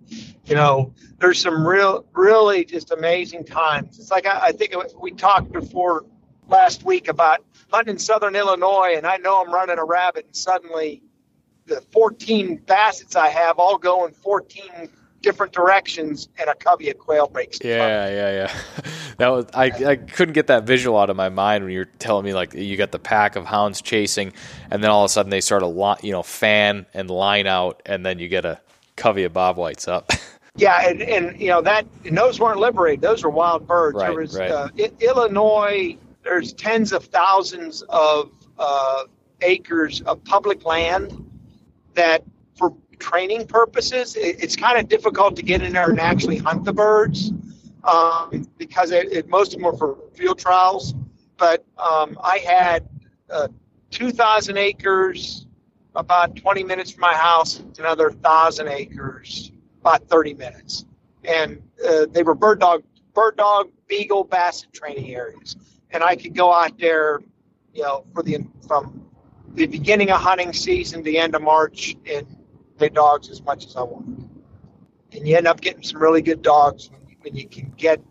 you 0.46 0.56
know, 0.56 0.94
there's 1.20 1.40
some 1.40 1.66
real, 1.66 2.06
really 2.14 2.66
just 2.66 2.92
amazing 2.92 3.46
times. 3.46 4.00
It's 4.00 4.12
like 4.12 4.26
I, 4.26 4.48
I 4.48 4.52
think 4.52 4.76
we 5.00 5.12
talked 5.12 5.52
before 5.52 6.06
last 6.48 6.84
week 6.84 7.08
about 7.08 7.44
hunting 7.72 7.94
in 7.94 8.00
southern 8.00 8.36
Illinois, 8.36 8.94
and 8.96 9.06
I 9.06 9.18
know 9.18 9.42
I'm 9.42 9.54
running 9.54 9.78
a 9.78 9.86
rabbit, 9.86 10.26
and 10.26 10.36
suddenly 10.36 11.04
the 11.68 11.82
14 11.94 12.60
bassets 12.66 13.16
I 13.16 13.30
have 13.30 13.60
all 13.60 13.78
go 13.78 14.06
in 14.06 14.12
14 14.12 14.90
different 15.22 15.54
directions, 15.54 16.30
and 16.40 16.50
a 16.50 16.56
covey 16.56 16.90
of 16.90 16.98
quail 16.98 17.28
breaks. 17.28 17.60
Yeah, 17.64 18.10
yeah, 18.10 18.32
yeah. 18.32 18.62
That 19.18 19.30
was 19.30 19.48
I. 19.54 19.66
I 19.66 19.96
couldn't 19.98 20.34
get 20.34 20.48
that 20.48 20.64
visual 20.64 20.98
out 20.98 21.10
of 21.10 21.18
my 21.18 21.28
mind 21.28 21.66
when 21.66 21.74
you 21.74 21.80
were 21.80 21.90
telling 22.00 22.24
me 22.24 22.34
like 22.34 22.54
you 22.54 22.78
got 22.78 22.94
the 22.94 23.00
pack 23.00 23.36
of 23.36 23.46
hounds 23.46 23.82
chasing, 23.82 24.32
and 24.72 24.82
then 24.82 24.90
all 24.90 25.04
of 25.04 25.10
a 25.10 25.10
sudden 25.10 25.30
they 25.30 25.42
start 25.42 25.62
a 25.62 25.68
lot, 25.68 26.06
you 26.06 26.14
know 26.14 26.24
fan 26.24 26.86
and 26.94 27.10
line 27.10 27.46
out, 27.46 27.82
and 27.86 28.06
then 28.06 28.20
you 28.20 28.30
get 28.30 28.46
a 28.46 28.62
covey 28.96 29.26
of 29.26 29.34
bob 29.34 29.58
whites 29.58 29.88
up. 29.88 30.12
Yeah, 30.56 30.90
and, 30.90 31.02
and 31.02 31.40
you 31.40 31.48
know 31.48 31.62
that 31.62 31.86
and 32.04 32.18
those 32.18 32.38
weren't 32.38 32.60
liberated; 32.60 33.02
those 33.02 33.24
were 33.24 33.30
wild 33.30 33.66
birds. 33.66 33.96
Right, 33.96 34.08
there 34.08 34.20
was 34.20 34.38
right. 34.38 34.52
uh, 34.52 34.68
I- 34.78 34.92
Illinois 35.00 35.98
there's 36.24 36.54
tens 36.54 36.92
of 36.92 37.06
thousands 37.06 37.82
of 37.90 38.32
uh, 38.58 39.04
acres 39.42 40.02
of 40.02 40.24
public 40.24 40.66
land 40.66 41.26
that, 41.94 42.24
for 42.56 42.76
training 43.00 43.48
purposes, 43.48 44.16
it, 44.16 44.44
it's 44.44 44.56
kind 44.56 44.78
of 44.78 44.88
difficult 44.88 45.36
to 45.38 45.42
get 45.42 45.62
in 45.62 45.74
there 45.74 45.90
and 45.90 46.00
actually 46.00 46.38
hunt 46.38 46.66
the 46.66 46.74
birds 46.74 47.32
um, 47.84 48.48
because 48.58 48.92
it, 48.92 49.12
it, 49.12 49.28
most 49.28 49.54
of 49.54 49.60
them 49.60 49.68
are 49.68 49.78
for 49.78 49.98
field 50.14 50.40
trials. 50.40 50.94
But 51.38 51.66
um, 51.78 52.18
I 52.22 52.40
had 52.40 52.88
uh, 53.30 53.48
2,000 53.92 54.58
acres 54.58 55.46
about 55.96 56.36
20 56.36 56.64
minutes 56.64 56.92
from 56.92 57.02
my 57.02 57.14
house, 57.16 57.64
another 57.78 58.10
1,000 58.10 58.68
acres 58.68 59.52
about 59.82 60.08
30 60.08 60.34
minutes. 60.34 60.86
And 61.24 61.62
uh, 61.88 62.06
they 62.12 62.24
were 62.24 62.36
bird 62.36 62.60
dog, 62.60 62.84
bird 63.14 63.38
dog, 63.38 63.70
beagle, 63.88 64.24
basset 64.24 64.72
training 64.74 65.16
areas 65.16 65.56
and 65.92 66.04
I 66.04 66.16
could 66.16 66.36
go 66.36 66.54
out 66.54 66.78
there, 66.78 67.20
you 67.74 67.84
know, 67.84 68.06
for 68.14 68.24
the 68.24 68.46
from 68.68 69.06
the 69.54 69.66
beginning 69.66 70.12
of 70.12 70.22
hunting 70.22 70.54
season, 70.54 71.04
the 71.04 71.18
end 71.18 71.36
of 71.36 71.42
March, 71.42 71.96
and 72.10 72.28
play 72.80 72.90
dogs 72.90 73.30
as 73.30 73.44
much 73.44 73.66
as 73.66 73.76
I 73.76 73.84
want. 73.84 74.30
And 75.12 75.28
you 75.28 75.36
end 75.38 75.48
up 75.48 75.62
getting 75.62 75.84
some 75.84 76.02
really 76.02 76.22
good 76.22 76.42
dogs 76.42 76.90
when 76.90 77.02
you, 77.10 77.16
when 77.22 77.36
you 77.36 77.48
can 77.48 77.74
get, 77.78 78.02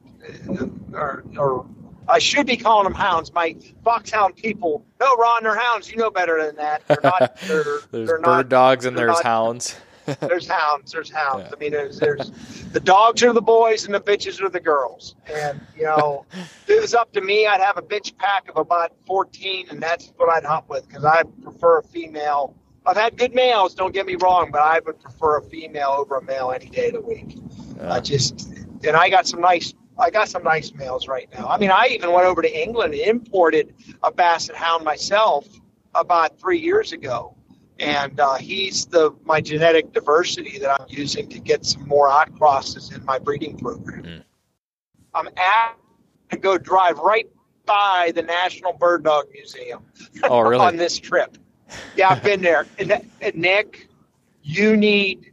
uh, 0.59 0.67
or, 0.93 1.25
or 1.37 1.67
I 2.09 2.19
should 2.19 2.47
be 2.47 2.57
calling 2.57 2.85
them 2.85 2.95
hounds. 2.95 3.33
My 3.33 3.57
foxhound 3.85 4.37
people, 4.37 4.85
no, 5.01 5.15
Ron, 5.17 5.43
they're 5.43 5.59
hounds. 5.59 5.91
You 5.91 5.97
know 5.97 6.11
better 6.11 6.45
than 6.45 6.57
that. 6.57 6.87
They're 6.87 6.99
not. 7.03 7.37
They're, 7.47 7.65
there's 7.91 8.09
they're 8.09 8.21
bird 8.21 8.23
not, 8.23 8.49
dogs 8.49 8.85
and 8.85 8.97
there's 8.97 9.17
not, 9.17 9.25
hounds. 9.25 9.77
there's 10.21 10.49
hounds. 10.49 10.93
There's 10.93 11.11
hounds. 11.11 11.47
Yeah. 11.49 11.55
I 11.55 11.59
mean, 11.61 11.73
there's, 11.73 11.99
there's 11.99 12.31
the 12.73 12.81
dogs 12.81 13.23
are 13.23 13.33
the 13.33 13.43
boys 13.43 13.85
and 13.85 13.95
the 13.95 14.01
bitches 14.01 14.41
are 14.41 14.49
the 14.49 14.61
girls. 14.61 15.15
And 15.31 15.61
you 15.77 15.85
know, 15.85 16.25
if 16.33 16.71
it 16.71 16.81
was 16.81 16.95
up 16.95 17.13
to 17.13 17.21
me, 17.21 17.47
I'd 17.47 17.61
have 17.61 17.77
a 17.77 17.83
bitch 17.83 18.17
pack 18.17 18.49
of 18.49 18.57
about 18.57 18.93
14, 19.07 19.67
and 19.71 19.83
that's 19.83 20.13
what 20.17 20.31
I'd 20.31 20.45
hunt 20.45 20.69
with 20.69 20.89
because 20.89 21.05
I 21.05 21.23
prefer 21.43 21.79
a 21.79 21.83
female. 21.83 22.55
I've 22.89 22.97
had 22.97 23.19
good 23.19 23.35
males, 23.35 23.75
don't 23.75 23.93
get 23.93 24.07
me 24.07 24.15
wrong, 24.15 24.51
but 24.51 24.63
I 24.63 24.81
would 24.81 24.99
prefer 24.99 25.37
a 25.37 25.43
female 25.43 25.95
over 25.99 26.17
a 26.17 26.23
male 26.23 26.53
any 26.53 26.71
day 26.71 26.87
of 26.89 26.95
the 26.95 27.03
week. 27.03 27.37
Yeah. 27.77 27.93
I 27.93 28.01
just 28.01 28.49
and 28.83 28.97
I 28.97 29.11
got 29.11 29.27
some 29.27 29.43
nice 29.43 29.75
I 29.99 30.09
got 30.09 30.29
some 30.29 30.43
nice 30.43 30.73
males 30.73 31.07
right 31.07 31.29
now. 31.37 31.49
I 31.49 31.59
mean, 31.59 31.71
I 31.71 31.89
even 31.91 32.13
went 32.13 32.27
over 32.27 32.41
to 32.41 32.63
England 32.63 32.95
and 32.95 33.03
imported 33.03 33.75
a 34.03 34.11
basset 34.11 34.57
hound 34.57 34.85
myself 34.85 35.47
about 35.95 36.39
three 36.41 36.59
years 36.59 36.93
ago, 36.93 37.37
and 37.79 38.19
uh, 38.19 38.37
he's 38.37 38.87
the 38.87 39.15
my 39.23 39.43
genetic 39.43 39.93
diversity 39.93 40.59
that 40.59 40.81
I'm 40.81 40.87
using 40.89 41.29
to 41.29 41.39
get 41.39 41.67
some 41.67 41.87
more 41.87 42.09
odd 42.09 42.35
crosses 42.39 42.91
in 42.91 43.05
my 43.05 43.19
breeding 43.19 43.59
program. 43.59 44.03
Mm. 44.03 44.25
I'm 45.15 45.29
at 45.37 45.77
to 46.31 46.39
go 46.39 46.57
drive 46.57 46.99
right 47.01 47.29
by 47.67 48.13
the 48.15 48.23
National 48.23 48.73
Bird 48.73 49.05
Dog 49.05 49.27
Museum 49.33 49.85
Oh, 50.25 50.41
really? 50.41 50.65
on 50.67 50.77
this 50.77 50.99
trip. 50.99 51.37
Yeah, 51.97 52.11
I've 52.11 52.23
been 52.23 52.43
there. 52.43 52.67
And, 52.79 53.11
and 53.21 53.35
Nick, 53.35 53.89
you 54.43 54.77
need 54.77 55.33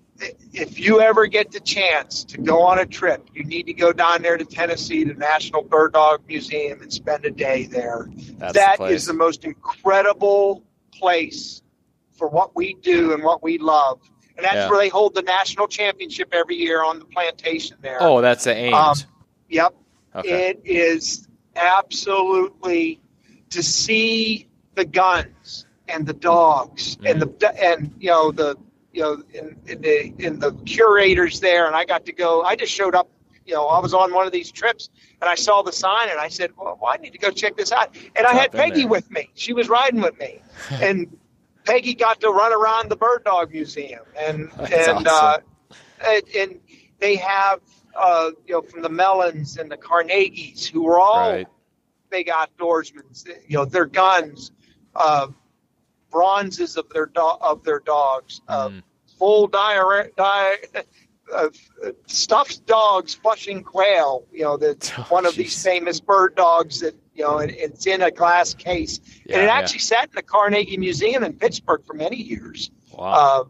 if 0.53 0.79
you 0.79 1.01
ever 1.01 1.27
get 1.27 1.51
the 1.51 1.59
chance 1.59 2.23
to 2.23 2.37
go 2.37 2.61
on 2.61 2.79
a 2.79 2.85
trip, 2.85 3.27
you 3.33 3.43
need 3.43 3.63
to 3.63 3.73
go 3.73 3.91
down 3.91 4.21
there 4.21 4.37
to 4.37 4.45
Tennessee 4.45 5.03
to 5.03 5.13
National 5.13 5.61
Bird 5.61 5.93
Dog 5.93 6.21
Museum 6.27 6.81
and 6.81 6.91
spend 6.91 7.25
a 7.25 7.31
day 7.31 7.65
there. 7.65 8.07
That's 8.37 8.53
That 8.53 8.77
the 8.77 8.85
is 8.85 9.05
the 9.05 9.13
most 9.13 9.43
incredible 9.43 10.63
place 10.93 11.61
for 12.13 12.29
what 12.29 12.55
we 12.55 12.75
do 12.75 13.13
and 13.13 13.23
what 13.23 13.43
we 13.43 13.57
love. 13.57 13.99
And 14.37 14.45
that's 14.45 14.55
Yeah. 14.55 14.69
where 14.69 14.79
they 14.79 14.89
hold 14.89 15.15
the 15.15 15.21
national 15.21 15.67
championship 15.67 16.29
every 16.33 16.55
year 16.55 16.83
on 16.83 16.99
the 16.99 17.05
plantation 17.05 17.77
there. 17.81 18.01
oh, 18.01 18.21
that's 18.21 18.45
the 18.45 18.55
Ames. 18.55 18.73
Um, 18.75 18.95
Yep. 19.49 19.75
okay. 20.15 20.49
It 20.49 20.61
is 20.63 21.27
absolutely 21.55 23.01
to 23.49 23.61
see 23.63 24.47
the 24.75 24.85
guns 24.85 25.64
and 25.87 26.05
the 26.05 26.13
dogs 26.13 26.97
and 27.05 27.21
the 27.21 27.55
and 27.61 27.93
you 27.99 28.09
know 28.09 28.31
the 28.31 28.57
you 28.93 29.01
know 29.01 29.23
in, 29.33 29.55
in 29.67 29.81
the 29.81 30.13
in 30.17 30.39
the 30.39 30.51
curators 30.65 31.39
there 31.39 31.67
and 31.67 31.75
I 31.75 31.85
got 31.85 32.05
to 32.05 32.13
go 32.13 32.43
I 32.43 32.55
just 32.55 32.71
showed 32.71 32.95
up 32.95 33.09
you 33.45 33.53
know 33.53 33.67
I 33.67 33.79
was 33.79 33.93
on 33.93 34.13
one 34.13 34.25
of 34.25 34.31
these 34.31 34.51
trips 34.51 34.89
and 35.21 35.29
I 35.29 35.35
saw 35.35 35.61
the 35.61 35.71
sign 35.71 36.09
and 36.09 36.19
I 36.19 36.29
said 36.29 36.51
well, 36.57 36.77
well 36.81 36.91
I 36.91 36.97
need 36.97 37.13
to 37.13 37.19
go 37.19 37.29
check 37.29 37.55
this 37.57 37.71
out 37.71 37.95
and 38.15 38.25
I 38.25 38.33
had 38.33 38.51
Peggy 38.51 38.81
there. 38.81 38.87
with 38.89 39.11
me 39.11 39.29
she 39.35 39.53
was 39.53 39.69
riding 39.69 40.01
with 40.01 40.17
me 40.19 40.41
and 40.71 41.15
Peggy 41.65 41.95
got 41.95 42.21
to 42.21 42.29
run 42.29 42.53
around 42.53 42.89
the 42.89 42.95
bird 42.95 43.23
dog 43.25 43.51
museum 43.51 44.03
and 44.19 44.49
That's 44.57 44.87
and 44.87 45.07
awesome. 45.07 45.43
uh, 45.71 45.75
and, 46.05 46.23
and 46.35 46.59
they 46.99 47.15
have 47.17 47.59
uh, 47.95 48.31
you 48.45 48.53
know 48.53 48.61
from 48.61 48.81
the 48.81 48.89
Mellons 48.89 49.57
and 49.57 49.71
the 49.71 49.77
Carnegies 49.77 50.65
who 50.65 50.83
were 50.83 50.99
all 50.99 51.31
right. 51.31 51.47
big 52.09 52.27
outdoorsmen. 52.27 53.03
You 53.47 53.57
know 53.57 53.65
their 53.65 53.85
guns, 53.85 54.51
uh, 54.95 55.27
bronzes 56.19 56.77
of 56.77 56.87
their 56.93 57.07
do- 57.07 57.37
of 57.51 57.63
their 57.65 57.79
dogs, 57.79 58.41
uh, 58.47 58.69
Mm. 58.69 58.83
full 59.19 59.47
diarrhea. 59.47 60.09
Di- 60.15 60.57
uh, 61.33 61.49
stuffed 62.05 62.65
dogs 62.67 63.13
flushing 63.15 63.63
quail. 63.63 64.23
You 64.31 64.43
know 64.43 64.57
that's 64.57 64.91
Oh, 64.97 65.01
one 65.09 65.25
of 65.25 65.35
these 65.35 65.61
famous 65.61 65.99
bird 65.99 66.35
dogs 66.35 66.79
that 66.81 66.95
you 67.15 67.23
know 67.25 67.39
it, 67.39 67.49
it's 67.57 67.85
in 67.87 68.01
a 68.01 68.11
glass 68.11 68.53
case, 68.53 68.99
Yeah, 69.25 69.35
and 69.35 69.43
it 69.43 69.47
yeah. 69.47 69.53
actually 69.59 69.79
sat 69.79 70.05
in 70.09 70.15
the 70.15 70.21
Carnegie 70.21 70.77
Museum 70.77 71.23
in 71.23 71.33
Pittsburgh 71.33 71.83
for 71.85 71.93
many 71.95 72.17
years. 72.17 72.71
Wow. 72.93 73.05
Uh, 73.19 73.43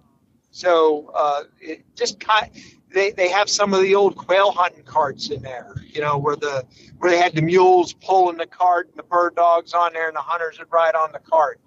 so 0.51 1.11
uh, 1.13 1.43
it 1.61 1.83
just 1.95 2.19
kind 2.19 2.49
they, 2.93 3.11
they 3.11 3.27
have 3.29 3.49
some 3.49 3.73
of 3.73 3.81
the 3.81 3.93
old 3.93 4.15
quail 4.15 4.51
hunting 4.53 4.83
carts 4.85 5.29
in 5.29 5.41
there, 5.41 5.75
you 5.85 5.99
know, 6.01 6.17
where 6.17 6.37
the 6.37 6.63
where 6.97 7.11
they 7.11 7.17
had 7.19 7.35
the 7.35 7.41
mules 7.41 7.91
pulling 7.93 8.37
the 8.37 8.47
cart 8.47 8.87
and 8.89 8.97
the 8.97 9.03
bird 9.15 9.35
dogs 9.35 9.73
on 9.73 9.91
there 9.93 10.07
and 10.07 10.15
the 10.15 10.21
hunters 10.31 10.57
would 10.59 10.71
ride 10.71 10.95
on 10.95 11.11
the 11.11 11.19
cart. 11.19 11.59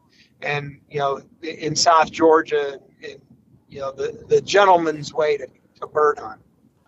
And, 0.42 0.80
you 0.90 0.98
know, 0.98 1.20
in 1.42 1.74
South 1.74 2.12
Georgia, 2.12 2.80
in, 3.02 3.20
you 3.68 3.80
know, 3.80 3.92
the, 3.92 4.24
the 4.28 4.40
gentleman's 4.40 5.12
way 5.12 5.36
to, 5.36 5.46
to 5.80 5.86
bird 5.86 6.18
hunt. 6.18 6.40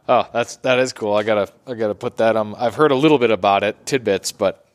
Oh, 0.08 0.28
that's 0.32 0.56
that 0.56 0.80
is 0.80 0.92
cool. 0.92 1.14
I 1.14 1.22
gotta 1.22 1.52
I 1.68 1.74
gotta 1.74 1.94
put 1.94 2.16
that 2.16 2.36
on. 2.36 2.54
I've 2.56 2.74
heard 2.74 2.90
a 2.90 2.96
little 2.96 3.18
bit 3.18 3.30
about 3.30 3.62
it, 3.62 3.86
tidbits, 3.86 4.32
but 4.32 4.66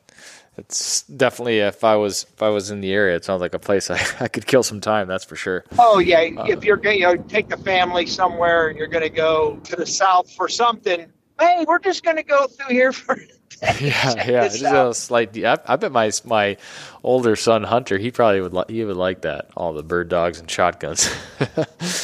it's 0.57 1.01
definitely 1.03 1.59
if 1.59 1.83
I 1.83 1.95
was 1.95 2.25
if 2.33 2.41
I 2.41 2.49
was 2.49 2.71
in 2.71 2.81
the 2.81 2.93
area, 2.93 3.15
it 3.15 3.25
sounds 3.25 3.41
like 3.41 3.53
a 3.53 3.59
place 3.59 3.89
I, 3.91 3.99
I 4.19 4.27
could 4.27 4.45
kill 4.45 4.63
some 4.63 4.79
time. 4.79 5.07
That's 5.07 5.25
for 5.25 5.35
sure. 5.35 5.65
Oh 5.77 5.99
yeah, 5.99 6.29
uh, 6.37 6.45
if 6.45 6.63
you're 6.63 6.77
going, 6.77 6.99
you 6.99 7.03
know, 7.05 7.17
take 7.17 7.49
the 7.49 7.57
family 7.57 8.05
somewhere 8.05 8.69
and 8.69 8.77
you're 8.77 8.87
going 8.87 9.03
to 9.03 9.09
go 9.09 9.57
to 9.63 9.75
the 9.75 9.85
south 9.85 10.31
for 10.31 10.47
something. 10.47 11.11
Hey, 11.39 11.65
we're 11.67 11.79
just 11.79 12.03
going 12.05 12.15
to 12.15 12.23
go 12.23 12.47
through 12.47 12.73
here 12.73 12.91
for. 12.93 13.17
Yeah, 13.81 14.13
yeah. 14.27 14.47
Just 14.47 14.63
out. 14.63 14.89
a 14.89 14.93
slight. 14.93 15.37
I, 15.43 15.57
I 15.65 15.75
bet 15.77 15.91
my 15.91 16.11
my 16.25 16.57
older 17.03 17.35
son 17.35 17.63
Hunter, 17.63 17.97
he 17.97 18.11
probably 18.11 18.41
would 18.41 18.53
li- 18.53 18.63
he 18.67 18.83
would 18.83 18.97
like 18.97 19.21
that. 19.21 19.49
All 19.55 19.73
the 19.73 19.81
bird 19.83 20.09
dogs 20.09 20.39
and 20.39 20.49
shotguns. 20.49 21.09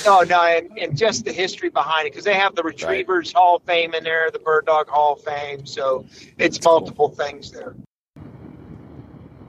No, 0.06 0.22
no, 0.22 0.42
and, 0.44 0.70
and 0.80 0.98
just 0.98 1.26
the 1.26 1.32
history 1.32 1.70
behind 1.70 2.08
it 2.08 2.12
because 2.12 2.26
they 2.26 2.34
have 2.34 2.56
the 2.56 2.64
Retrievers 2.64 3.32
Hall 3.32 3.58
of 3.58 3.64
Fame 3.64 3.94
in 3.94 4.04
there, 4.04 4.30
the 4.32 4.40
Bird 4.40 4.66
Dog 4.66 4.88
Hall 4.88 5.14
of 5.14 5.22
Fame, 5.24 5.66
so 5.66 6.06
it's 6.40 6.58
cool. 6.58 6.80
multiple 6.80 7.10
things 7.10 7.52
there. 7.52 7.76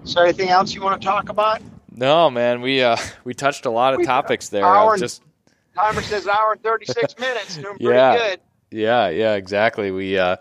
So, 0.05 0.23
anything 0.23 0.49
else 0.51 0.75
you 0.75 0.83
want 0.83 1.01
to 1.01 1.07
talk 1.07 1.29
about? 1.29 1.61
no, 1.95 2.31
man, 2.31 2.61
we 2.61 2.83
uh 2.83 2.97
we 3.25 3.35
touched 3.35 3.67
a 3.67 3.71
lot 3.71 3.95
of 3.95 3.99
We- 3.99 4.05
topics 4.07 4.49
there. 4.49 4.65
hour 4.65 4.93
and- 4.95 5.01
just 5.03 5.23
Timer 5.75 6.03
says 6.03 6.27
hour 6.29 6.53
and 6.53 6.63
thirty 6.63 6.85
six 6.87 7.19
minutes, 7.19 7.57
doing 7.57 7.77
pretty 7.79 7.85
Yeah. 7.85 8.17
good. 8.17 8.41
Yeah, 8.71 9.09
yeah, 9.09 9.35
exactly. 9.35 9.91
We 9.91 10.19
uh, 10.19 10.37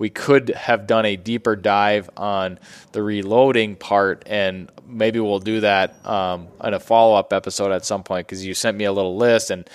we 0.00 0.08
could 0.08 0.48
have 0.48 0.86
done 0.86 1.04
a 1.04 1.14
deeper 1.14 1.54
dive 1.54 2.08
on 2.16 2.58
the 2.92 3.02
reloading 3.02 3.76
part, 3.76 4.22
and 4.26 4.72
maybe 4.88 5.20
we'll 5.20 5.40
do 5.40 5.60
that 5.60 6.04
um, 6.06 6.48
in 6.64 6.72
a 6.72 6.80
follow 6.80 7.14
up 7.16 7.34
episode 7.34 7.70
at 7.70 7.84
some 7.84 8.02
point 8.02 8.26
because 8.26 8.44
you 8.44 8.54
sent 8.54 8.78
me 8.78 8.84
a 8.84 8.92
little 8.92 9.18
list, 9.18 9.50
and 9.50 9.68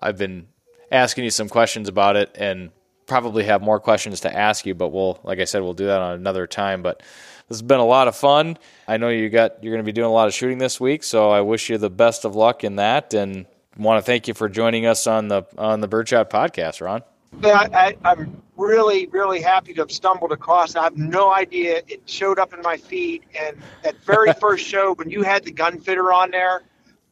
I've 0.00 0.16
been 0.16 0.48
asking 0.90 1.24
you 1.24 1.30
some 1.30 1.50
questions 1.50 1.90
about 1.90 2.16
it, 2.16 2.30
and 2.36 2.70
probably 3.04 3.44
have 3.44 3.60
more 3.60 3.78
questions 3.78 4.20
to 4.20 4.34
ask 4.34 4.64
you. 4.64 4.74
But 4.74 4.88
we'll, 4.88 5.20
like 5.24 5.40
I 5.40 5.44
said, 5.44 5.60
we'll 5.60 5.74
do 5.74 5.86
that 5.86 6.00
on 6.00 6.14
another 6.14 6.46
time. 6.46 6.82
But 6.82 7.00
this 7.48 7.58
has 7.58 7.62
been 7.62 7.78
a 7.78 7.84
lot 7.84 8.08
of 8.08 8.16
fun. 8.16 8.56
I 8.88 8.96
know 8.96 9.10
you 9.10 9.28
got 9.28 9.62
you're 9.62 9.74
going 9.74 9.84
to 9.84 9.86
be 9.86 9.92
doing 9.92 10.08
a 10.08 10.12
lot 10.12 10.26
of 10.26 10.32
shooting 10.32 10.56
this 10.56 10.80
week, 10.80 11.04
so 11.04 11.30
I 11.30 11.42
wish 11.42 11.68
you 11.68 11.76
the 11.76 11.90
best 11.90 12.24
of 12.24 12.34
luck 12.34 12.64
in 12.64 12.76
that, 12.76 13.12
and 13.12 13.44
want 13.76 14.02
to 14.02 14.06
thank 14.06 14.26
you 14.26 14.32
for 14.32 14.48
joining 14.48 14.86
us 14.86 15.06
on 15.06 15.28
the 15.28 15.42
on 15.58 15.82
the 15.82 15.88
Birdshot 15.88 16.30
podcast, 16.30 16.80
Ron. 16.80 17.02
I, 17.44 17.68
I, 17.72 18.10
I'm 18.10 18.42
really, 18.56 19.06
really 19.06 19.40
happy 19.40 19.74
to 19.74 19.82
have 19.82 19.92
stumbled 19.92 20.32
across. 20.32 20.76
I 20.76 20.84
have 20.84 20.96
no 20.96 21.32
idea 21.32 21.82
it 21.86 22.08
showed 22.08 22.38
up 22.38 22.52
in 22.54 22.62
my 22.62 22.76
feed, 22.76 23.24
and 23.38 23.56
that 23.82 23.96
very 24.04 24.32
first 24.40 24.66
show 24.66 24.94
when 24.94 25.10
you 25.10 25.22
had 25.22 25.44
the 25.44 25.52
gun 25.52 25.80
fitter 25.80 26.12
on 26.12 26.30
there, 26.30 26.62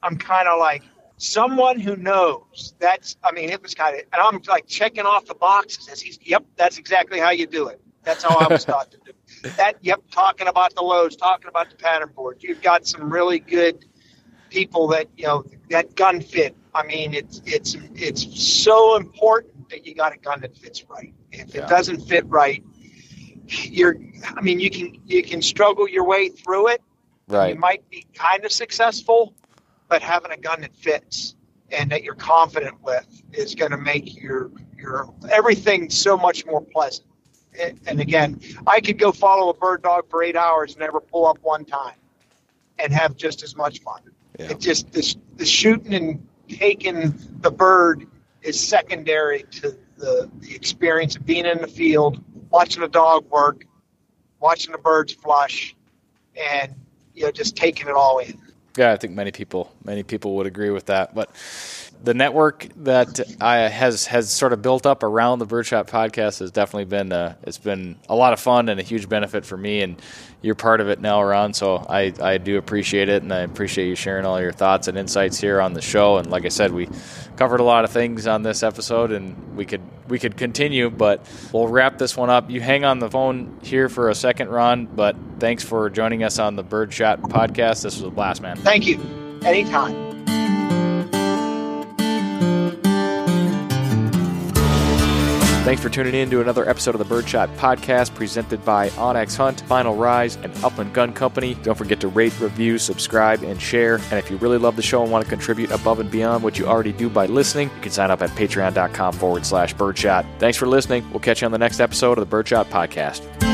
I'm 0.02 0.16
kind 0.16 0.48
of 0.48 0.58
like 0.58 0.82
someone 1.16 1.78
who 1.78 1.96
knows. 1.96 2.74
That's, 2.78 3.16
I 3.22 3.32
mean, 3.32 3.50
it 3.50 3.62
was 3.62 3.74
kind 3.74 3.96
of, 3.96 4.02
and 4.12 4.20
I'm 4.22 4.40
like 4.48 4.66
checking 4.66 5.04
off 5.04 5.26
the 5.26 5.34
boxes 5.34 5.88
as 5.88 6.00
he's. 6.00 6.18
Yep, 6.22 6.44
that's 6.56 6.78
exactly 6.78 7.18
how 7.18 7.30
you 7.30 7.46
do 7.46 7.68
it. 7.68 7.80
That's 8.02 8.22
how 8.22 8.36
I 8.36 8.48
was 8.48 8.64
taught 8.64 8.90
to 8.90 8.98
do. 8.98 9.12
it. 9.42 9.56
That, 9.56 9.76
yep, 9.80 10.02
talking 10.10 10.46
about 10.46 10.74
the 10.74 10.82
loads, 10.82 11.16
talking 11.16 11.48
about 11.48 11.70
the 11.70 11.76
pattern 11.76 12.10
board. 12.14 12.38
You've 12.40 12.62
got 12.62 12.86
some 12.86 13.10
really 13.10 13.38
good 13.38 13.84
people 14.50 14.88
that 14.88 15.08
you 15.16 15.26
know 15.26 15.44
that 15.70 15.94
gun 15.94 16.20
fit. 16.20 16.54
I 16.74 16.84
mean, 16.84 17.14
it's 17.14 17.40
it's 17.44 17.76
it's 17.94 18.42
so 18.42 18.96
important 18.96 19.53
that 19.70 19.86
you 19.86 19.94
got 19.94 20.12
a 20.14 20.18
gun 20.18 20.40
that 20.40 20.56
fits 20.56 20.84
right. 20.88 21.12
If 21.32 21.54
Yeah. 21.54 21.64
it 21.64 21.68
doesn't 21.68 22.00
fit 22.08 22.24
right, 22.26 22.62
you're. 23.46 23.96
I 24.36 24.40
mean, 24.40 24.60
you 24.60 24.70
can 24.70 25.00
you 25.06 25.22
can 25.22 25.42
struggle 25.42 25.88
your 25.88 26.04
way 26.04 26.28
through 26.28 26.68
it. 26.68 26.82
Right. 27.28 27.54
You 27.54 27.60
might 27.60 27.88
be 27.90 28.06
kind 28.14 28.44
of 28.44 28.52
successful, 28.52 29.34
but 29.88 30.02
having 30.02 30.30
a 30.32 30.36
gun 30.36 30.60
that 30.62 30.74
fits 30.76 31.34
and 31.70 31.90
that 31.90 32.02
you're 32.04 32.14
confident 32.14 32.80
with 32.82 33.06
is 33.32 33.54
going 33.54 33.70
to 33.70 33.78
make 33.78 34.20
your 34.20 34.50
your 34.76 35.12
everything 35.30 35.90
so 35.90 36.16
much 36.16 36.44
more 36.46 36.60
pleasant. 36.60 37.06
And- 37.86 38.00
again, 38.00 38.40
I 38.66 38.80
could 38.80 38.98
go 38.98 39.12
follow 39.12 39.48
a 39.48 39.54
bird 39.54 39.82
dog 39.82 40.10
for 40.10 40.22
eight 40.24 40.36
hours 40.36 40.72
and 40.72 40.80
never 40.80 41.00
pull 41.00 41.26
up 41.26 41.38
one 41.42 41.64
time, 41.64 41.94
and 42.78 42.92
have 42.92 43.16
just 43.16 43.42
as 43.44 43.54
much 43.56 43.80
fun. 43.82 44.00
Yeah. 44.38 44.50
It 44.50 44.60
just 44.60 44.90
the, 44.92 45.16
the 45.36 45.46
shooting 45.46 45.94
and 45.94 46.26
taking 46.48 47.14
the 47.40 47.50
bird 47.52 48.06
is 48.44 48.60
secondary 48.60 49.44
to 49.50 49.76
the, 49.96 50.30
the 50.40 50.54
experience 50.54 51.16
of 51.16 51.26
being 51.26 51.46
in 51.46 51.60
the 51.60 51.66
field, 51.66 52.22
watching 52.50 52.82
a 52.82 52.88
dog 52.88 53.28
work, 53.30 53.64
watching 54.40 54.72
the 54.72 54.78
birds 54.78 55.12
flush, 55.12 55.74
and 56.36 56.74
you 57.14 57.24
know 57.24 57.30
just 57.30 57.56
taking 57.56 57.88
it 57.88 57.94
all 57.94 58.18
in. 58.18 58.40
Yeah, 58.76 58.92
I 58.92 58.96
think 58.96 59.14
many 59.14 59.32
people 59.32 59.72
many 59.84 60.02
people 60.02 60.36
would 60.36 60.46
agree 60.46 60.70
with 60.70 60.86
that. 60.86 61.14
But 61.14 61.30
the 62.04 62.14
network 62.14 62.68
that 62.76 63.18
I 63.40 63.60
has 63.68 64.06
has 64.06 64.30
sort 64.30 64.52
of 64.52 64.60
built 64.60 64.84
up 64.84 65.02
around 65.02 65.38
the 65.38 65.46
Birdshot 65.46 65.88
podcast 65.88 66.40
has 66.40 66.50
definitely 66.50 66.84
been 66.84 67.12
uh, 67.12 67.34
it's 67.42 67.58
been 67.58 67.96
a 68.08 68.14
lot 68.14 68.34
of 68.34 68.40
fun 68.40 68.68
and 68.68 68.78
a 68.78 68.82
huge 68.82 69.08
benefit 69.08 69.46
for 69.46 69.56
me. 69.56 69.80
And 69.80 70.00
you're 70.42 70.54
part 70.54 70.82
of 70.82 70.90
it 70.90 71.00
now, 71.00 71.22
Ron. 71.22 71.54
So 71.54 71.76
I, 71.76 72.12
I 72.20 72.36
do 72.36 72.58
appreciate 72.58 73.08
it, 73.08 73.22
and 73.22 73.32
I 73.32 73.38
appreciate 73.38 73.88
you 73.88 73.94
sharing 73.94 74.26
all 74.26 74.38
your 74.38 74.52
thoughts 74.52 74.88
and 74.88 74.98
insights 74.98 75.40
here 75.40 75.58
on 75.58 75.72
the 75.72 75.80
show. 75.80 76.18
And 76.18 76.30
like 76.30 76.44
I 76.44 76.50
said, 76.50 76.72
we 76.72 76.86
covered 77.36 77.60
a 77.60 77.64
lot 77.64 77.84
of 77.84 77.90
things 77.90 78.26
on 78.26 78.42
this 78.42 78.62
episode, 78.62 79.10
and 79.10 79.56
we 79.56 79.64
could 79.64 79.80
we 80.06 80.18
could 80.18 80.36
continue, 80.36 80.90
but 80.90 81.26
we'll 81.54 81.68
wrap 81.68 81.96
this 81.96 82.14
one 82.14 82.28
up. 82.28 82.50
You 82.50 82.60
hang 82.60 82.84
on 82.84 82.98
the 82.98 83.10
phone 83.10 83.58
here 83.62 83.88
for 83.88 84.10
a 84.10 84.14
second, 84.14 84.50
Ron. 84.50 84.84
But 84.84 85.16
thanks 85.38 85.64
for 85.64 85.88
joining 85.88 86.22
us 86.22 86.38
on 86.38 86.56
the 86.56 86.64
Birdshot 86.64 87.22
podcast. 87.22 87.82
This 87.82 87.96
was 87.96 88.02
a 88.02 88.10
blast, 88.10 88.42
man. 88.42 88.58
Thank 88.58 88.86
you. 88.86 89.00
Anytime. 89.42 90.13
Thanks 95.64 95.82
for 95.82 95.88
tuning 95.88 96.14
in 96.14 96.28
to 96.28 96.42
another 96.42 96.68
episode 96.68 96.94
of 96.94 96.98
the 96.98 97.06
Birdshot 97.06 97.48
Podcast 97.56 98.14
presented 98.14 98.62
by 98.66 98.90
onX 98.90 99.34
Hunt, 99.34 99.62
Final 99.62 99.96
Rise, 99.96 100.36
and 100.36 100.54
Upland 100.62 100.92
Gun 100.92 101.14
Company. 101.14 101.54
Don't 101.62 101.74
forget 101.74 102.00
to 102.00 102.08
rate, 102.08 102.38
review, 102.38 102.76
subscribe, 102.76 103.42
and 103.42 103.58
share. 103.58 103.94
And 103.94 104.18
if 104.18 104.30
you 104.30 104.36
really 104.36 104.58
love 104.58 104.76
the 104.76 104.82
show 104.82 105.02
and 105.02 105.10
want 105.10 105.24
to 105.24 105.30
contribute 105.30 105.70
above 105.70 106.00
and 106.00 106.10
beyond 106.10 106.44
what 106.44 106.58
you 106.58 106.66
already 106.66 106.92
do 106.92 107.08
by 107.08 107.24
listening, 107.24 107.70
you 107.76 107.80
can 107.80 107.92
sign 107.92 108.10
up 108.10 108.20
at 108.20 108.28
patreon.com 108.32 109.14
forward 109.14 109.46
slash 109.46 109.72
birdshot. 109.72 110.26
Thanks 110.38 110.58
for 110.58 110.66
listening. 110.66 111.10
We'll 111.10 111.20
catch 111.20 111.40
you 111.40 111.46
on 111.46 111.52
the 111.52 111.56
next 111.56 111.80
episode 111.80 112.18
of 112.18 112.28
the 112.28 112.36
Birdshot 112.36 112.66
Podcast. 112.66 113.53